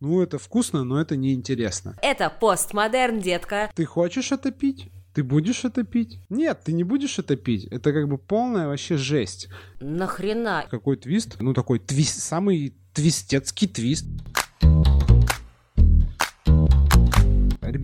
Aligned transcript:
Ну, 0.00 0.20
это 0.20 0.38
вкусно, 0.38 0.84
но 0.84 1.00
это 1.00 1.16
неинтересно. 1.16 1.96
Это 2.02 2.28
постмодерн, 2.28 3.20
детка. 3.20 3.70
Ты 3.74 3.86
хочешь 3.86 4.30
это 4.30 4.50
пить? 4.50 4.90
Ты 5.14 5.24
будешь 5.24 5.64
это 5.64 5.84
пить? 5.84 6.18
Нет, 6.28 6.60
ты 6.64 6.72
не 6.72 6.84
будешь 6.84 7.18
это 7.18 7.36
пить. 7.36 7.64
Это 7.70 7.94
как 7.94 8.06
бы 8.06 8.18
полная 8.18 8.66
вообще 8.66 8.98
жесть. 8.98 9.48
Нахрена? 9.80 10.66
Какой 10.70 10.98
твист? 10.98 11.36
Ну, 11.40 11.54
такой 11.54 11.78
твист, 11.78 12.20
самый 12.20 12.74
твистецкий 12.92 13.68
твист. 13.68 14.04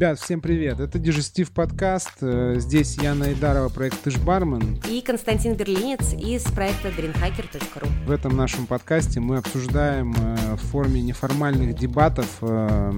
Ребят, 0.02 0.18
всем 0.18 0.40
привет. 0.40 0.80
Это 0.80 0.98
Дежестив 0.98 1.52
подкаст. 1.52 2.10
Э, 2.22 2.56
Здесь 2.58 2.96
Яна 2.96 3.26
Айдарова, 3.26 3.68
проект 3.68 4.00
Ты 4.02 4.10
ж 4.10 4.18
бармен. 4.18 4.80
И 4.90 5.00
Константин 5.00 5.54
Берлинец 5.54 6.12
из 6.14 6.42
проекта 6.42 6.88
greenhacker.ru. 6.88 7.86
В 8.04 8.10
этом 8.10 8.36
нашем 8.36 8.66
подкасте 8.66 9.20
мы 9.20 9.36
обсуждаем 9.36 10.12
э, 10.12 10.56
в 10.56 10.60
форме 10.72 11.00
неформальных 11.02 11.76
дебатов 11.76 12.26
э, 12.40 12.90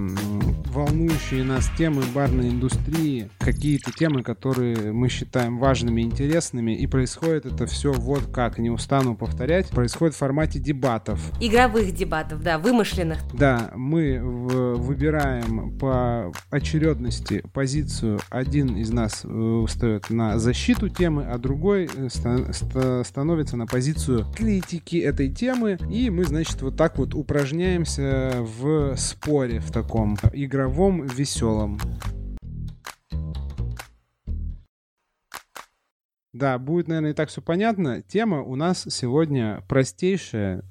волнующие 0.75 1.43
нас 1.43 1.69
темы 1.77 2.01
барной 2.15 2.49
индустрии, 2.49 3.29
какие-то 3.37 3.91
темы, 3.91 4.23
которые 4.23 4.91
мы 4.91 5.07
считаем 5.07 5.59
важными 5.59 6.01
и 6.01 6.05
интересными, 6.05 6.71
и 6.71 6.87
происходит 6.87 7.45
это 7.45 7.67
все 7.67 7.93
вот 7.93 8.31
как, 8.33 8.57
не 8.57 8.71
устану 8.71 9.15
повторять, 9.15 9.69
происходит 9.69 10.15
в 10.15 10.17
формате 10.17 10.57
дебатов. 10.57 11.19
Игровых 11.39 11.93
дебатов, 11.93 12.41
да, 12.41 12.57
вымышленных. 12.57 13.19
Да, 13.31 13.71
мы 13.75 14.19
выбираем 14.19 15.77
по 15.77 16.33
очередности 16.95 17.43
позицию. 17.53 18.19
Один 18.29 18.77
из 18.77 18.89
нас 18.91 19.21
э, 19.23 19.65
встает 19.67 20.09
на 20.09 20.39
защиту 20.39 20.89
темы, 20.89 21.25
а 21.25 21.37
другой 21.37 21.89
э, 21.93 22.09
ста- 22.09 22.53
ста- 22.53 23.03
становится 23.03 23.57
на 23.57 23.67
позицию 23.67 24.25
критики 24.35 24.97
этой 24.97 25.29
темы. 25.29 25.77
И 25.91 26.09
мы, 26.09 26.23
значит, 26.23 26.61
вот 26.61 26.77
так 26.77 26.97
вот 26.97 27.13
упражняемся 27.13 28.33
в 28.39 28.95
споре, 28.95 29.59
в 29.59 29.71
таком 29.71 30.17
игровом, 30.33 31.05
веселом. 31.05 31.79
Да, 36.33 36.59
будет, 36.59 36.89
наверное, 36.89 37.11
и 37.11 37.13
так 37.13 37.29
все 37.29 37.41
понятно. 37.41 38.01
Тема 38.01 38.41
у 38.41 38.57
нас 38.57 38.85
сегодня 38.89 39.63
простейшая 39.69 40.63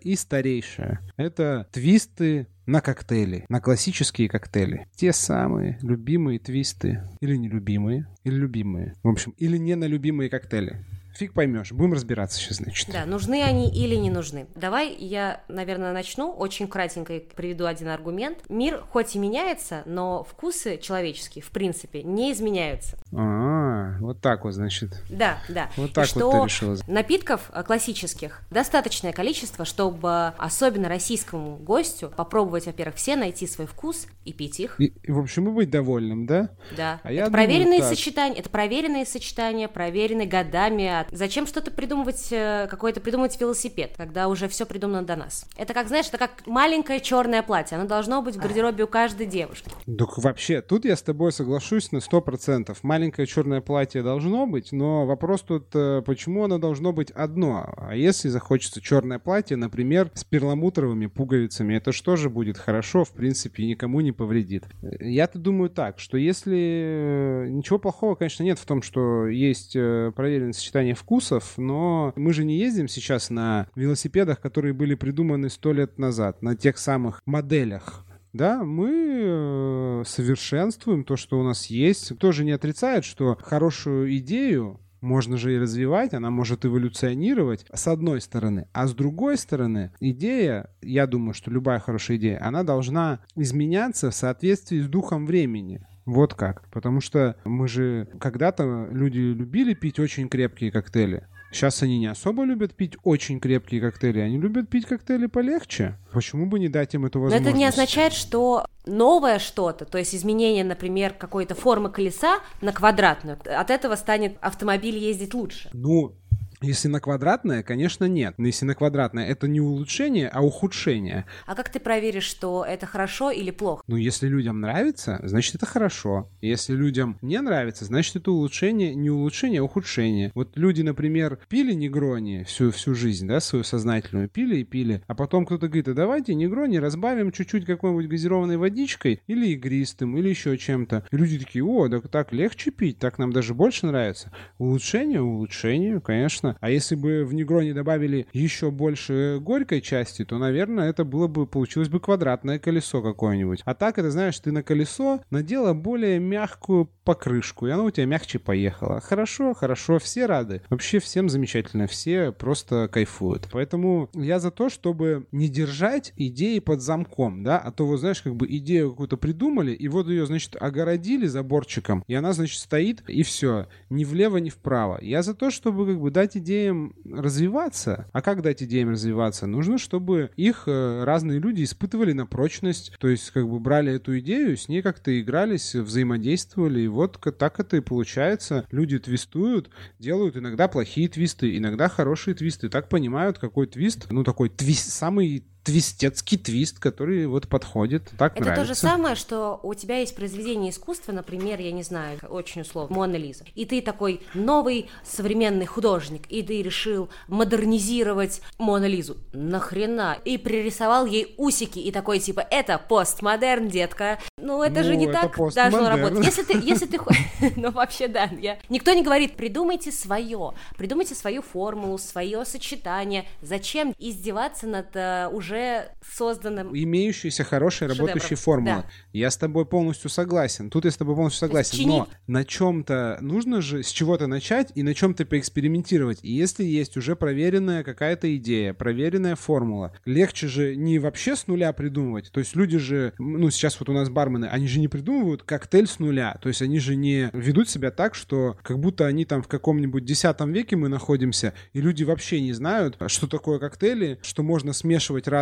и 0.00 0.16
старейшая. 0.16 1.00
Это 1.18 1.68
твисты 1.72 2.46
на 2.70 2.80
коктейли, 2.80 3.44
на 3.48 3.60
классические 3.60 4.28
коктейли. 4.28 4.86
Те 4.94 5.12
самые 5.12 5.78
любимые 5.82 6.38
твисты. 6.38 7.02
Или 7.20 7.36
нелюбимые, 7.36 8.06
или 8.22 8.36
любимые. 8.36 8.94
В 9.02 9.08
общем, 9.08 9.34
или 9.38 9.56
не 9.56 9.74
на 9.74 9.86
любимые 9.86 10.30
коктейли. 10.30 10.84
Фиг 11.14 11.32
поймешь. 11.32 11.72
Будем 11.72 11.94
разбираться 11.94 12.38
сейчас, 12.38 12.58
значит. 12.58 12.88
Да, 12.90 13.04
нужны 13.04 13.42
они 13.42 13.70
или 13.70 13.94
не 13.94 14.10
нужны. 14.10 14.46
Давай 14.54 14.94
я, 14.94 15.42
наверное, 15.48 15.92
начну. 15.92 16.30
Очень 16.30 16.68
кратенько 16.68 17.20
приведу 17.34 17.66
один 17.66 17.88
аргумент. 17.88 18.38
Мир 18.48 18.82
хоть 18.90 19.16
и 19.16 19.18
меняется, 19.18 19.82
но 19.86 20.24
вкусы 20.24 20.78
человеческие, 20.78 21.42
в 21.42 21.50
принципе, 21.50 22.02
не 22.02 22.32
изменяются. 22.32 22.96
А, 23.12 23.96
вот 24.00 24.20
так 24.20 24.44
вот, 24.44 24.54
значит. 24.54 25.02
Да, 25.10 25.38
да. 25.48 25.70
Вот 25.76 25.92
так 25.92 26.06
что 26.06 26.30
вот 26.30 26.42
ты 26.42 26.44
решила. 26.46 26.76
напитков 26.86 27.50
э, 27.52 27.62
классических 27.62 28.42
достаточное 28.50 29.12
количество, 29.12 29.64
чтобы 29.64 30.32
особенно 30.38 30.88
российскому 30.88 31.56
гостю 31.56 32.12
попробовать, 32.16 32.66
во-первых, 32.66 32.96
все 32.96 33.16
найти 33.16 33.46
свой 33.46 33.66
вкус 33.66 34.06
и 34.24 34.32
пить 34.32 34.60
их. 34.60 34.80
И, 34.80 34.92
и, 35.02 35.10
в 35.10 35.18
общем, 35.18 35.48
и 35.48 35.52
быть 35.52 35.70
довольным, 35.70 36.26
да? 36.26 36.50
Да. 36.76 37.00
А 37.02 37.12
это 37.12 37.26
думаю, 37.26 37.32
проверенные 37.32 37.80
так. 37.80 37.88
сочетания, 37.88 38.38
это 38.38 38.50
проверенные 38.50 39.06
сочетания, 39.06 39.68
проверенные 39.68 40.26
годами. 40.26 40.99
Зачем 41.10 41.46
что-то 41.46 41.70
придумывать, 41.70 42.28
э, 42.30 42.66
какой-то 42.68 43.00
придумывать 43.00 43.40
велосипед, 43.40 43.92
когда 43.96 44.28
уже 44.28 44.48
все 44.48 44.66
придумано 44.66 45.02
до 45.02 45.16
нас? 45.16 45.46
Это 45.56 45.74
как, 45.74 45.88
знаешь, 45.88 46.08
это 46.08 46.18
как 46.18 46.46
маленькое 46.46 47.00
черное 47.00 47.42
платье. 47.42 47.76
Оно 47.78 47.86
должно 47.86 48.22
быть 48.22 48.36
в 48.36 48.38
гардеробе 48.38 48.84
у 48.84 48.86
каждой 48.86 49.26
девушки. 49.26 49.70
Так 49.86 50.18
вообще, 50.18 50.60
тут 50.62 50.84
я 50.84 50.96
с 50.96 51.02
тобой 51.02 51.32
соглашусь 51.32 51.92
на 51.92 51.98
100%. 51.98 52.76
Маленькое 52.82 53.26
черное 53.26 53.60
платье 53.60 54.02
должно 54.02 54.46
быть, 54.46 54.72
но 54.72 55.06
вопрос 55.06 55.42
тут, 55.42 55.68
э, 55.74 56.02
почему 56.04 56.44
оно 56.44 56.58
должно 56.58 56.92
быть 56.92 57.10
одно? 57.10 57.72
А 57.76 57.94
если 57.94 58.28
захочется 58.28 58.80
черное 58.80 59.18
платье, 59.18 59.56
например, 59.56 60.10
с 60.14 60.24
перламутровыми 60.24 61.06
пуговицами, 61.06 61.74
это 61.74 61.92
что 61.92 62.16
же 62.16 62.30
будет 62.30 62.58
хорошо, 62.58 63.04
в 63.04 63.12
принципе, 63.12 63.62
и 63.62 63.68
никому 63.68 64.00
не 64.00 64.12
повредит? 64.12 64.64
Э, 64.82 64.88
Я-то 65.00 65.38
думаю 65.38 65.70
так, 65.70 65.98
что 65.98 66.16
если... 66.16 67.46
Ничего 67.50 67.78
плохого, 67.78 68.14
конечно, 68.14 68.42
нет 68.42 68.58
в 68.58 68.64
том, 68.64 68.82
что 68.82 69.26
есть 69.26 69.72
проверенное 69.72 70.52
сочетание 70.52 70.89
вкусов, 70.94 71.54
но 71.56 72.12
мы 72.16 72.32
же 72.32 72.44
не 72.44 72.58
ездим 72.58 72.88
сейчас 72.88 73.30
на 73.30 73.68
велосипедах, 73.74 74.40
которые 74.40 74.72
были 74.72 74.94
придуманы 74.94 75.50
сто 75.50 75.72
лет 75.72 75.98
назад, 75.98 76.42
на 76.42 76.56
тех 76.56 76.78
самых 76.78 77.20
моделях. 77.26 78.04
Да, 78.32 78.62
мы 78.62 78.90
э, 78.90 80.02
совершенствуем 80.06 81.02
то, 81.02 81.16
что 81.16 81.40
у 81.40 81.42
нас 81.42 81.66
есть. 81.66 82.16
Тоже 82.18 82.44
не 82.44 82.52
отрицает, 82.52 83.04
что 83.04 83.36
хорошую 83.42 84.16
идею 84.18 84.80
можно 85.00 85.36
же 85.36 85.54
и 85.54 85.58
развивать, 85.58 86.14
она 86.14 86.30
может 86.30 86.64
эволюционировать, 86.64 87.64
с 87.72 87.88
одной 87.88 88.20
стороны. 88.20 88.68
А 88.72 88.86
с 88.86 88.94
другой 88.94 89.38
стороны, 89.38 89.92
идея, 90.00 90.70
я 90.82 91.06
думаю, 91.06 91.34
что 91.34 91.50
любая 91.50 91.78
хорошая 91.78 92.18
идея, 92.18 92.44
она 92.44 92.62
должна 92.62 93.20
изменяться 93.34 94.10
в 94.10 94.14
соответствии 94.14 94.80
с 94.80 94.86
духом 94.86 95.26
времени. 95.26 95.86
Вот 96.10 96.34
как. 96.34 96.68
Потому 96.70 97.00
что 97.00 97.36
мы 97.44 97.68
же 97.68 98.08
когда-то 98.18 98.88
люди 98.90 99.18
любили 99.18 99.74
пить 99.74 100.00
очень 100.00 100.28
крепкие 100.28 100.72
коктейли. 100.72 101.26
Сейчас 101.52 101.82
они 101.82 101.98
не 101.98 102.06
особо 102.06 102.44
любят 102.44 102.74
пить 102.74 102.96
очень 103.02 103.40
крепкие 103.40 103.80
коктейли, 103.80 104.20
они 104.20 104.38
любят 104.38 104.68
пить 104.68 104.86
коктейли 104.86 105.26
полегче. 105.26 105.96
Почему 106.12 106.46
бы 106.46 106.60
не 106.60 106.68
дать 106.68 106.94
им 106.94 107.06
эту 107.06 107.18
Но 107.18 107.24
возможность? 107.24 107.48
это 107.48 107.58
не 107.58 107.64
означает, 107.64 108.12
что 108.12 108.66
новое 108.86 109.40
что-то, 109.40 109.84
то 109.84 109.98
есть 109.98 110.14
изменение, 110.14 110.62
например, 110.62 111.12
какой-то 111.12 111.56
формы 111.56 111.90
колеса 111.90 112.38
на 112.60 112.72
квадратную, 112.72 113.36
от 113.44 113.70
этого 113.70 113.96
станет 113.96 114.36
автомобиль 114.40 114.96
ездить 114.96 115.34
лучше. 115.34 115.70
Ну, 115.72 116.14
если 116.60 116.88
на 116.88 117.00
квадратное, 117.00 117.62
конечно, 117.62 118.04
нет. 118.04 118.34
Но 118.38 118.46
если 118.46 118.64
на 118.64 118.74
квадратное, 118.74 119.26
это 119.26 119.48
не 119.48 119.60
улучшение, 119.60 120.28
а 120.28 120.42
ухудшение. 120.42 121.24
А 121.46 121.54
как 121.54 121.70
ты 121.70 121.80
проверишь, 121.80 122.24
что 122.24 122.64
это 122.64 122.86
хорошо 122.86 123.30
или 123.30 123.50
плохо? 123.50 123.82
Ну, 123.86 123.96
если 123.96 124.28
людям 124.28 124.60
нравится, 124.60 125.20
значит, 125.22 125.54
это 125.54 125.66
хорошо. 125.66 126.28
Если 126.40 126.74
людям 126.74 127.18
не 127.22 127.40
нравится, 127.40 127.84
значит, 127.84 128.16
это 128.16 128.30
улучшение, 128.30 128.94
не 128.94 129.10
улучшение, 129.10 129.60
а 129.60 129.64
ухудшение. 129.64 130.32
Вот 130.34 130.56
люди, 130.56 130.82
например, 130.82 131.38
пили 131.48 131.72
негрони 131.72 132.44
всю, 132.44 132.70
всю 132.70 132.94
жизнь, 132.94 133.26
да, 133.26 133.40
свою 133.40 133.64
сознательную, 133.64 134.28
пили 134.28 134.58
и 134.58 134.64
пили, 134.64 135.02
а 135.06 135.14
потом 135.14 135.46
кто-то 135.46 135.66
говорит, 135.68 135.88
а 135.88 135.94
давайте 135.94 136.34
негрони 136.34 136.76
разбавим 136.76 137.32
чуть-чуть 137.32 137.64
какой-нибудь 137.64 138.08
газированной 138.08 138.56
водичкой 138.56 139.22
или 139.26 139.48
игристым, 139.48 140.16
или 140.16 140.28
еще 140.28 140.56
чем-то. 140.58 141.06
И 141.10 141.16
люди 141.16 141.38
такие, 141.38 141.64
о, 141.64 141.88
так, 141.88 142.08
так 142.08 142.32
легче 142.32 142.70
пить, 142.70 142.98
так 142.98 143.18
нам 143.18 143.32
даже 143.32 143.54
больше 143.54 143.86
нравится. 143.86 144.30
Улучшение, 144.58 145.22
улучшение, 145.22 146.00
конечно. 146.00 146.49
А 146.60 146.70
если 146.70 146.94
бы 146.94 147.24
в 147.24 147.34
негроне 147.34 147.74
добавили 147.74 148.26
еще 148.32 148.70
больше 148.70 149.38
горькой 149.40 149.80
части, 149.80 150.24
то, 150.24 150.38
наверное, 150.38 150.90
это 150.90 151.04
было 151.04 151.26
бы, 151.26 151.46
получилось 151.46 151.88
бы 151.88 152.00
квадратное 152.00 152.58
колесо 152.58 153.02
какое-нибудь. 153.02 153.62
А 153.64 153.74
так, 153.74 153.98
это 153.98 154.10
знаешь, 154.10 154.38
ты 154.38 154.52
на 154.52 154.62
колесо 154.62 155.20
надела 155.30 155.72
более 155.72 156.18
мягкую 156.18 156.90
покрышку, 157.04 157.66
и 157.66 157.70
оно 157.70 157.84
у 157.84 157.90
тебя 157.90 158.06
мягче 158.06 158.38
поехало. 158.38 159.00
Хорошо, 159.00 159.54
хорошо, 159.54 159.98
все 159.98 160.26
рады. 160.26 160.62
Вообще 160.70 160.98
всем 160.98 161.28
замечательно, 161.28 161.86
все 161.86 162.32
просто 162.32 162.88
кайфуют. 162.88 163.48
Поэтому 163.52 164.10
я 164.14 164.38
за 164.38 164.50
то, 164.50 164.68
чтобы 164.68 165.26
не 165.32 165.48
держать 165.48 166.12
идеи 166.16 166.58
под 166.58 166.80
замком, 166.80 167.42
да, 167.42 167.58
а 167.58 167.72
то, 167.72 167.86
вот 167.86 167.98
знаешь, 167.98 168.22
как 168.22 168.36
бы 168.36 168.46
идею 168.48 168.90
какую-то 168.90 169.16
придумали, 169.16 169.72
и 169.72 169.88
вот 169.88 170.08
ее, 170.08 170.26
значит, 170.26 170.56
огородили 170.60 171.26
заборчиком, 171.26 172.04
и 172.06 172.14
она, 172.14 172.32
значит, 172.32 172.60
стоит, 172.60 173.02
и 173.08 173.22
все, 173.22 173.66
ни 173.88 174.04
влево, 174.04 174.36
ни 174.38 174.50
вправо. 174.50 174.98
Я 175.02 175.22
за 175.22 175.34
то, 175.34 175.50
чтобы 175.50 175.86
как 175.86 176.00
бы 176.00 176.10
дать 176.10 176.39
идеям 176.40 176.94
развиваться. 177.04 178.08
А 178.12 178.20
как 178.20 178.42
дать 178.42 178.62
идеям 178.62 178.90
развиваться? 178.90 179.46
Нужно, 179.46 179.78
чтобы 179.78 180.30
их 180.36 180.64
э, 180.66 181.04
разные 181.04 181.38
люди 181.38 181.62
испытывали 181.62 182.12
на 182.12 182.26
прочность, 182.26 182.94
то 182.98 183.08
есть 183.08 183.30
как 183.30 183.48
бы 183.48 183.60
брали 183.60 183.92
эту 183.94 184.18
идею, 184.18 184.56
с 184.56 184.68
ней 184.68 184.82
как-то 184.82 185.18
игрались, 185.20 185.74
взаимодействовали, 185.74 186.80
и 186.80 186.88
вот 186.88 187.18
так 187.38 187.60
это 187.60 187.76
и 187.76 187.80
получается. 187.80 188.66
Люди 188.70 188.98
твистуют, 188.98 189.70
делают 189.98 190.36
иногда 190.36 190.68
плохие 190.68 191.08
твисты, 191.08 191.56
иногда 191.56 191.88
хорошие 191.88 192.34
твисты, 192.34 192.68
так 192.68 192.88
понимают, 192.88 193.38
какой 193.38 193.66
твист, 193.66 194.08
ну 194.10 194.24
такой 194.24 194.48
твист, 194.48 194.90
самый 194.90 195.44
твистецкий 195.62 196.38
твист, 196.38 196.78
который 196.78 197.26
вот 197.26 197.48
подходит, 197.48 198.10
так 198.18 198.32
Это 198.34 198.44
нравится. 198.44 198.62
то 198.62 198.74
же 198.74 198.74
самое, 198.80 199.14
что 199.14 199.60
у 199.62 199.74
тебя 199.74 199.98
есть 199.98 200.14
произведение 200.16 200.70
искусства, 200.70 201.12
например, 201.12 201.60
я 201.60 201.72
не 201.72 201.82
знаю, 201.82 202.18
очень 202.28 202.62
условно, 202.62 202.94
Мона 202.96 203.16
Лиза. 203.16 203.44
И 203.54 203.64
ты 203.66 203.82
такой 203.82 204.22
новый 204.34 204.88
современный 205.04 205.66
художник, 205.66 206.22
и 206.28 206.42
ты 206.42 206.62
решил 206.62 207.10
модернизировать 207.28 208.40
Мона 208.58 208.86
Лизу. 208.86 209.16
Нахрена? 209.32 210.18
И 210.24 210.38
пририсовал 210.38 211.04
ей 211.06 211.34
усики, 211.36 211.78
и 211.78 211.90
такой 211.92 212.18
типа, 212.20 212.46
это 212.50 212.78
постмодерн, 212.78 213.68
детка. 213.68 214.18
Ну, 214.38 214.62
это 214.62 214.80
Ну, 214.80 214.84
же 214.84 214.96
не 214.96 215.04
это 215.06 215.20
так 215.22 215.36
постмодерн. 215.36 215.70
должно 215.72 215.88
работать. 215.90 216.24
Если 216.24 216.42
ты, 216.42 216.58
если 216.58 216.86
ты, 216.86 216.98
ну 217.56 217.70
вообще 217.70 218.08
да, 218.08 218.30
я... 218.40 218.58
никто 218.68 218.92
не 218.92 219.02
говорит, 219.02 219.36
придумайте 219.36 219.92
свое, 219.92 220.52
придумайте 220.76 221.14
свою 221.14 221.42
формулу, 221.42 221.98
свое 221.98 222.44
сочетание. 222.44 223.26
Зачем 223.42 223.94
издеваться 223.98 224.66
над 224.66 224.88
э, 224.94 225.28
уже 225.60 225.88
созданным? 226.16 226.70
имеющиеся 226.76 227.44
хорошие 227.44 227.88
Шедевром. 227.88 228.08
работающие 228.08 228.36
формулы. 228.36 228.82
Да. 228.82 228.90
Я 229.12 229.30
с 229.30 229.36
тобой 229.36 229.66
полностью 229.66 230.10
согласен. 230.10 230.70
Тут 230.70 230.84
я 230.84 230.90
с 230.90 230.96
тобой 230.96 231.14
полностью 231.14 231.40
согласен. 231.40 231.78
Но 231.86 232.06
чинить- 232.06 232.08
на 232.26 232.44
чем-то 232.44 233.18
нужно 233.20 233.60
же 233.60 233.82
с 233.82 233.90
чего-то 233.90 234.26
начать 234.26 234.72
и 234.74 234.82
на 234.82 234.94
чем-то 234.94 235.24
поэкспериментировать. 235.26 236.18
И 236.22 236.32
если 236.32 236.64
есть 236.64 236.96
уже 236.96 237.16
проверенная 237.16 237.84
какая-то 237.84 238.34
идея, 238.36 238.72
проверенная 238.72 239.36
формула, 239.36 239.92
легче 240.04 240.46
же 240.48 240.76
не 240.76 240.98
вообще 240.98 241.36
с 241.36 241.46
нуля 241.46 241.72
придумывать. 241.72 242.30
То 242.32 242.40
есть 242.40 242.56
люди 242.56 242.78
же, 242.78 243.12
ну 243.18 243.50
сейчас 243.50 243.78
вот 243.80 243.88
у 243.88 243.92
нас 243.92 244.08
бармены, 244.08 244.46
они 244.46 244.66
же 244.66 244.80
не 244.80 244.88
придумывают 244.88 245.42
коктейль 245.42 245.86
с 245.86 245.98
нуля. 245.98 246.38
То 246.42 246.48
есть 246.48 246.62
они 246.62 246.78
же 246.80 246.96
не 246.96 247.30
ведут 247.32 247.68
себя 247.68 247.90
так, 247.90 248.14
что 248.14 248.56
как 248.62 248.78
будто 248.78 249.06
они 249.06 249.24
там 249.24 249.42
в 249.42 249.48
каком-нибудь 249.48 250.04
десятом 250.04 250.52
веке 250.52 250.76
мы 250.76 250.88
находимся, 250.88 251.54
и 251.72 251.80
люди 251.80 252.04
вообще 252.04 252.40
не 252.40 252.52
знают, 252.52 252.96
что 253.08 253.26
такое 253.26 253.58
коктейли, 253.58 254.18
что 254.22 254.42
можно 254.42 254.72
смешивать 254.72 255.28
разные 255.28 255.39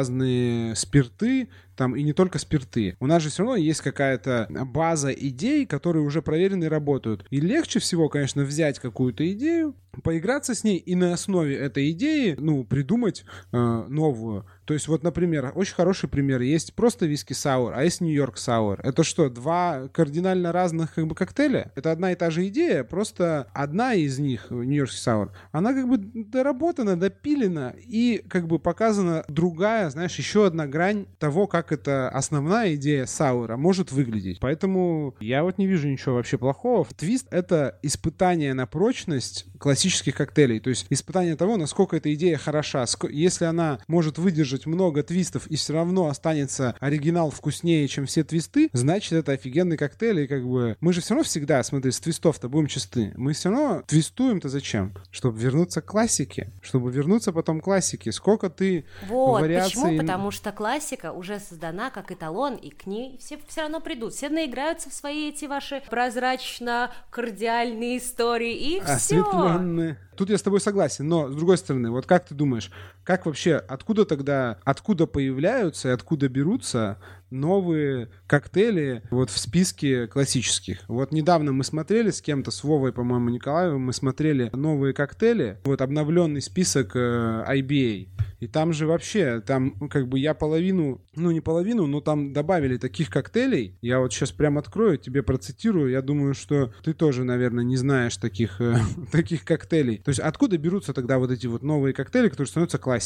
спирты, 0.75 1.49
там 1.79 1.95
и 1.95 2.03
не 2.03 2.13
только 2.13 2.39
спирты. 2.39 2.97
У 2.99 3.07
нас 3.07 3.23
же 3.23 3.31
все 3.31 3.45
равно 3.45 3.57
есть 3.57 3.81
какая-то 3.81 4.49
база 4.51 5.13
идей, 5.13 5.65
которые 5.65 6.03
уже 6.03 6.23
проверены 6.23 6.65
и 6.65 6.69
работают. 6.69 7.25
И 7.31 7.41
легче 7.41 7.79
всего, 7.79 8.09
конечно, 8.09 8.43
взять 8.43 8.81
какую-то 8.81 9.31
идею, 9.33 9.77
поиграться 10.03 10.55
с 10.55 10.65
ней 10.65 10.77
и 10.77 10.95
на 10.95 11.13
основе 11.13 11.57
этой 11.57 11.91
идеи, 11.93 12.35
ну, 12.39 12.65
придумать 12.65 13.25
э, 13.53 13.87
новую. 13.89 14.45
То 14.65 14.75
есть 14.75 14.87
вот, 14.87 15.03
например, 15.03 15.53
очень 15.55 15.75
хороший 15.75 16.11
пример. 16.11 16.43
Есть 16.43 16.75
просто 16.75 17.07
виски 17.07 17.33
саур, 17.33 17.73
а 17.75 17.85
есть 17.85 18.03
Нью-Йорк 18.03 18.37
саур. 18.37 18.79
Это 18.83 19.03
что, 19.03 19.31
два 19.31 19.89
кардинально 19.89 20.53
разных 20.53 20.95
как 20.95 21.07
бы 21.07 21.15
коктейля? 21.15 21.73
Это 21.75 21.91
одна 21.91 22.13
и 22.13 22.17
та 22.17 22.31
же 22.31 22.47
идея, 22.49 22.85
просто 22.85 23.49
одна 23.55 23.95
из 23.95 24.19
них, 24.19 24.51
Нью-Йорк 24.51 24.91
саур, 24.91 25.33
она 25.53 25.73
как 25.73 25.89
бы 25.89 25.97
доработана, 25.99 27.01
допилена 27.01 27.75
и 27.79 28.23
как 28.29 28.47
бы 28.47 28.59
показана 28.59 29.25
другая, 29.29 29.89
знаешь, 29.89 30.17
еще 30.17 30.47
одна 30.47 30.67
грань 30.67 31.07
того, 31.19 31.47
как 31.47 31.68
эта 31.73 32.09
основная 32.09 32.75
идея 32.75 33.07
саура 33.07 33.57
может 33.57 33.93
выглядеть. 33.93 34.41
Поэтому 34.41 35.15
я 35.21 35.43
вот 35.43 35.59
не 35.59 35.67
вижу 35.67 35.89
ничего 35.89 36.17
вообще 36.17 36.39
плохого. 36.39 36.87
Твист— 36.97 37.27
это 37.31 37.79
испытание 37.83 38.55
на 38.55 38.67
прочность 38.67 39.47
классических 39.59 40.15
коктейлей. 40.15 40.61
То 40.61 40.71
есть 40.71 40.87
испытание 40.91 41.37
того, 41.37 41.57
насколько 41.57 41.97
эта 41.97 42.13
идея 42.15 42.37
хороша. 42.39 42.85
Если 43.11 43.45
она 43.45 43.81
может 43.89 44.19
выдержать 44.19 44.67
много 44.67 45.03
твистов 45.03 45.47
и 45.49 45.57
все 45.57 45.73
равно 45.75 46.07
останется 46.09 46.75
оригинал 46.81 47.31
вкуснее, 47.31 47.87
чем 47.89 48.07
все 48.07 48.25
твисты, 48.25 48.71
значит, 48.73 49.13
это 49.13 49.33
офигенный 49.33 49.77
коктейль. 49.77 50.21
И 50.21 50.27
как 50.27 50.47
бы 50.47 50.77
мы 50.81 50.93
же 50.93 51.01
все 51.01 51.15
равно 51.15 51.25
всегда, 51.25 51.63
смотри, 51.63 51.91
с 51.91 52.01
твистов-то 52.01 52.49
будем 52.49 52.67
чисты. 52.67 53.13
Мы 53.17 53.33
все 53.33 53.51
равно 53.51 53.83
твистуем-то 53.87 54.49
зачем? 54.49 54.95
Чтобы 55.11 55.39
вернуться 55.41 55.81
к 55.81 55.87
классике. 55.87 56.53
Чтобы 56.63 56.91
вернуться 56.91 57.33
потом 57.33 57.61
к 57.61 57.65
классике. 57.65 58.13
Сколько 58.13 58.51
ты 58.51 58.85
Вот, 59.09 59.43
вариаций- 59.43 59.83
почему? 59.83 59.99
Потому 59.99 60.31
что 60.31 60.53
классика 60.53 61.13
уже 61.13 61.39
создана 61.59 61.91
как 61.91 62.13
эталон, 62.13 62.55
и 62.55 62.71
к 62.71 62.87
ней 62.87 63.19
все 63.19 63.37
все 63.49 63.63
равно 63.63 63.81
придут. 63.81 64.15
Все 64.15 64.29
наиграются 64.29 64.91
в 64.91 64.93
свои 64.93 65.31
эти 65.31 65.47
ваши 65.47 65.83
прозрачно-кардиальные 65.91 67.99
истории, 67.99 68.55
и 68.55 68.81
все. 68.97 69.97
Тут 70.17 70.31
я 70.31 70.39
с 70.39 70.43
тобой 70.43 70.61
согласен, 70.61 71.09
но 71.09 71.29
с 71.29 71.35
другой 71.35 71.59
стороны, 71.59 71.91
вот 71.91 72.07
как 72.07 72.27
ты 72.27 72.35
думаешь, 72.35 72.71
как 73.09 73.25
вообще, 73.25 73.55
откуда 73.55 74.05
тогда, 74.05 74.59
откуда 74.65 75.07
появляются 75.07 75.89
и 75.89 75.93
откуда 75.93 76.29
берутся 76.29 76.99
новые 77.31 78.11
коктейли 78.27 79.03
вот 79.11 79.31
в 79.31 79.39
списке 79.39 80.07
классических? 80.07 80.81
Вот 80.89 81.11
недавно 81.11 81.53
мы 81.53 81.65
смотрели 81.65 82.11
с 82.11 82.21
кем-то, 82.21 82.51
с 82.51 82.63
Вовой, 82.63 82.93
по-моему, 82.93 83.31
Николаевым, 83.31 83.81
мы 83.81 83.95
смотрели 83.95 84.51
новые 84.53 84.93
коктейли, 84.93 85.59
вот 85.65 85.81
обновленный 85.81 86.43
список 86.43 86.97
э, 86.97 87.45
IBA. 87.49 88.09
И 88.41 88.47
там 88.47 88.73
же 88.73 88.87
вообще, 88.87 89.41
там 89.41 89.75
ну, 89.81 89.89
как 89.89 90.07
бы 90.07 90.19
я 90.19 90.35
половину, 90.35 91.03
ну 91.17 91.31
не 91.31 91.41
половину, 91.41 91.87
но 91.87 92.01
там 92.01 92.33
добавили 92.33 92.77
таких 92.77 93.11
коктейлей. 93.11 93.77
Я 93.81 94.01
вот 94.01 94.13
сейчас 94.13 94.31
прям 94.31 94.59
открою, 94.59 94.99
тебе 94.99 95.23
процитирую. 95.23 95.91
Я 95.91 96.03
думаю, 96.03 96.35
что 96.35 96.73
ты 96.85 96.93
тоже, 96.93 97.25
наверное, 97.25 97.65
не 97.65 97.77
знаешь 97.77 98.17
таких, 98.17 98.61
э, 98.61 98.77
таких 99.13 99.45
коктейлей. 99.45 99.99
То 99.99 100.11
есть 100.11 100.21
откуда 100.21 100.57
берутся 100.57 100.93
тогда 100.93 101.19
вот 101.19 101.31
эти 101.31 101.47
вот 101.47 101.63
новые 101.63 101.93
коктейли, 101.95 102.29
которые 102.29 102.49
становятся 102.49 102.79
классикой? 102.79 102.98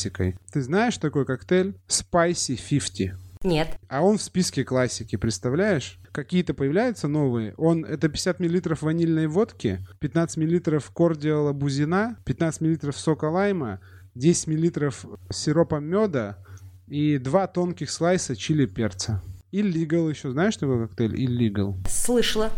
Ты 0.52 0.62
знаешь 0.62 0.98
такой 0.98 1.24
коктейль 1.24 1.74
Spicy 1.88 2.56
50? 2.56 3.18
Нет. 3.44 3.68
А 3.88 4.02
он 4.02 4.18
в 4.18 4.22
списке 4.22 4.64
классики, 4.64 5.16
представляешь? 5.16 5.98
Какие-то 6.12 6.54
появляются 6.54 7.08
новые. 7.08 7.54
Он 7.56 7.84
это 7.84 8.08
50 8.08 8.38
миллилитров 8.38 8.82
ванильной 8.82 9.26
водки, 9.26 9.84
15 9.98 10.36
миллилитров 10.36 10.90
кордиала 10.90 11.52
бузина, 11.52 12.16
15 12.24 12.60
миллилитров 12.60 12.96
сока 12.96 13.24
лайма, 13.30 13.80
10 14.14 14.46
миллилитров 14.46 15.04
сиропа 15.30 15.80
меда 15.80 16.38
и 16.86 17.18
два 17.18 17.46
тонких 17.46 17.90
слайса 17.90 18.36
чили 18.36 18.66
перца. 18.66 19.22
Illegal 19.52 20.08
еще. 20.10 20.30
Знаешь 20.30 20.56
такой 20.56 20.86
коктейль? 20.86 21.14
Illegal. 21.16 21.74
Слышала. 21.88 22.50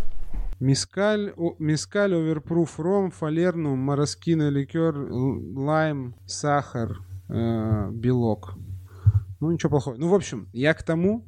Мискаль, 0.60 1.32
о- 1.36 1.56
мискаль, 1.58 2.14
оверпруф, 2.14 2.78
ром, 2.78 3.10
фалернум, 3.10 3.78
мороскино, 3.78 4.48
ликер, 4.50 4.96
лайм, 4.96 6.14
сахар, 6.26 6.98
э, 7.34 7.90
белок. 7.92 8.54
Ну, 9.40 9.50
ничего 9.50 9.70
плохого. 9.70 9.96
Ну, 9.96 10.08
в 10.08 10.14
общем, 10.14 10.48
я 10.52 10.72
к 10.74 10.82
тому, 10.82 11.26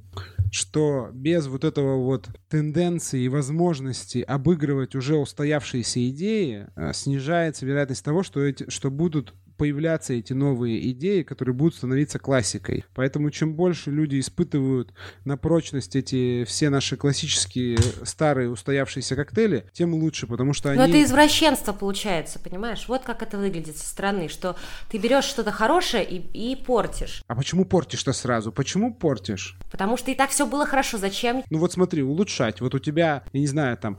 что 0.50 1.10
без 1.12 1.48
вот 1.48 1.64
этого 1.64 2.02
вот 2.02 2.28
тенденции 2.48 3.22
и 3.22 3.28
возможности 3.28 4.18
обыгрывать 4.18 4.94
уже 4.94 5.16
устоявшиеся 5.16 6.08
идеи, 6.10 6.66
э, 6.76 6.92
снижается 6.94 7.66
вероятность 7.66 8.04
того, 8.04 8.22
что, 8.22 8.40
эти, 8.40 8.70
что 8.70 8.90
будут 8.90 9.34
появляться 9.56 10.12
эти 10.14 10.32
новые 10.32 10.90
идеи, 10.92 11.22
которые 11.22 11.54
будут 11.54 11.74
становиться 11.74 12.18
классикой. 12.18 12.84
Поэтому 12.94 13.30
чем 13.30 13.54
больше 13.54 13.90
люди 13.90 14.20
испытывают 14.20 14.92
на 15.24 15.36
прочность 15.36 15.96
эти 15.96 16.44
все 16.44 16.70
наши 16.70 16.96
классические 16.96 17.78
старые 18.04 18.50
устоявшиеся 18.50 19.16
коктейли, 19.16 19.66
тем 19.72 19.94
лучше, 19.94 20.26
потому 20.26 20.52
что 20.52 20.70
они... 20.70 20.78
Но 20.78 20.86
это 20.86 21.02
извращенство 21.02 21.72
получается, 21.72 22.38
понимаешь? 22.38 22.86
Вот 22.88 23.02
как 23.02 23.22
это 23.22 23.38
выглядит 23.38 23.76
со 23.76 23.86
стороны, 23.88 24.28
что 24.28 24.56
ты 24.90 24.98
берешь 24.98 25.24
что-то 25.24 25.52
хорошее 25.52 26.04
и, 26.04 26.52
и 26.52 26.56
портишь. 26.56 27.22
А 27.26 27.34
почему 27.34 27.64
портишь-то 27.64 28.12
сразу? 28.12 28.52
Почему 28.52 28.94
портишь? 28.94 29.58
Потому 29.70 29.96
что 29.96 30.10
и 30.10 30.14
так 30.14 30.30
все 30.30 30.46
было 30.46 30.66
хорошо. 30.66 30.98
Зачем? 30.98 31.42
Ну 31.50 31.58
вот 31.58 31.72
смотри, 31.72 32.02
улучшать. 32.02 32.60
Вот 32.60 32.74
у 32.74 32.78
тебя, 32.78 33.24
я 33.32 33.40
не 33.40 33.46
знаю, 33.46 33.76
там... 33.76 33.98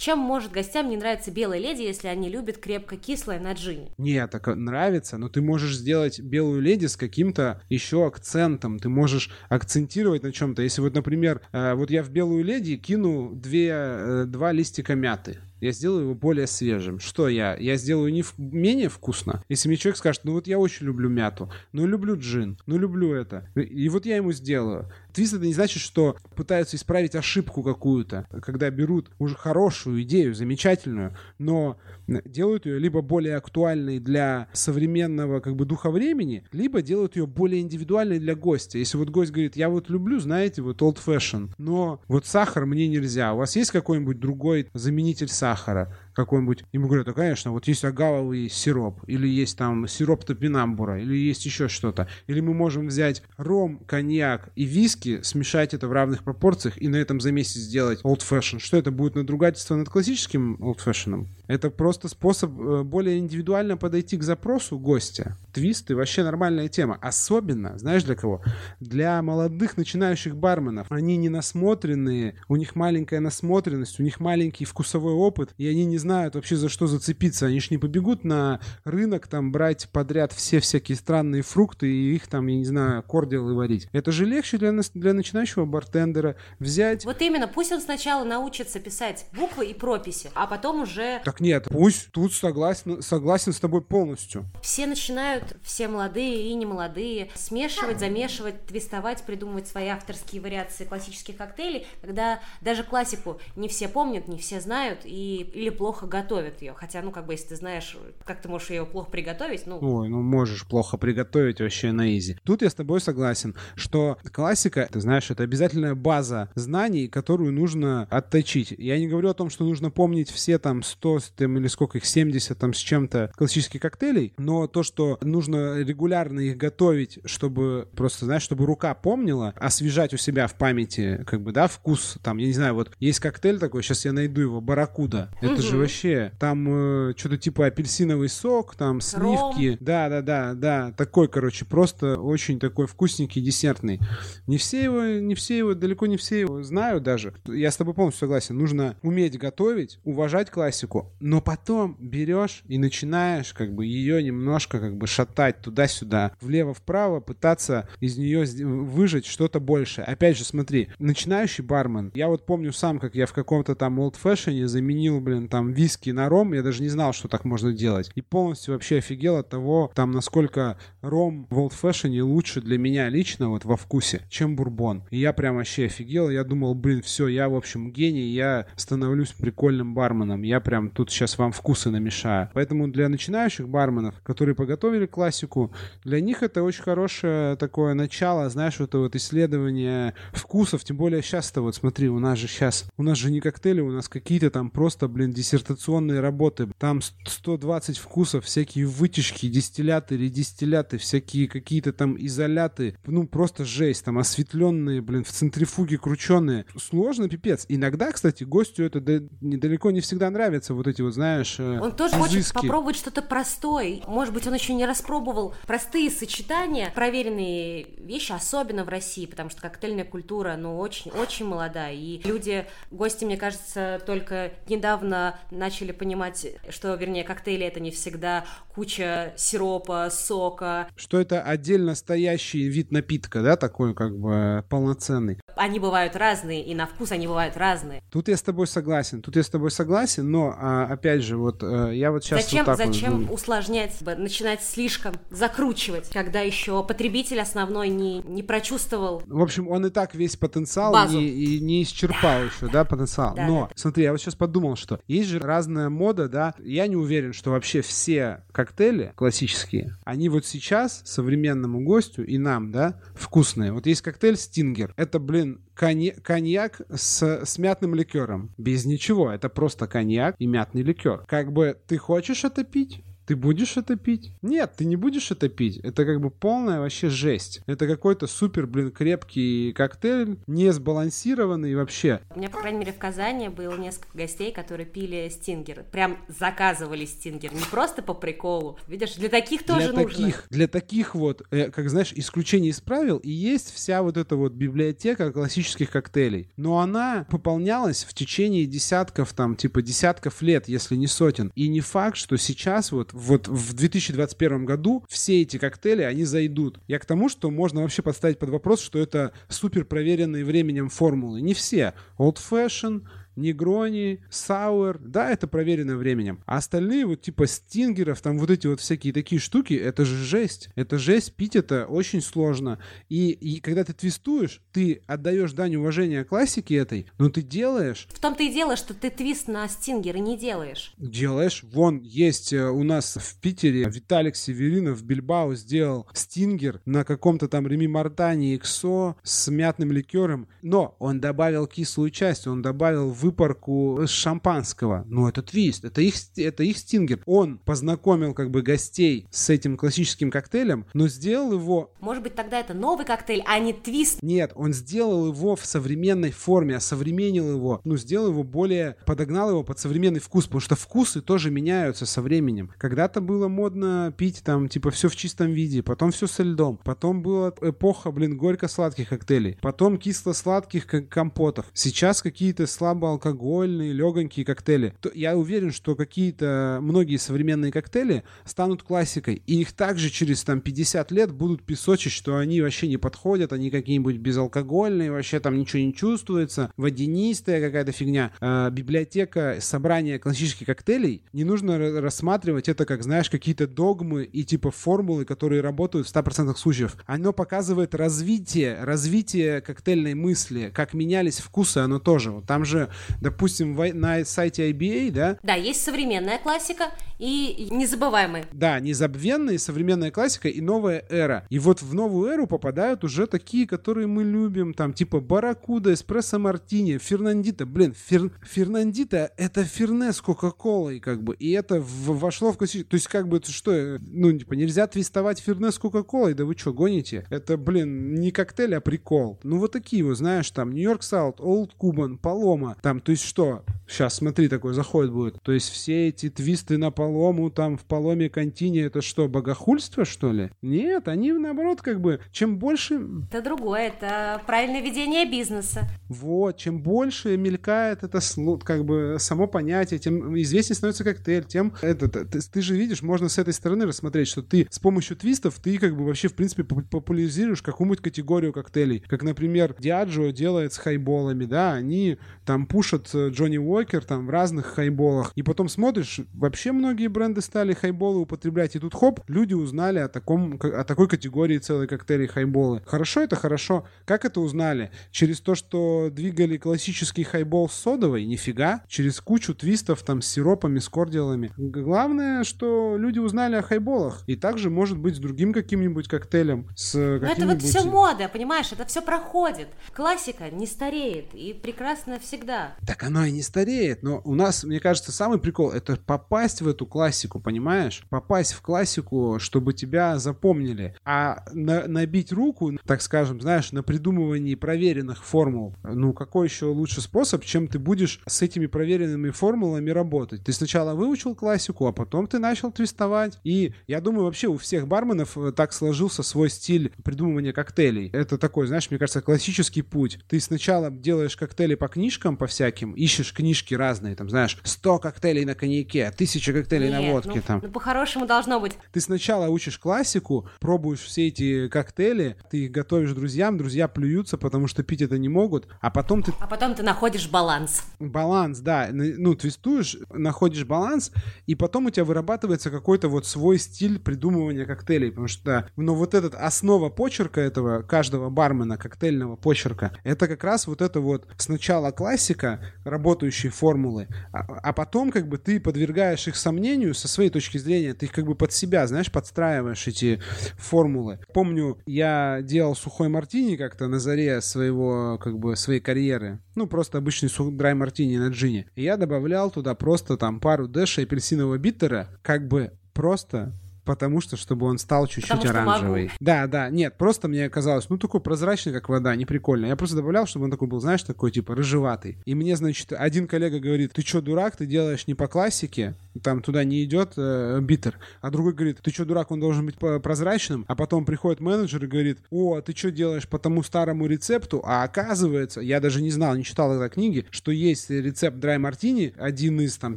Чем 0.00 0.18
может 0.18 0.50
гостям 0.50 0.88
не 0.88 0.96
нравиться 0.96 1.30
белая 1.30 1.60
леди, 1.60 1.82
если 1.82 2.08
они 2.08 2.30
любят 2.30 2.56
крепко 2.56 2.96
кислое 2.96 3.38
на 3.38 3.52
джине? 3.52 3.92
Нет, 3.98 4.30
так 4.30 4.46
нравится, 4.46 5.18
но 5.18 5.28
ты 5.28 5.42
можешь 5.42 5.76
сделать 5.76 6.20
белую 6.20 6.62
леди 6.62 6.86
с 6.86 6.96
каким-то 6.96 7.60
еще 7.68 8.06
акцентом. 8.06 8.78
Ты 8.78 8.88
можешь 8.88 9.28
акцентировать 9.50 10.22
на 10.22 10.32
чем-то. 10.32 10.62
Если 10.62 10.80
вот, 10.80 10.94
например, 10.94 11.42
э, 11.52 11.74
вот 11.74 11.90
я 11.90 12.02
в 12.02 12.08
белую 12.08 12.44
леди 12.44 12.78
кину 12.78 13.34
две, 13.34 13.68
э, 13.74 14.24
два 14.26 14.52
листика 14.52 14.94
мяты. 14.94 15.36
Я 15.60 15.72
сделаю 15.72 16.02
его 16.04 16.14
более 16.14 16.46
свежим. 16.46 16.98
Что 16.98 17.28
я? 17.28 17.56
Я 17.56 17.76
сделаю 17.76 18.12
не 18.12 18.22
в- 18.22 18.34
менее 18.38 18.88
вкусно? 18.88 19.42
Если 19.48 19.68
мне 19.68 19.76
человек 19.76 19.96
скажет, 19.98 20.22
ну 20.24 20.32
вот 20.32 20.46
я 20.46 20.58
очень 20.58 20.86
люблю 20.86 21.08
мяту, 21.08 21.50
ну 21.72 21.86
люблю 21.86 22.16
джин, 22.18 22.58
ну 22.66 22.78
люблю 22.78 23.12
это. 23.12 23.48
И 23.54 23.88
вот 23.88 24.06
я 24.06 24.16
ему 24.16 24.32
сделаю. 24.32 24.90
Твист 25.12 25.34
это 25.34 25.44
не 25.44 25.52
значит, 25.54 25.82
что 25.82 26.16
пытаются 26.36 26.76
исправить 26.76 27.14
ошибку 27.14 27.62
какую-то, 27.62 28.26
когда 28.42 28.70
берут 28.70 29.10
уже 29.18 29.34
хорошую 29.34 30.02
идею, 30.02 30.34
замечательную, 30.34 31.16
но 31.38 31.78
делают 32.24 32.66
ее 32.66 32.78
либо 32.78 33.02
более 33.02 33.36
актуальной 33.36 33.98
для 33.98 34.48
современного 34.52 35.40
как 35.40 35.56
бы 35.56 35.64
духа 35.64 35.90
времени, 35.90 36.44
либо 36.52 36.80
делают 36.80 37.16
ее 37.16 37.26
более 37.26 37.60
индивидуальной 37.60 38.18
для 38.18 38.34
гостя. 38.34 38.78
Если 38.78 38.96
вот 38.96 39.10
гость 39.10 39.32
говорит, 39.32 39.56
я 39.56 39.68
вот 39.68 39.90
люблю, 39.90 40.20
знаете, 40.20 40.62
вот 40.62 40.80
old 40.80 40.98
fashion, 41.04 41.50
но 41.58 42.00
вот 42.08 42.24
сахар 42.26 42.66
мне 42.66 42.88
нельзя. 42.88 43.34
У 43.34 43.38
вас 43.38 43.56
есть 43.56 43.72
какой-нибудь 43.72 44.18
другой 44.20 44.68
заменитель 44.74 45.28
сахара? 45.28 45.49
σάχαρα. 45.56 45.88
Какой-нибудь, 46.14 46.64
ему 46.72 46.86
говорят, 46.86 47.06
да, 47.06 47.12
конечно, 47.12 47.52
вот 47.52 47.66
есть 47.66 47.84
агавовый 47.84 48.48
сироп, 48.48 49.00
или 49.06 49.28
есть 49.28 49.56
там 49.56 49.86
сироп 49.86 50.24
топинамбура, 50.24 51.00
или 51.00 51.16
есть 51.16 51.44
еще 51.46 51.68
что-то. 51.68 52.08
Или 52.26 52.40
мы 52.40 52.54
можем 52.54 52.88
взять 52.88 53.22
ром, 53.36 53.80
коньяк 53.86 54.50
и 54.54 54.64
виски, 54.64 55.20
смешать 55.22 55.74
это 55.74 55.88
в 55.88 55.92
равных 55.92 56.22
пропорциях 56.22 56.80
и 56.80 56.88
на 56.88 56.96
этом 56.96 57.20
замесе 57.20 57.58
сделать 57.58 58.00
old 58.02 58.20
fashion. 58.20 58.58
Что 58.58 58.76
это 58.76 58.90
будет 58.90 59.14
надругательство 59.14 59.76
над 59.76 59.88
классическим 59.88 60.56
old 60.60 60.78
fashion? 60.84 61.26
Это 61.46 61.70
просто 61.70 62.08
способ 62.08 62.58
э, 62.60 62.82
более 62.82 63.18
индивидуально 63.18 63.76
подойти 63.76 64.16
к 64.16 64.22
запросу 64.22 64.78
гостя. 64.78 65.36
Твисты 65.52 65.96
вообще 65.96 66.22
нормальная 66.22 66.68
тема. 66.68 66.96
Особенно, 67.00 67.76
знаешь 67.78 68.04
для 68.04 68.14
кого? 68.14 68.42
Для 68.78 69.20
молодых 69.22 69.76
начинающих 69.76 70.36
барменов. 70.36 70.86
Они 70.90 71.16
не 71.16 71.28
насмотренные, 71.28 72.36
у 72.48 72.56
них 72.56 72.76
маленькая 72.76 73.20
насмотренность, 73.20 73.98
у 73.98 74.02
них 74.02 74.20
маленький 74.20 74.64
вкусовой 74.64 75.12
опыт, 75.12 75.52
и 75.58 75.66
они 75.66 75.84
не 75.84 75.98
знают 76.00 76.34
вообще 76.34 76.56
за 76.56 76.68
что 76.68 76.86
зацепиться. 76.86 77.46
Они 77.46 77.60
ж 77.60 77.70
не 77.70 77.78
побегут 77.78 78.24
на 78.24 78.60
рынок 78.84 79.28
там 79.28 79.52
брать 79.52 79.88
подряд 79.92 80.32
все 80.32 80.58
всякие 80.60 80.96
странные 80.96 81.42
фрукты 81.42 81.88
и 81.88 82.14
их 82.14 82.26
там, 82.26 82.46
я 82.48 82.56
не 82.56 82.64
знаю, 82.64 83.02
кордилы 83.02 83.54
варить. 83.54 83.88
Это 83.92 84.10
же 84.10 84.24
легче 84.24 84.58
для, 84.58 84.72
нас, 84.72 84.90
для 84.94 85.12
начинающего 85.12 85.64
бартендера 85.64 86.36
взять... 86.58 87.04
Вот 87.04 87.20
именно, 87.22 87.46
пусть 87.46 87.72
он 87.72 87.80
сначала 87.80 88.24
научится 88.24 88.80
писать 88.80 89.26
буквы 89.32 89.66
и 89.66 89.74
прописи, 89.74 90.30
а 90.34 90.46
потом 90.46 90.82
уже... 90.82 91.20
Так 91.24 91.40
нет, 91.40 91.66
пусть 91.70 92.10
тут 92.10 92.32
согласен, 92.32 93.02
согласен 93.02 93.52
с 93.52 93.60
тобой 93.60 93.82
полностью. 93.82 94.46
Все 94.62 94.86
начинают, 94.86 95.56
все 95.62 95.88
молодые 95.88 96.48
и 96.48 96.54
немолодые, 96.54 97.30
смешивать, 97.34 98.00
замешивать, 98.00 98.66
твистовать, 98.66 99.22
придумывать 99.22 99.68
свои 99.68 99.88
авторские 99.88 100.40
вариации 100.40 100.84
классических 100.84 101.36
коктейлей, 101.36 101.86
когда 102.00 102.40
даже 102.60 102.84
классику 102.84 103.40
не 103.56 103.68
все 103.68 103.88
помнят, 103.88 104.28
не 104.28 104.38
все 104.38 104.60
знают 104.60 105.00
и 105.04 105.50
или 105.54 105.70
плохо 105.70 105.89
готовят 106.06 106.62
ее. 106.62 106.74
Хотя, 106.76 107.02
ну, 107.02 107.10
как 107.10 107.26
бы, 107.26 107.34
если 107.34 107.48
ты 107.48 107.56
знаешь, 107.56 107.96
как 108.24 108.40
ты 108.40 108.48
можешь 108.48 108.70
ее 108.70 108.86
плохо 108.86 109.10
приготовить, 109.10 109.66
ну... 109.66 109.78
Ой, 109.80 110.08
ну 110.08 110.22
можешь 110.22 110.66
плохо 110.66 110.96
приготовить 110.96 111.60
вообще 111.60 111.92
на 111.92 112.16
изи. 112.16 112.38
Тут 112.44 112.62
я 112.62 112.70
с 112.70 112.74
тобой 112.74 113.00
согласен, 113.00 113.54
что 113.74 114.18
классика, 114.32 114.88
ты 114.90 115.00
знаешь, 115.00 115.30
это 115.30 115.42
обязательная 115.42 115.94
база 115.94 116.50
знаний, 116.54 117.08
которую 117.08 117.52
нужно 117.52 118.06
отточить. 118.10 118.74
Я 118.76 118.98
не 118.98 119.08
говорю 119.08 119.30
о 119.30 119.34
том, 119.34 119.50
что 119.50 119.64
нужно 119.64 119.90
помнить 119.90 120.30
все 120.30 120.58
там 120.58 120.82
100 120.82 121.20
там, 121.36 121.58
или 121.58 121.66
сколько 121.66 121.98
их, 121.98 122.04
70 122.04 122.56
там 122.58 122.74
с 122.74 122.78
чем-то 122.78 123.32
классических 123.36 123.80
коктейлей, 123.80 124.34
но 124.38 124.66
то, 124.66 124.82
что 124.82 125.18
нужно 125.22 125.80
регулярно 125.80 126.40
их 126.40 126.56
готовить, 126.56 127.18
чтобы 127.24 127.88
просто, 127.96 128.26
знаешь, 128.26 128.42
чтобы 128.42 128.66
рука 128.66 128.94
помнила, 128.94 129.54
освежать 129.56 130.14
у 130.14 130.16
себя 130.16 130.46
в 130.46 130.54
памяти, 130.54 131.24
как 131.26 131.42
бы, 131.42 131.52
да, 131.52 131.66
вкус, 131.66 132.18
там, 132.22 132.38
я 132.38 132.46
не 132.46 132.52
знаю, 132.52 132.74
вот 132.74 132.92
есть 132.98 133.20
коктейль 133.20 133.58
такой, 133.58 133.82
сейчас 133.82 134.04
я 134.04 134.12
найду 134.12 134.40
его, 134.40 134.60
барракуда. 134.60 135.30
Это 135.40 135.62
же 135.62 135.76
вообще, 135.80 136.32
там 136.38 136.66
э, 136.68 137.14
что-то 137.16 137.38
типа 137.38 137.66
апельсиновый 137.66 138.28
сок, 138.28 138.76
там 138.76 139.00
сливки. 139.00 139.76
Да, 139.80 140.08
да, 140.08 140.22
да, 140.22 140.54
да, 140.54 140.92
такой, 140.92 141.28
короче, 141.28 141.64
просто 141.64 142.20
очень 142.20 142.58
такой 142.58 142.86
вкусненький, 142.86 143.42
десертный. 143.42 144.00
Не 144.46 144.58
все 144.58 144.82
его, 144.82 145.02
не 145.02 145.34
все 145.34 145.58
его, 145.58 145.74
далеко 145.74 146.06
не 146.06 146.16
все 146.16 146.40
его 146.40 146.62
знают 146.62 147.02
даже. 147.02 147.34
Я 147.46 147.70
с 147.70 147.76
тобой 147.76 147.94
полностью 147.94 148.20
согласен. 148.20 148.56
Нужно 148.56 148.96
уметь 149.02 149.38
готовить, 149.38 149.98
уважать 150.04 150.50
классику, 150.50 151.12
но 151.20 151.40
потом 151.40 151.96
берешь 151.98 152.62
и 152.66 152.78
начинаешь 152.78 153.52
как 153.52 153.74
бы 153.74 153.86
ее 153.86 154.22
немножко 154.22 154.78
как 154.80 154.96
бы 154.96 155.06
шатать 155.06 155.60
туда-сюда, 155.60 156.32
влево-вправо, 156.40 157.20
пытаться 157.20 157.88
из 158.00 158.16
нее 158.16 158.44
выжать 158.64 159.26
что-то 159.26 159.60
большее. 159.60 160.04
Опять 160.04 160.36
же, 160.36 160.44
смотри, 160.44 160.88
начинающий 160.98 161.64
бармен. 161.64 162.10
Я 162.14 162.28
вот 162.28 162.46
помню 162.46 162.72
сам, 162.72 162.98
как 162.98 163.14
я 163.14 163.26
в 163.26 163.32
каком-то 163.32 163.74
там 163.74 164.00
old 164.00 164.16
fashion 164.22 164.66
заменил, 164.66 165.20
блин, 165.20 165.48
там 165.48 165.69
виски 165.72 166.10
на 166.10 166.28
ром. 166.28 166.52
Я 166.52 166.62
даже 166.62 166.82
не 166.82 166.88
знал, 166.88 167.12
что 167.12 167.28
так 167.28 167.44
можно 167.44 167.72
делать. 167.72 168.10
И 168.14 168.20
полностью 168.20 168.74
вообще 168.74 168.98
офигел 168.98 169.36
от 169.36 169.48
того, 169.48 169.90
там, 169.94 170.10
насколько 170.10 170.78
ром 171.00 171.46
в 171.50 171.58
old 171.58 171.72
fashion 171.80 172.20
лучше 172.20 172.60
для 172.60 172.78
меня 172.78 173.08
лично 173.08 173.48
вот 173.48 173.64
во 173.64 173.76
вкусе, 173.76 174.22
чем 174.28 174.56
бурбон. 174.56 175.04
И 175.10 175.18
я 175.18 175.32
прям 175.32 175.56
вообще 175.56 175.86
офигел. 175.86 176.30
Я 176.30 176.44
думал, 176.44 176.74
блин, 176.74 177.02
все, 177.02 177.28
я, 177.28 177.48
в 177.48 177.54
общем, 177.54 177.90
гений, 177.90 178.28
я 178.28 178.66
становлюсь 178.76 179.32
прикольным 179.32 179.94
барменом. 179.94 180.42
Я 180.42 180.60
прям 180.60 180.90
тут 180.90 181.10
сейчас 181.10 181.38
вам 181.38 181.52
вкусы 181.52 181.90
намешаю. 181.90 182.50
Поэтому 182.54 182.88
для 182.88 183.08
начинающих 183.08 183.68
барменов, 183.68 184.20
которые 184.22 184.54
поготовили 184.54 185.06
классику, 185.06 185.72
для 186.04 186.20
них 186.20 186.42
это 186.42 186.62
очень 186.62 186.82
хорошее 186.82 187.56
такое 187.56 187.94
начало, 187.94 188.48
знаешь, 188.50 188.78
вот 188.78 188.90
это 188.90 188.98
вот 188.98 189.14
исследование 189.14 190.14
вкусов, 190.32 190.82
тем 190.82 190.96
более 190.96 191.22
сейчас-то 191.22 191.62
вот 191.62 191.76
смотри, 191.76 192.08
у 192.08 192.18
нас 192.18 192.38
же 192.38 192.48
сейчас, 192.48 192.86
у 192.96 193.04
нас 193.04 193.16
же 193.16 193.30
не 193.30 193.40
коктейли, 193.40 193.80
у 193.80 193.92
нас 193.92 194.08
какие-то 194.08 194.50
там 194.50 194.68
просто, 194.68 195.06
блин, 195.06 195.32
диссертационные 195.60 196.20
работы. 196.20 196.68
Там 196.78 197.00
120 197.02 197.98
вкусов, 197.98 198.44
всякие 198.44 198.86
вытяжки, 198.86 199.48
дистилляты, 199.48 200.16
редистилляты, 200.16 200.98
всякие 200.98 201.48
какие-то 201.48 201.92
там 201.92 202.16
изоляты. 202.18 202.96
Ну, 203.06 203.26
просто 203.26 203.64
жесть. 203.64 204.04
Там 204.04 204.18
осветленные, 204.18 205.00
блин, 205.00 205.24
в 205.24 205.30
центрифуге 205.30 205.98
крученные. 205.98 206.64
Сложно, 206.78 207.28
пипец. 207.28 207.66
Иногда, 207.68 208.10
кстати, 208.12 208.44
гостю 208.44 208.84
это 208.84 209.00
недалеко 209.40 209.90
не 209.90 210.00
всегда 210.00 210.30
нравится, 210.30 210.74
вот 210.74 210.86
эти 210.86 211.02
вот, 211.02 211.14
знаешь, 211.14 211.56
э, 211.58 211.78
Он 211.80 211.92
тоже 211.94 212.14
изыски. 212.16 212.36
хочет 212.36 212.52
попробовать 212.54 212.96
что-то 212.96 213.22
простое. 213.22 214.00
Может 214.06 214.32
быть, 214.34 214.46
он 214.46 214.54
еще 214.54 214.74
не 214.74 214.86
распробовал 214.86 215.54
простые 215.66 216.10
сочетания, 216.10 216.90
проверенные 216.94 217.86
вещи, 217.98 218.32
особенно 218.32 218.84
в 218.84 218.88
России, 218.88 219.26
потому 219.26 219.50
что 219.50 219.60
коктейльная 219.60 220.04
культура, 220.04 220.56
ну, 220.56 220.78
очень-очень 220.78 221.46
молодая. 221.46 221.94
И 221.94 222.20
люди, 222.26 222.66
гости, 222.90 223.24
мне 223.24 223.36
кажется, 223.36 224.00
только 224.06 224.52
недавно 224.68 225.38
начали 225.50 225.92
понимать, 225.92 226.46
что, 226.68 226.94
вернее, 226.94 227.24
коктейли 227.24 227.66
это 227.66 227.80
не 227.80 227.90
всегда 227.90 228.44
куча 228.74 229.32
сиропа, 229.36 230.08
сока. 230.10 230.88
Что 230.96 231.20
это 231.20 231.42
отдельно 231.42 231.94
стоящий 231.94 232.68
вид 232.68 232.92
напитка, 232.92 233.42
да, 233.42 233.56
такой 233.56 233.94
как 233.94 234.18
бы 234.18 234.64
полноценный. 234.68 235.38
Они 235.56 235.78
бывают 235.78 236.16
разные, 236.16 236.64
и 236.64 236.74
на 236.74 236.86
вкус 236.86 237.12
они 237.12 237.26
бывают 237.26 237.56
разные. 237.56 238.02
Тут 238.10 238.28
я 238.28 238.36
с 238.36 238.42
тобой 238.42 238.66
согласен, 238.66 239.22
тут 239.22 239.36
я 239.36 239.42
с 239.42 239.48
тобой 239.48 239.70
согласен, 239.70 240.30
но, 240.30 240.54
а, 240.56 240.84
опять 240.84 241.22
же, 241.22 241.36
вот 241.36 241.62
э, 241.62 241.92
я 241.94 242.10
вот 242.10 242.24
сейчас 242.24 242.44
Зачем, 242.44 242.64
вот 242.64 242.76
так 242.76 242.86
зачем 242.86 243.26
вот... 243.26 243.34
усложнять, 243.34 244.00
начинать 244.00 244.62
слишком 244.62 245.14
закручивать, 245.30 246.08
когда 246.08 246.40
еще 246.40 246.82
потребитель 246.84 247.40
основной 247.40 247.88
не, 247.88 248.22
не 248.22 248.42
прочувствовал... 248.42 249.22
В 249.26 249.42
общем, 249.42 249.68
он 249.68 249.86
и 249.86 249.90
так 249.90 250.14
весь 250.14 250.36
потенциал 250.36 251.08
не, 251.08 251.28
и 251.28 251.60
не 251.60 251.82
исчерпал 251.82 252.44
еще, 252.44 252.68
да, 252.68 252.84
потенциал. 252.84 253.34
Да, 253.34 253.46
но, 253.46 253.66
да. 253.68 253.72
смотри, 253.76 254.04
я 254.04 254.12
вот 254.12 254.20
сейчас 254.20 254.34
подумал, 254.34 254.76
что 254.76 255.00
есть 255.06 255.28
же 255.28 255.39
разная 255.40 255.88
мода, 255.88 256.28
да, 256.28 256.54
я 256.58 256.86
не 256.86 256.96
уверен, 256.96 257.32
что 257.32 257.50
вообще 257.50 257.80
все 257.80 258.42
коктейли 258.52 259.12
классические, 259.16 259.96
они 260.04 260.28
вот 260.28 260.46
сейчас 260.46 261.02
современному 261.04 261.80
гостю 261.80 262.24
и 262.24 262.38
нам, 262.38 262.72
да, 262.72 263.00
вкусные. 263.14 263.72
Вот 263.72 263.86
есть 263.86 264.02
коктейль 264.02 264.36
Стингер. 264.36 264.92
Это, 264.96 265.18
блин, 265.18 265.60
коньяк, 265.74 266.80
с, 266.90 267.44
с 267.44 267.58
мятным 267.58 267.94
ликером. 267.94 268.50
Без 268.58 268.84
ничего. 268.84 269.30
Это 269.30 269.48
просто 269.48 269.86
коньяк 269.86 270.34
и 270.38 270.46
мятный 270.46 270.82
ликер. 270.82 271.24
Как 271.26 271.52
бы 271.52 271.76
ты 271.86 271.96
хочешь 271.98 272.44
это 272.44 272.64
пить? 272.64 273.02
Ты 273.30 273.36
будешь 273.36 273.76
это 273.76 273.94
пить? 273.94 274.32
Нет, 274.42 274.72
ты 274.76 274.84
не 274.84 274.96
будешь 274.96 275.30
это 275.30 275.48
пить. 275.48 275.76
Это 275.84 276.04
как 276.04 276.20
бы 276.20 276.30
полная 276.30 276.80
вообще 276.80 277.08
жесть. 277.10 277.60
Это 277.66 277.86
какой-то 277.86 278.26
супер, 278.26 278.66
блин, 278.66 278.90
крепкий 278.90 279.72
коктейль, 279.72 280.40
не 280.48 280.72
сбалансированный 280.72 281.76
вообще. 281.76 282.22
У 282.34 282.40
меня, 282.40 282.50
по 282.50 282.58
крайней 282.58 282.80
мере, 282.80 282.92
в 282.92 282.98
Казани 282.98 283.48
было 283.48 283.76
несколько 283.78 284.18
гостей, 284.18 284.50
которые 284.50 284.84
пили 284.84 285.28
стингер. 285.28 285.84
Прям 285.92 286.18
заказывали 286.26 287.04
стингер. 287.04 287.54
Не 287.54 287.62
просто 287.70 288.02
по 288.02 288.14
приколу. 288.14 288.80
Видишь, 288.88 289.14
для 289.14 289.28
таких 289.28 289.62
тоже 289.64 289.92
для 289.92 290.02
нужно. 290.02 290.24
Таких, 290.24 290.46
для 290.50 290.66
таких 290.66 291.14
вот, 291.14 291.46
э, 291.52 291.70
как 291.70 291.88
знаешь, 291.88 292.12
исключение 292.12 292.72
из 292.72 292.80
правил, 292.80 293.18
и 293.18 293.30
есть 293.30 293.72
вся 293.72 294.02
вот 294.02 294.16
эта 294.16 294.34
вот 294.34 294.54
библиотека 294.54 295.30
классических 295.30 295.88
коктейлей. 295.88 296.50
Но 296.56 296.80
она 296.80 297.28
пополнялась 297.30 298.02
в 298.02 298.12
течение 298.12 298.66
десятков, 298.66 299.32
там, 299.34 299.54
типа 299.54 299.82
десятков 299.82 300.42
лет, 300.42 300.66
если 300.66 300.96
не 300.96 301.06
сотен. 301.06 301.52
И 301.54 301.68
не 301.68 301.80
факт, 301.80 302.16
что 302.16 302.36
сейчас 302.36 302.90
вот 302.90 303.14
вот 303.20 303.48
в 303.48 303.74
2021 303.74 304.64
году 304.64 305.04
все 305.08 305.42
эти 305.42 305.58
коктейли, 305.58 306.02
они 306.02 306.24
зайдут. 306.24 306.80
Я 306.88 306.98
к 306.98 307.04
тому, 307.04 307.28
что 307.28 307.50
можно 307.50 307.82
вообще 307.82 308.02
подставить 308.02 308.38
под 308.38 308.48
вопрос, 308.48 308.80
что 308.80 308.98
это 308.98 309.32
супер 309.48 309.84
проверенные 309.84 310.44
временем 310.44 310.88
формулы. 310.88 311.40
Не 311.42 311.52
все. 311.52 311.94
Old 312.18 312.38
Fashion, 312.38 313.02
Негрони, 313.36 314.20
Сауэр, 314.30 314.98
да, 314.98 315.30
это 315.30 315.46
проверено 315.46 315.96
временем. 315.96 316.42
А 316.46 316.56
остальные 316.56 317.06
вот 317.06 317.22
типа 317.22 317.46
стингеров, 317.46 318.20
там 318.20 318.38
вот 318.38 318.50
эти 318.50 318.66
вот 318.66 318.80
всякие 318.80 319.12
такие 319.12 319.40
штуки, 319.40 319.74
это 319.74 320.04
же 320.04 320.22
жесть. 320.24 320.68
Это 320.74 320.98
жесть, 320.98 321.34
пить 321.34 321.56
это 321.56 321.86
очень 321.86 322.20
сложно. 322.20 322.78
И, 323.08 323.30
и 323.30 323.60
когда 323.60 323.84
ты 323.84 323.92
твистуешь, 323.92 324.60
ты 324.72 325.02
отдаешь 325.06 325.52
дань 325.52 325.76
уважения 325.76 326.24
классике 326.24 326.76
этой, 326.76 327.06
но 327.18 327.28
ты 327.30 327.42
делаешь... 327.42 328.06
В 328.10 328.20
том-то 328.20 328.42
и 328.42 328.52
дело, 328.52 328.76
что 328.76 328.94
ты 328.94 329.10
твист 329.10 329.48
на 329.48 329.68
стингеры 329.68 330.20
не 330.20 330.38
делаешь. 330.38 330.94
Делаешь. 330.98 331.62
Вон 331.62 332.00
есть 332.02 332.52
э, 332.52 332.68
у 332.68 332.82
нас 332.82 333.16
в 333.16 333.40
Питере 333.40 333.84
Виталик 333.84 334.36
Северинов 334.36 334.98
в 334.98 335.04
Бильбао 335.04 335.54
сделал 335.54 336.06
стингер 336.12 336.80
на 336.84 337.04
каком-то 337.04 337.48
там 337.48 337.66
Реми 337.66 337.88
Мартане 337.88 338.56
XO 338.56 339.16
с 339.22 339.48
мятным 339.50 339.92
ликером, 339.92 340.48
но 340.62 340.96
он 340.98 341.20
добавил 341.20 341.66
кислую 341.66 342.10
часть, 342.10 342.46
он 342.46 342.62
добавил 342.62 343.10
выпарку 343.20 344.02
шампанского. 344.06 345.04
Ну, 345.08 345.28
это 345.28 345.42
твист, 345.42 345.84
это 345.84 346.00
их, 346.00 346.14
это 346.36 346.62
их 346.62 346.78
стингер. 346.78 347.22
Он 347.26 347.58
познакомил 347.58 348.34
как 348.34 348.50
бы 348.50 348.62
гостей 348.62 349.26
с 349.30 349.50
этим 349.50 349.76
классическим 349.76 350.30
коктейлем, 350.30 350.86
но 350.94 351.08
сделал 351.08 351.52
его... 351.52 351.92
Может 352.00 352.22
быть, 352.22 352.34
тогда 352.34 352.60
это 352.60 352.74
новый 352.74 353.06
коктейль, 353.06 353.42
а 353.46 353.58
не 353.58 353.72
твист? 353.72 354.22
Нет, 354.22 354.52
он 354.54 354.72
сделал 354.72 355.32
его 355.32 355.56
в 355.56 355.64
современной 355.64 356.30
форме, 356.30 356.76
осовременил 356.76 357.50
его, 357.50 357.80
ну, 357.84 357.96
сделал 357.96 358.28
его 358.28 358.42
более... 358.42 358.96
подогнал 359.06 359.50
его 359.50 359.62
под 359.62 359.78
современный 359.78 360.20
вкус, 360.20 360.46
потому 360.46 360.60
что 360.60 360.76
вкусы 360.76 361.20
тоже 361.20 361.50
меняются 361.50 362.06
со 362.06 362.22
временем. 362.22 362.72
Когда-то 362.78 363.20
было 363.20 363.48
модно 363.48 364.14
пить 364.16 364.42
там, 364.44 364.68
типа, 364.68 364.90
все 364.90 365.08
в 365.08 365.16
чистом 365.16 365.50
виде, 365.50 365.82
потом 365.82 366.10
все 366.10 366.26
со 366.26 366.42
льдом, 366.42 366.78
потом 366.84 367.22
была 367.22 367.52
эпоха, 367.60 368.10
блин, 368.10 368.36
горько-сладких 368.36 369.08
коктейлей, 369.08 369.58
потом 369.60 369.98
кисло-сладких 369.98 370.86
компотов. 371.08 371.66
Сейчас 371.72 372.22
какие-то 372.22 372.66
слабо 372.66 373.09
слабоалкогольные, 373.10 373.92
легонькие 373.92 374.44
коктейли. 374.44 374.94
То 375.00 375.10
я 375.14 375.36
уверен, 375.36 375.72
что 375.72 375.96
какие-то, 375.96 376.78
многие 376.80 377.16
современные 377.16 377.72
коктейли 377.72 378.22
станут 378.44 378.82
классикой, 378.82 379.42
и 379.46 379.60
их 379.60 379.72
также 379.72 380.10
через 380.10 380.44
там 380.44 380.60
50 380.60 381.10
лет 381.12 381.32
будут 381.32 381.62
песочить, 381.62 382.12
что 382.12 382.36
они 382.36 382.60
вообще 382.60 382.88
не 382.88 382.96
подходят, 382.96 383.52
они 383.52 383.70
какие-нибудь 383.70 384.16
безалкогольные, 384.16 385.10
вообще 385.10 385.40
там 385.40 385.58
ничего 385.58 385.82
не 385.82 385.94
чувствуется, 385.94 386.72
водянистая 386.76 387.60
какая-то 387.60 387.92
фигня. 387.92 388.32
А, 388.40 388.70
библиотека, 388.70 389.56
собрание 389.60 390.18
классических 390.18 390.66
коктейлей, 390.66 391.22
не 391.32 391.44
нужно 391.44 392.00
рассматривать 392.00 392.68
это 392.68 392.84
как, 392.84 393.02
знаешь, 393.02 393.30
какие-то 393.30 393.66
догмы 393.66 394.24
и 394.24 394.44
типа 394.44 394.70
формулы, 394.70 395.24
которые 395.24 395.60
работают 395.60 396.06
в 396.06 396.14
100% 396.14 396.56
случаев. 396.56 396.96
Оно 397.06 397.32
показывает 397.32 397.94
развитие, 397.94 398.82
развитие 398.82 399.60
коктейльной 399.60 400.14
мысли, 400.14 400.70
как 400.74 400.94
менялись 400.94 401.38
вкусы, 401.38 401.78
оно 401.78 401.98
тоже. 401.98 402.30
Там 402.46 402.64
же, 402.64 402.90
допустим, 403.20 403.76
на 403.98 404.24
сайте 404.24 404.70
IBA, 404.70 405.10
да? 405.10 405.38
Да, 405.42 405.54
есть 405.54 405.82
современная 405.82 406.38
классика 406.38 406.92
и 407.18 407.68
незабываемый. 407.70 408.44
Да, 408.52 408.80
незабвенная 408.80 409.58
современная 409.58 410.10
классика 410.10 410.48
и 410.48 410.60
новая 410.60 411.04
эра. 411.10 411.46
И 411.50 411.58
вот 411.58 411.82
в 411.82 411.94
новую 411.94 412.30
эру 412.30 412.46
попадают 412.46 413.04
уже 413.04 413.26
такие, 413.26 413.66
которые 413.66 414.06
мы 414.06 414.24
любим, 414.24 414.74
там 414.74 414.92
типа 414.92 415.20
Баракуда, 415.20 415.92
Эспрессо 415.92 416.38
Мартини, 416.38 416.98
Фернандита. 416.98 417.66
Блин, 417.66 417.94
фер... 417.94 418.30
Фернандита— 418.42 419.32
это 419.36 419.64
ферне 419.64 420.12
с 420.12 420.20
Кока-Колой, 420.20 421.00
как 421.00 421.22
бы, 421.22 421.34
и 421.34 421.50
это 421.52 421.80
в... 421.80 422.18
вошло 422.18 422.52
в 422.52 422.58
классическую... 422.58 422.90
То 422.90 422.94
есть 422.94 423.08
как 423.08 423.28
бы, 423.28 423.40
что, 423.46 423.98
ну, 424.00 424.32
типа, 424.36 424.54
нельзя 424.54 424.86
твистовать 424.86 425.40
ферне 425.40 425.70
с 425.70 425.78
Кока-Колой, 425.78 426.34
да 426.34 426.44
вы 426.44 426.56
что, 426.56 426.72
гоните? 426.72 427.26
Это, 427.30 427.56
блин, 427.56 428.14
не 428.14 428.30
коктейль, 428.30 428.74
а 428.74 428.80
прикол. 428.80 429.38
Ну, 429.42 429.58
вот 429.58 429.72
такие 429.72 430.02
вот, 430.04 430.16
знаешь, 430.16 430.50
там, 430.50 430.72
Нью-Йорк 430.72 431.02
Саут, 431.02 431.40
Олд 431.40 431.74
Кубан, 431.74 432.18
Палома, 432.18 432.76
там, 432.82 432.89
то 432.98 433.12
есть 433.12 433.24
что? 433.24 433.62
Сейчас, 433.86 434.14
смотри, 434.14 434.48
такой 434.48 434.72
заходит 434.72 435.12
будет. 435.12 435.42
То 435.42 435.52
есть 435.52 435.68
все 435.68 436.08
эти 436.08 436.30
твисты 436.30 436.78
на 436.78 436.90
Палому, 436.90 437.50
там, 437.50 437.76
в 437.76 437.84
Паломе 437.84 438.28
Контине, 438.28 438.82
это 438.82 439.02
что, 439.02 439.28
богохульство, 439.28 440.04
что 440.04 440.32
ли? 440.32 440.50
Нет, 440.62 441.08
они, 441.08 441.32
наоборот, 441.32 441.82
как 441.82 442.00
бы, 442.00 442.20
чем 442.32 442.58
больше... 442.58 443.00
Это 443.30 443.42
другое, 443.42 443.88
это 443.88 444.40
правильное 444.46 444.80
ведение 444.80 445.30
бизнеса. 445.30 445.88
Вот, 446.08 446.56
чем 446.56 446.82
больше 446.82 447.36
мелькает 447.36 448.02
это, 448.02 448.20
как 448.64 448.84
бы, 448.84 449.16
само 449.18 449.46
понятие, 449.46 449.98
тем 449.98 450.36
известнее 450.40 450.76
становится 450.76 451.04
коктейль, 451.04 451.44
тем 451.44 451.74
это, 451.82 452.08
ты, 452.08 452.40
ты 452.40 452.62
же 452.62 452.76
видишь, 452.76 453.02
можно 453.02 453.28
с 453.28 453.38
этой 453.38 453.52
стороны 453.52 453.86
рассмотреть, 453.86 454.28
что 454.28 454.42
ты 454.42 454.66
с 454.70 454.78
помощью 454.78 455.16
твистов, 455.16 455.58
ты 455.60 455.78
как 455.78 455.96
бы 455.96 456.06
вообще, 456.06 456.28
в 456.28 456.34
принципе, 456.34 456.64
популяризируешь 456.64 457.62
какую-нибудь 457.62 458.00
категорию 458.00 458.52
коктейлей. 458.52 459.00
Как, 459.06 459.22
например, 459.22 459.74
Диаджо 459.78 460.30
делает 460.30 460.72
с 460.72 460.78
хайболами, 460.78 461.44
да, 461.44 461.74
они 461.74 462.18
там 462.44 462.66
пушат 462.80 463.10
э, 463.12 463.28
Джонни 463.28 463.58
Уокер 463.58 464.02
там 464.02 464.26
в 464.26 464.30
разных 464.30 464.64
хайболах, 464.64 465.32
и 465.34 465.42
потом 465.42 465.68
смотришь, 465.68 466.20
вообще 466.32 466.72
многие 466.72 467.08
бренды 467.08 467.42
стали 467.42 467.74
хайболы 467.74 468.20
употреблять, 468.20 468.74
и 468.74 468.78
тут 468.78 468.94
хоп, 468.94 469.20
люди 469.28 469.52
узнали 469.52 469.98
о, 469.98 470.08
таком, 470.08 470.58
о 470.62 470.84
такой 470.84 471.06
категории 471.06 471.58
целой 471.58 471.86
коктейлей 471.86 472.26
хайболы. 472.26 472.82
Хорошо 472.86 473.20
это 473.20 473.36
хорошо. 473.36 473.84
Как 474.06 474.24
это 474.24 474.40
узнали? 474.40 474.92
Через 475.10 475.42
то, 475.42 475.54
что 475.54 476.08
двигали 476.10 476.56
классический 476.56 477.22
хайбол 477.22 477.68
с 477.68 477.74
содовой? 477.74 478.24
Нифига. 478.24 478.82
Через 478.88 479.20
кучу 479.20 479.54
твистов 479.54 480.02
там 480.02 480.22
с 480.22 480.26
сиропами, 480.28 480.78
с 480.78 480.88
кордиалами. 480.88 481.52
Главное, 481.58 482.44
что 482.44 482.96
люди 482.96 483.18
узнали 483.18 483.56
о 483.56 483.62
хайболах. 483.62 484.22
И 484.26 484.36
также 484.36 484.70
может 484.70 484.96
быть 484.96 485.16
с 485.16 485.18
другим 485.18 485.52
каким-нибудь 485.52 486.08
коктейлем. 486.08 486.66
С 486.74 486.94
Но 486.94 487.26
это 487.26 487.46
вот 487.46 487.60
все 487.60 487.84
мода, 487.84 488.30
понимаешь? 488.32 488.72
Это 488.72 488.86
все 488.86 489.02
проходит. 489.02 489.68
Классика 489.92 490.48
не 490.50 490.66
стареет 490.66 491.34
и 491.34 491.52
прекрасно 491.52 492.18
всегда. 492.18 492.69
Так 492.86 493.02
оно 493.02 493.24
и 493.24 493.32
не 493.32 493.42
стареет. 493.42 494.02
Но 494.02 494.20
у 494.24 494.34
нас, 494.34 494.64
мне 494.64 494.80
кажется, 494.80 495.12
самый 495.12 495.38
прикол 495.38 495.70
это 495.70 495.96
попасть 495.96 496.60
в 496.60 496.68
эту 496.68 496.86
классику, 496.86 497.40
понимаешь? 497.40 498.02
Попасть 498.10 498.52
в 498.52 498.62
классику, 498.62 499.38
чтобы 499.38 499.72
тебя 499.72 500.18
запомнили. 500.18 500.94
А 501.04 501.44
на, 501.52 501.86
набить 501.86 502.32
руку, 502.32 502.72
так 502.84 503.02
скажем, 503.02 503.40
знаешь, 503.40 503.72
на 503.72 503.82
придумывании 503.82 504.54
проверенных 504.54 505.24
формул, 505.24 505.74
ну 505.82 506.12
какой 506.12 506.46
еще 506.46 506.66
лучший 506.66 507.02
способ, 507.02 507.44
чем 507.44 507.68
ты 507.68 507.78
будешь 507.78 508.20
с 508.26 508.42
этими 508.42 508.66
проверенными 508.66 509.30
формулами 509.30 509.90
работать? 509.90 510.44
Ты 510.44 510.52
сначала 510.52 510.94
выучил 510.94 511.34
классику, 511.34 511.86
а 511.86 511.92
потом 511.92 512.26
ты 512.26 512.38
начал 512.38 512.72
твистовать. 512.72 513.38
И 513.44 513.74
я 513.86 514.00
думаю, 514.00 514.24
вообще 514.24 514.48
у 514.48 514.56
всех 514.56 514.86
барменов 514.86 515.36
э, 515.36 515.52
так 515.52 515.72
сложился 515.72 516.22
свой 516.22 516.50
стиль 516.50 516.92
придумывания 517.02 517.52
коктейлей. 517.52 518.10
Это 518.10 518.38
такой, 518.38 518.66
знаешь, 518.66 518.90
мне 518.90 518.98
кажется, 518.98 519.22
классический 519.22 519.82
путь. 519.82 520.18
Ты 520.28 520.40
сначала 520.40 520.90
делаешь 520.90 521.36
коктейли 521.36 521.74
по 521.74 521.88
книжкам, 521.88 522.36
по 522.36 522.46
всяким, 522.60 522.92
ищешь 522.92 523.32
книжки 523.32 523.74
разные, 523.74 524.14
там, 524.14 524.28
знаешь, 524.28 524.58
100 524.62 524.98
коктейлей 524.98 525.46
на 525.46 525.54
коньяке, 525.54 526.08
1000 526.08 526.52
коктейлей 526.52 526.90
Нет, 526.90 527.00
на 527.00 527.12
водке, 527.12 527.32
ну, 527.36 527.42
там. 527.46 527.60
Ну, 527.62 527.70
по-хорошему 527.70 528.26
должно 528.26 528.60
быть. 528.60 528.74
Ты 528.92 529.00
сначала 529.00 529.48
учишь 529.48 529.78
классику, 529.78 530.46
пробуешь 530.60 531.00
все 531.00 531.28
эти 531.28 531.68
коктейли, 531.68 532.36
ты 532.50 532.64
их 532.64 532.70
готовишь 532.70 533.12
друзьям, 533.12 533.56
друзья 533.56 533.88
плюются, 533.88 534.36
потому 534.36 534.66
что 534.66 534.82
пить 534.82 535.00
это 535.00 535.16
не 535.16 535.30
могут, 535.30 535.68
а 535.80 535.90
потом 535.90 536.22
ты... 536.22 536.34
А 536.38 536.46
потом 536.46 536.74
ты 536.74 536.82
находишь 536.82 537.30
баланс. 537.30 537.82
Баланс, 537.98 538.58
да. 538.58 538.90
Ну, 538.92 539.34
твистуешь, 539.34 539.96
находишь 540.12 540.64
баланс, 540.64 541.12
и 541.46 541.54
потом 541.54 541.86
у 541.86 541.90
тебя 541.90 542.04
вырабатывается 542.04 542.70
какой-то 542.70 543.08
вот 543.08 543.24
свой 543.24 543.58
стиль 543.58 543.98
придумывания 543.98 544.66
коктейлей, 544.66 545.08
потому 545.08 545.28
что, 545.28 545.70
ну, 545.76 545.94
вот 545.94 546.12
этот 546.12 546.34
основа 546.34 546.90
почерка 546.90 547.40
этого, 547.40 547.80
каждого 547.82 548.28
бармена, 548.28 548.76
коктейльного 548.76 549.36
почерка, 549.36 549.96
это 550.04 550.28
как 550.28 550.44
раз 550.44 550.66
вот 550.66 550.82
это 550.82 551.00
вот 551.00 551.26
сначала 551.38 551.90
классика, 551.90 552.49
работающие 552.84 553.52
формулы, 553.52 554.08
а, 554.32 554.40
а 554.40 554.72
потом 554.72 555.10
как 555.10 555.28
бы 555.28 555.38
ты 555.38 555.60
подвергаешь 555.60 556.26
их 556.26 556.36
сомнению 556.36 556.94
со 556.94 557.08
своей 557.08 557.30
точки 557.30 557.58
зрения, 557.58 557.94
ты 557.94 558.06
их 558.06 558.12
как 558.12 558.26
бы 558.26 558.34
под 558.34 558.52
себя, 558.52 558.86
знаешь, 558.86 559.12
подстраиваешь 559.12 559.86
эти 559.86 560.20
формулы. 560.56 561.18
Помню, 561.32 561.78
я 561.86 562.40
делал 562.42 562.74
сухой 562.74 563.08
мартини 563.08 563.56
как-то 563.56 563.86
на 563.86 563.98
заре 564.00 564.40
своего, 564.40 565.18
как 565.22 565.38
бы, 565.38 565.56
своей 565.56 565.80
карьеры. 565.80 566.40
Ну, 566.54 566.66
просто 566.66 566.98
обычный 566.98 567.28
сухой 567.28 567.52
драй 567.52 567.74
мартини 567.74 568.16
на 568.16 568.28
джине. 568.28 568.66
И 568.74 568.82
я 568.82 568.96
добавлял 568.96 569.50
туда 569.50 569.74
просто 569.74 570.16
там 570.16 570.40
пару 570.40 570.68
дэша 570.68 571.02
апельсинового 571.02 571.58
биттера, 571.58 572.08
как 572.22 572.48
бы 572.48 572.72
просто 572.92 573.54
потому 573.90 574.20
что, 574.20 574.36
чтобы 574.36 574.66
он 574.66 574.78
стал 574.78 575.08
чуть-чуть 575.08 575.44
оранжевый. 575.46 576.04
Могу. 576.04 576.14
Да, 576.20 576.46
да, 576.46 576.70
нет, 576.70 576.96
просто 576.96 577.26
мне 577.26 577.50
казалось, 577.50 577.90
ну, 577.90 577.98
такой 577.98 578.20
прозрачный, 578.20 578.72
как 578.72 578.88
вода, 578.88 579.16
не 579.16 579.26
прикольно. 579.26 579.66
Я 579.66 579.74
просто 579.74 579.96
добавлял, 579.96 580.26
чтобы 580.28 580.44
он 580.44 580.52
такой 580.52 580.68
был, 580.68 580.78
знаешь, 580.78 581.02
такой, 581.02 581.32
типа, 581.32 581.56
рыжеватый. 581.56 582.16
И 582.24 582.36
мне, 582.36 582.54
значит, 582.54 582.92
один 582.92 583.26
коллега 583.26 583.58
говорит, 583.58 583.92
ты 583.92 584.02
что, 584.02 584.20
дурак, 584.20 584.54
ты 584.54 584.64
делаешь 584.66 585.08
не 585.08 585.14
по 585.14 585.26
классике, 585.26 585.96
там 586.22 586.42
туда 586.42 586.64
не 586.64 586.84
идет 586.84 587.12
э, 587.16 587.60
битер. 587.62 587.98
А 588.20 588.30
другой 588.30 588.52
говорит, 588.52 588.80
ты 588.82 588.90
что, 588.90 589.04
дурак, 589.04 589.30
он 589.30 589.40
должен 589.40 589.66
быть 589.66 589.76
прозрачным. 589.76 590.64
А 590.68 590.74
потом 590.74 591.04
приходит 591.04 591.40
менеджер 591.40 591.84
и 591.84 591.88
говорит, 591.88 592.18
о, 592.30 592.56
а 592.56 592.62
ты 592.62 592.76
что 592.76 592.90
делаешь 592.90 593.28
по 593.28 593.38
тому 593.38 593.62
старому 593.62 594.06
рецепту? 594.06 594.62
А 594.64 594.82
оказывается, 594.82 595.60
я 595.60 595.80
даже 595.80 596.02
не 596.02 596.10
знал, 596.10 596.36
не 596.36 596.44
читал 596.44 596.70
тогда 596.70 596.88
книги, 596.88 597.26
что 597.30 597.52
есть 597.52 597.90
рецепт 597.90 598.38
драй 598.38 598.58
мартини, 598.58 599.14
один 599.16 599.60
из 599.60 599.76
там 599.76 599.96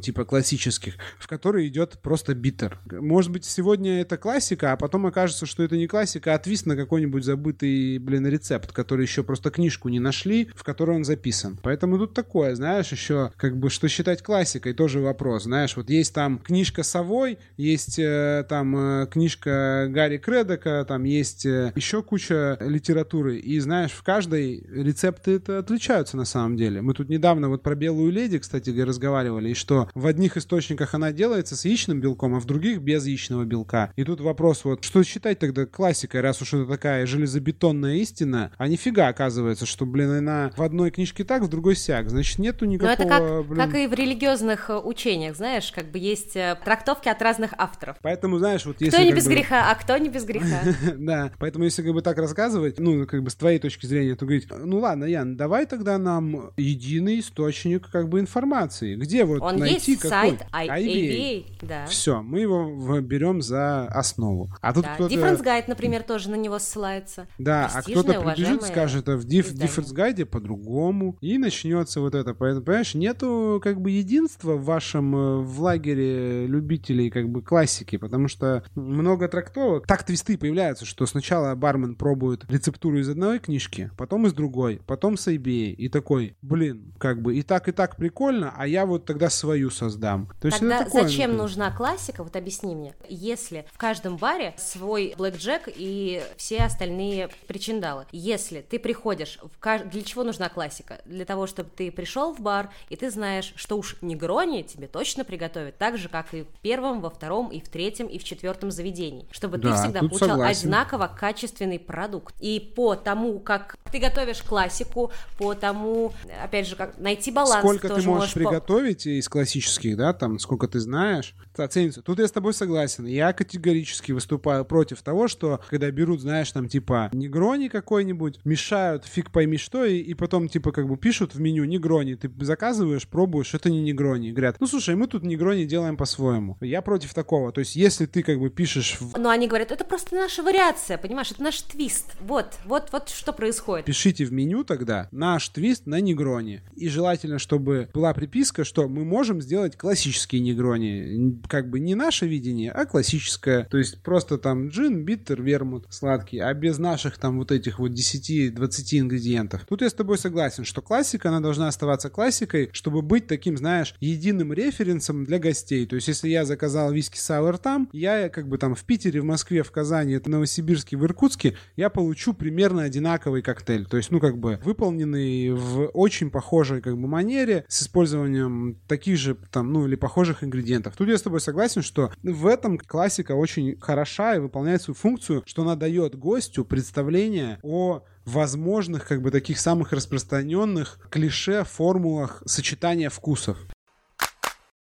типа 0.00 0.24
классических, 0.24 0.94
в 1.18 1.26
который 1.26 1.66
идет 1.68 1.98
просто 2.00 2.34
битер. 2.34 2.78
Может 2.90 3.30
быть, 3.30 3.44
сегодня 3.44 4.00
это 4.00 4.16
классика, 4.16 4.72
а 4.72 4.76
потом 4.76 5.06
окажется, 5.06 5.46
что 5.46 5.62
это 5.62 5.76
не 5.76 5.86
классика, 5.86 6.34
а 6.34 6.38
твист 6.38 6.66
на 6.66 6.76
какой-нибудь 6.76 7.24
забытый, 7.24 7.98
блин, 7.98 8.26
рецепт, 8.26 8.72
который 8.72 9.02
еще 9.02 9.22
просто 9.22 9.50
книжку 9.50 9.88
не 9.88 10.00
нашли, 10.00 10.50
в 10.54 10.62
которой 10.64 10.96
он 10.96 11.04
записан. 11.04 11.58
Поэтому 11.62 11.98
тут 11.98 12.14
такое, 12.14 12.54
знаешь, 12.54 12.92
еще 12.92 13.32
как 13.36 13.56
бы 13.56 13.70
что 13.70 13.88
считать 13.88 14.22
классикой, 14.22 14.74
тоже 14.74 15.00
вопрос. 15.00 15.44
Знаешь, 15.44 15.76
вот 15.76 15.90
есть 15.90 16.03
есть 16.04 16.14
там 16.14 16.38
книжка 16.38 16.82
Совой, 16.82 17.38
есть 17.56 17.98
э, 17.98 18.44
там 18.46 18.76
э, 18.76 19.06
книжка 19.06 19.86
Гарри 19.88 20.18
Кредока, 20.18 20.84
там 20.86 21.04
есть 21.04 21.46
э, 21.46 21.72
еще 21.74 22.02
куча 22.02 22.58
литературы. 22.60 23.38
И 23.38 23.58
знаешь, 23.58 23.92
в 23.92 24.02
каждой 24.02 24.66
рецепты 24.70 25.36
это 25.36 25.58
отличаются 25.58 26.18
на 26.18 26.26
самом 26.26 26.56
деле. 26.56 26.82
Мы 26.82 26.92
тут 26.92 27.08
недавно 27.08 27.48
вот 27.48 27.62
про 27.62 27.74
белую 27.74 28.12
леди, 28.12 28.38
кстати, 28.38 28.68
разговаривали, 28.78 29.50
и 29.50 29.54
что 29.54 29.88
в 29.94 30.06
одних 30.06 30.36
источниках 30.36 30.92
она 30.94 31.10
делается 31.10 31.56
с 31.56 31.64
яичным 31.64 32.00
белком, 32.00 32.34
а 32.34 32.40
в 32.40 32.44
других 32.44 32.80
без 32.80 33.06
яичного 33.06 33.44
белка. 33.44 33.92
И 33.96 34.04
тут 34.04 34.20
вопрос 34.20 34.64
вот, 34.64 34.84
что 34.84 35.02
считать 35.04 35.38
тогда 35.38 35.64
классикой, 35.64 36.20
раз 36.20 36.42
уж 36.42 36.52
это 36.52 36.66
такая 36.66 37.06
железобетонная 37.06 37.94
истина, 37.96 38.52
а 38.58 38.68
нифига 38.68 39.08
оказывается, 39.08 39.64
что, 39.64 39.86
блин, 39.86 40.10
она 40.10 40.52
в 40.54 40.62
одной 40.62 40.90
книжке 40.90 41.24
так, 41.24 41.42
в 41.42 41.48
другой 41.48 41.76
сяк. 41.76 42.10
Значит, 42.10 42.38
нету 42.38 42.66
никакого... 42.66 42.94
Но 42.94 43.04
это 43.04 43.08
как, 43.08 43.46
блин... 43.46 43.56
как 43.56 43.74
и 43.74 43.86
в 43.86 43.94
религиозных 43.94 44.70
учениях, 44.84 45.34
знаешь, 45.36 45.72
как 45.72 45.93
бы 45.94 45.98
есть 45.98 46.34
э, 46.36 46.56
трактовки 46.64 47.08
от 47.08 47.22
разных 47.22 47.54
авторов. 47.56 47.96
Поэтому, 48.02 48.38
знаешь, 48.38 48.66
вот 48.66 48.80
если... 48.80 48.96
Кто 48.96 49.02
не 49.04 49.12
без 49.12 49.24
бы- 49.26 49.30
греха, 49.34 49.70
а 49.70 49.74
кто 49.76 49.96
не 49.96 50.08
без 50.08 50.24
греха. 50.24 50.60
Да, 50.98 51.30
поэтому 51.38 51.64
если 51.64 51.82
как 51.82 51.92
бы 51.92 52.02
так 52.02 52.18
рассказывать, 52.18 52.78
ну, 52.78 53.06
как 53.06 53.22
бы 53.22 53.30
с 53.30 53.34
твоей 53.34 53.58
точки 53.58 53.86
зрения, 53.86 54.14
то 54.16 54.24
говорить, 54.26 54.48
ну 54.50 54.78
ладно, 54.80 55.04
Ян, 55.04 55.36
давай 55.36 55.66
тогда 55.66 55.98
нам 55.98 56.50
единый 56.56 57.20
источник 57.20 57.88
как 57.90 58.08
бы 58.08 58.20
информации. 58.20 58.96
Где 58.96 59.24
вот 59.24 59.40
Он 59.42 59.56
найти 59.56 59.92
есть, 59.92 60.02
какой? 60.02 60.30
сайт. 60.30 60.46
IBA, 60.52 61.44
да. 61.62 61.86
Все, 61.86 62.22
мы 62.22 62.40
его 62.40 63.00
берем 63.00 63.40
за 63.42 63.86
основу. 63.86 64.50
А 64.60 64.72
тут 64.72 64.84
Да. 64.84 64.94
кто-то... 64.94 65.14
Difference 65.14 65.42
Guide, 65.44 65.64
например, 65.68 66.02
тоже 66.02 66.30
на 66.30 66.36
него 66.36 66.58
ссылается. 66.58 67.28
Да, 67.38 67.70
а 67.72 67.82
кто-то 67.82 68.20
прибежит, 68.20 68.62
скажет, 68.62 69.08
а 69.08 69.16
в 69.16 69.24
диф. 69.24 69.52
Difference 69.52 69.92
гайде 69.92 70.24
по-другому, 70.26 71.16
и 71.20 71.38
начнется 71.38 72.00
вот 72.00 72.14
это. 72.14 72.34
Поэтому, 72.34 72.64
понимаешь, 72.64 72.94
нету 72.94 73.60
как 73.62 73.80
бы 73.80 73.90
единства 73.90 74.54
в 74.54 74.64
вашем, 74.64 75.14
э, 75.14 75.38
в 75.38 75.54
лагере 75.84 76.46
любителей 76.46 77.10
как 77.10 77.28
бы 77.28 77.42
классики, 77.42 77.96
потому 77.96 78.28
что 78.28 78.64
много 78.74 79.28
трактовок. 79.28 79.86
Так 79.86 80.04
твисты 80.04 80.38
появляются, 80.38 80.84
что 80.84 81.06
сначала 81.06 81.54
бармен 81.54 81.94
пробует 81.94 82.44
рецептуру 82.50 82.98
из 82.98 83.08
одной 83.08 83.38
книжки, 83.38 83.90
потом 83.96 84.26
из 84.26 84.32
другой, 84.32 84.80
потом 84.86 85.16
с 85.16 85.28
IBA, 85.28 85.72
и 85.72 85.88
такой, 85.88 86.36
блин, 86.42 86.94
как 86.98 87.20
бы 87.20 87.36
и 87.36 87.42
так, 87.42 87.68
и 87.68 87.72
так 87.72 87.96
прикольно, 87.96 88.52
а 88.56 88.66
я 88.66 88.86
вот 88.86 89.04
тогда 89.04 89.30
свою 89.30 89.70
создам. 89.70 90.30
То 90.40 90.46
есть 90.46 90.60
Тогда 90.60 90.76
это 90.76 90.84
такое, 90.86 91.02
зачем 91.02 91.32
ну, 91.32 91.42
нужна 91.42 91.70
классика? 91.70 92.22
Вот 92.24 92.36
объясни 92.36 92.74
мне. 92.74 92.94
Если 93.08 93.66
в 93.72 93.78
каждом 93.78 94.16
баре 94.16 94.54
свой 94.56 95.14
блэкджек 95.16 95.62
и 95.66 96.22
все 96.36 96.58
остальные 96.58 97.28
причиндалы. 97.46 98.06
Если 98.12 98.60
ты 98.60 98.78
приходишь, 98.78 99.38
в 99.42 99.58
каж- 99.58 99.82
для 99.82 100.02
чего 100.02 100.24
нужна 100.24 100.48
классика? 100.48 101.00
Для 101.04 101.24
того, 101.24 101.46
чтобы 101.46 101.70
ты 101.74 101.90
пришел 101.90 102.32
в 102.32 102.40
бар, 102.40 102.70
и 102.88 102.96
ты 102.96 103.10
знаешь, 103.10 103.52
что 103.56 103.76
уж 103.76 103.96
негрони 104.00 104.62
тебе 104.62 104.86
точно 104.86 105.24
приготовят 105.24 105.73
так 105.78 105.98
же, 105.98 106.08
как 106.08 106.32
и 106.34 106.42
в 106.42 106.60
первом, 106.62 107.00
во 107.00 107.10
втором, 107.10 107.48
и 107.50 107.60
в 107.60 107.68
третьем, 107.68 108.06
и 108.06 108.18
в 108.18 108.24
четвертом 108.24 108.70
заведении. 108.70 109.26
Чтобы 109.30 109.58
ты 109.58 109.64
Да, 109.68 109.82
всегда 109.82 110.00
тут 110.00 110.10
получал 110.10 110.28
согласен. 110.30 110.60
одинаково 110.68 111.10
качественный 111.18 111.78
продукт. 111.78 112.34
И 112.40 112.60
по 112.74 112.94
тому, 112.94 113.38
как 113.40 113.76
ты 113.92 113.98
готовишь 113.98 114.42
классику, 114.42 115.12
по 115.38 115.54
тому, 115.54 116.12
опять 116.42 116.66
же, 116.68 116.76
как 116.76 116.98
найти 116.98 117.30
баланс, 117.30 117.60
Сколько 117.64 117.88
ты 117.88 118.02
можешь 118.02 118.32
по- 118.32 118.38
приготовить 118.40 119.06
из 119.06 119.28
классических, 119.28 119.96
да, 119.96 120.12
там, 120.12 120.38
сколько 120.38 120.68
ты 120.68 120.80
знаешь, 120.80 121.34
оценится. 121.56 122.02
Тут 122.02 122.18
я 122.18 122.26
с 122.28 122.32
тобой 122.32 122.54
согласен. 122.54 123.06
Я 123.06 123.32
категорически 123.32 124.12
выступаю 124.12 124.64
против 124.64 125.02
того, 125.02 125.28
что 125.28 125.60
когда 125.68 125.90
берут, 125.90 126.20
знаешь, 126.20 126.50
там, 126.52 126.68
типа, 126.68 127.10
негрони 127.12 127.68
какой-нибудь, 127.68 128.40
мешают 128.44 129.04
фиг 129.04 129.30
пойми 129.30 129.56
что, 129.58 129.84
и, 129.84 129.98
и 129.98 130.14
потом, 130.14 130.48
типа, 130.48 130.72
как 130.72 130.88
бы 130.88 130.96
пишут 130.96 131.34
в 131.34 131.40
меню 131.40 131.64
негрони, 131.64 132.14
ты 132.14 132.30
заказываешь, 132.44 133.06
пробуешь, 133.08 133.54
это 133.54 133.70
не 133.70 133.80
негрони. 133.80 134.30
Говорят, 134.32 134.56
ну, 134.60 134.66
слушай, 134.66 134.94
мы 134.94 135.06
тут 135.06 135.22
негрони 135.22 135.63
делаем 135.66 135.96
по-своему. 135.96 136.56
Я 136.60 136.82
против 136.82 137.14
такого. 137.14 137.52
То 137.52 137.60
есть, 137.60 137.76
если 137.76 138.06
ты, 138.06 138.22
как 138.22 138.38
бы, 138.38 138.50
пишешь 138.50 138.96
в 139.00 139.18
Но 139.18 139.30
они 139.30 139.48
говорят, 139.48 139.72
это 139.72 139.84
просто 139.84 140.14
наша 140.14 140.42
вариация, 140.42 140.98
понимаешь, 140.98 141.30
это 141.30 141.42
наш 141.42 141.60
твист. 141.62 142.14
Вот, 142.20 142.54
вот, 142.64 142.88
вот 142.92 143.08
что 143.08 143.32
происходит. 143.32 143.86
Пишите 143.86 144.24
в 144.24 144.32
меню 144.32 144.64
тогда 144.64 145.08
наш 145.12 145.48
твист 145.48 145.86
на 145.86 146.00
негроне. 146.00 146.62
И 146.76 146.88
желательно, 146.88 147.38
чтобы 147.38 147.88
была 147.92 148.12
приписка, 148.14 148.64
что 148.64 148.88
мы 148.88 149.04
можем 149.04 149.40
сделать 149.40 149.76
классические 149.76 150.40
негрони. 150.40 151.40
Как 151.48 151.70
бы 151.70 151.80
не 151.80 151.94
наше 151.94 152.26
видение, 152.26 152.70
а 152.70 152.86
классическое. 152.86 153.64
То 153.64 153.78
есть 153.78 154.02
просто 154.02 154.38
там 154.38 154.68
джин, 154.68 155.04
биттер, 155.04 155.42
вермут 155.42 155.86
сладкий, 155.90 156.38
а 156.38 156.52
без 156.54 156.78
наших 156.78 157.18
там 157.18 157.38
вот 157.38 157.52
этих 157.52 157.78
вот 157.78 157.92
10-20 157.92 158.98
ингредиентов. 158.98 159.64
Тут 159.68 159.82
я 159.82 159.90
с 159.90 159.94
тобой 159.94 160.18
согласен, 160.18 160.64
что 160.64 160.82
классика, 160.82 161.28
она 161.28 161.40
должна 161.40 161.68
оставаться 161.68 162.10
классикой, 162.10 162.70
чтобы 162.72 163.02
быть 163.02 163.26
таким, 163.26 163.56
знаешь, 163.56 163.94
единым 164.00 164.52
референсом 164.52 165.24
для 165.24 165.38
гостей. 165.38 165.53
То 165.62 165.96
есть 165.96 166.08
если 166.08 166.28
я 166.28 166.44
заказал 166.44 166.92
виски 166.92 167.18
сауэр 167.18 167.58
там, 167.58 167.88
я 167.92 168.28
как 168.28 168.48
бы 168.48 168.58
там 168.58 168.74
в 168.74 168.84
Питере, 168.84 169.20
в 169.20 169.24
Москве, 169.24 169.62
в 169.62 169.70
Казани, 169.70 170.16
в 170.16 170.26
Новосибирске, 170.26 170.96
в 170.96 171.04
Иркутске, 171.04 171.56
я 171.76 171.90
получу 171.90 172.34
примерно 172.34 172.82
одинаковый 172.82 173.42
коктейль. 173.42 173.86
То 173.86 173.96
есть, 173.96 174.10
ну, 174.10 174.20
как 174.20 174.38
бы 174.38 174.60
выполненный 174.64 175.50
в 175.50 175.86
очень 175.88 176.30
похожей 176.30 176.80
как 176.80 176.98
бы 176.98 177.06
манере 177.06 177.64
с 177.68 177.82
использованием 177.82 178.80
таких 178.88 179.18
же 179.18 179.36
там, 179.50 179.72
ну, 179.72 179.86
или 179.86 179.96
похожих 179.96 180.42
ингредиентов. 180.42 180.96
Тут 180.96 181.08
я 181.08 181.18
с 181.18 181.22
тобой 181.22 181.40
согласен, 181.40 181.82
что 181.82 182.12
в 182.22 182.46
этом 182.46 182.78
классика 182.78 183.32
очень 183.32 183.78
хороша 183.80 184.36
и 184.36 184.38
выполняет 184.38 184.82
свою 184.82 184.96
функцию, 184.96 185.42
что 185.46 185.62
она 185.62 185.76
дает 185.76 186.16
гостю 186.16 186.64
представление 186.64 187.58
о 187.62 188.02
возможных, 188.24 189.06
как 189.06 189.22
бы, 189.22 189.30
таких 189.30 189.58
самых 189.58 189.92
распространенных 189.92 190.98
клише, 191.10 191.64
формулах 191.64 192.42
сочетания 192.46 193.10
вкусов. 193.10 193.58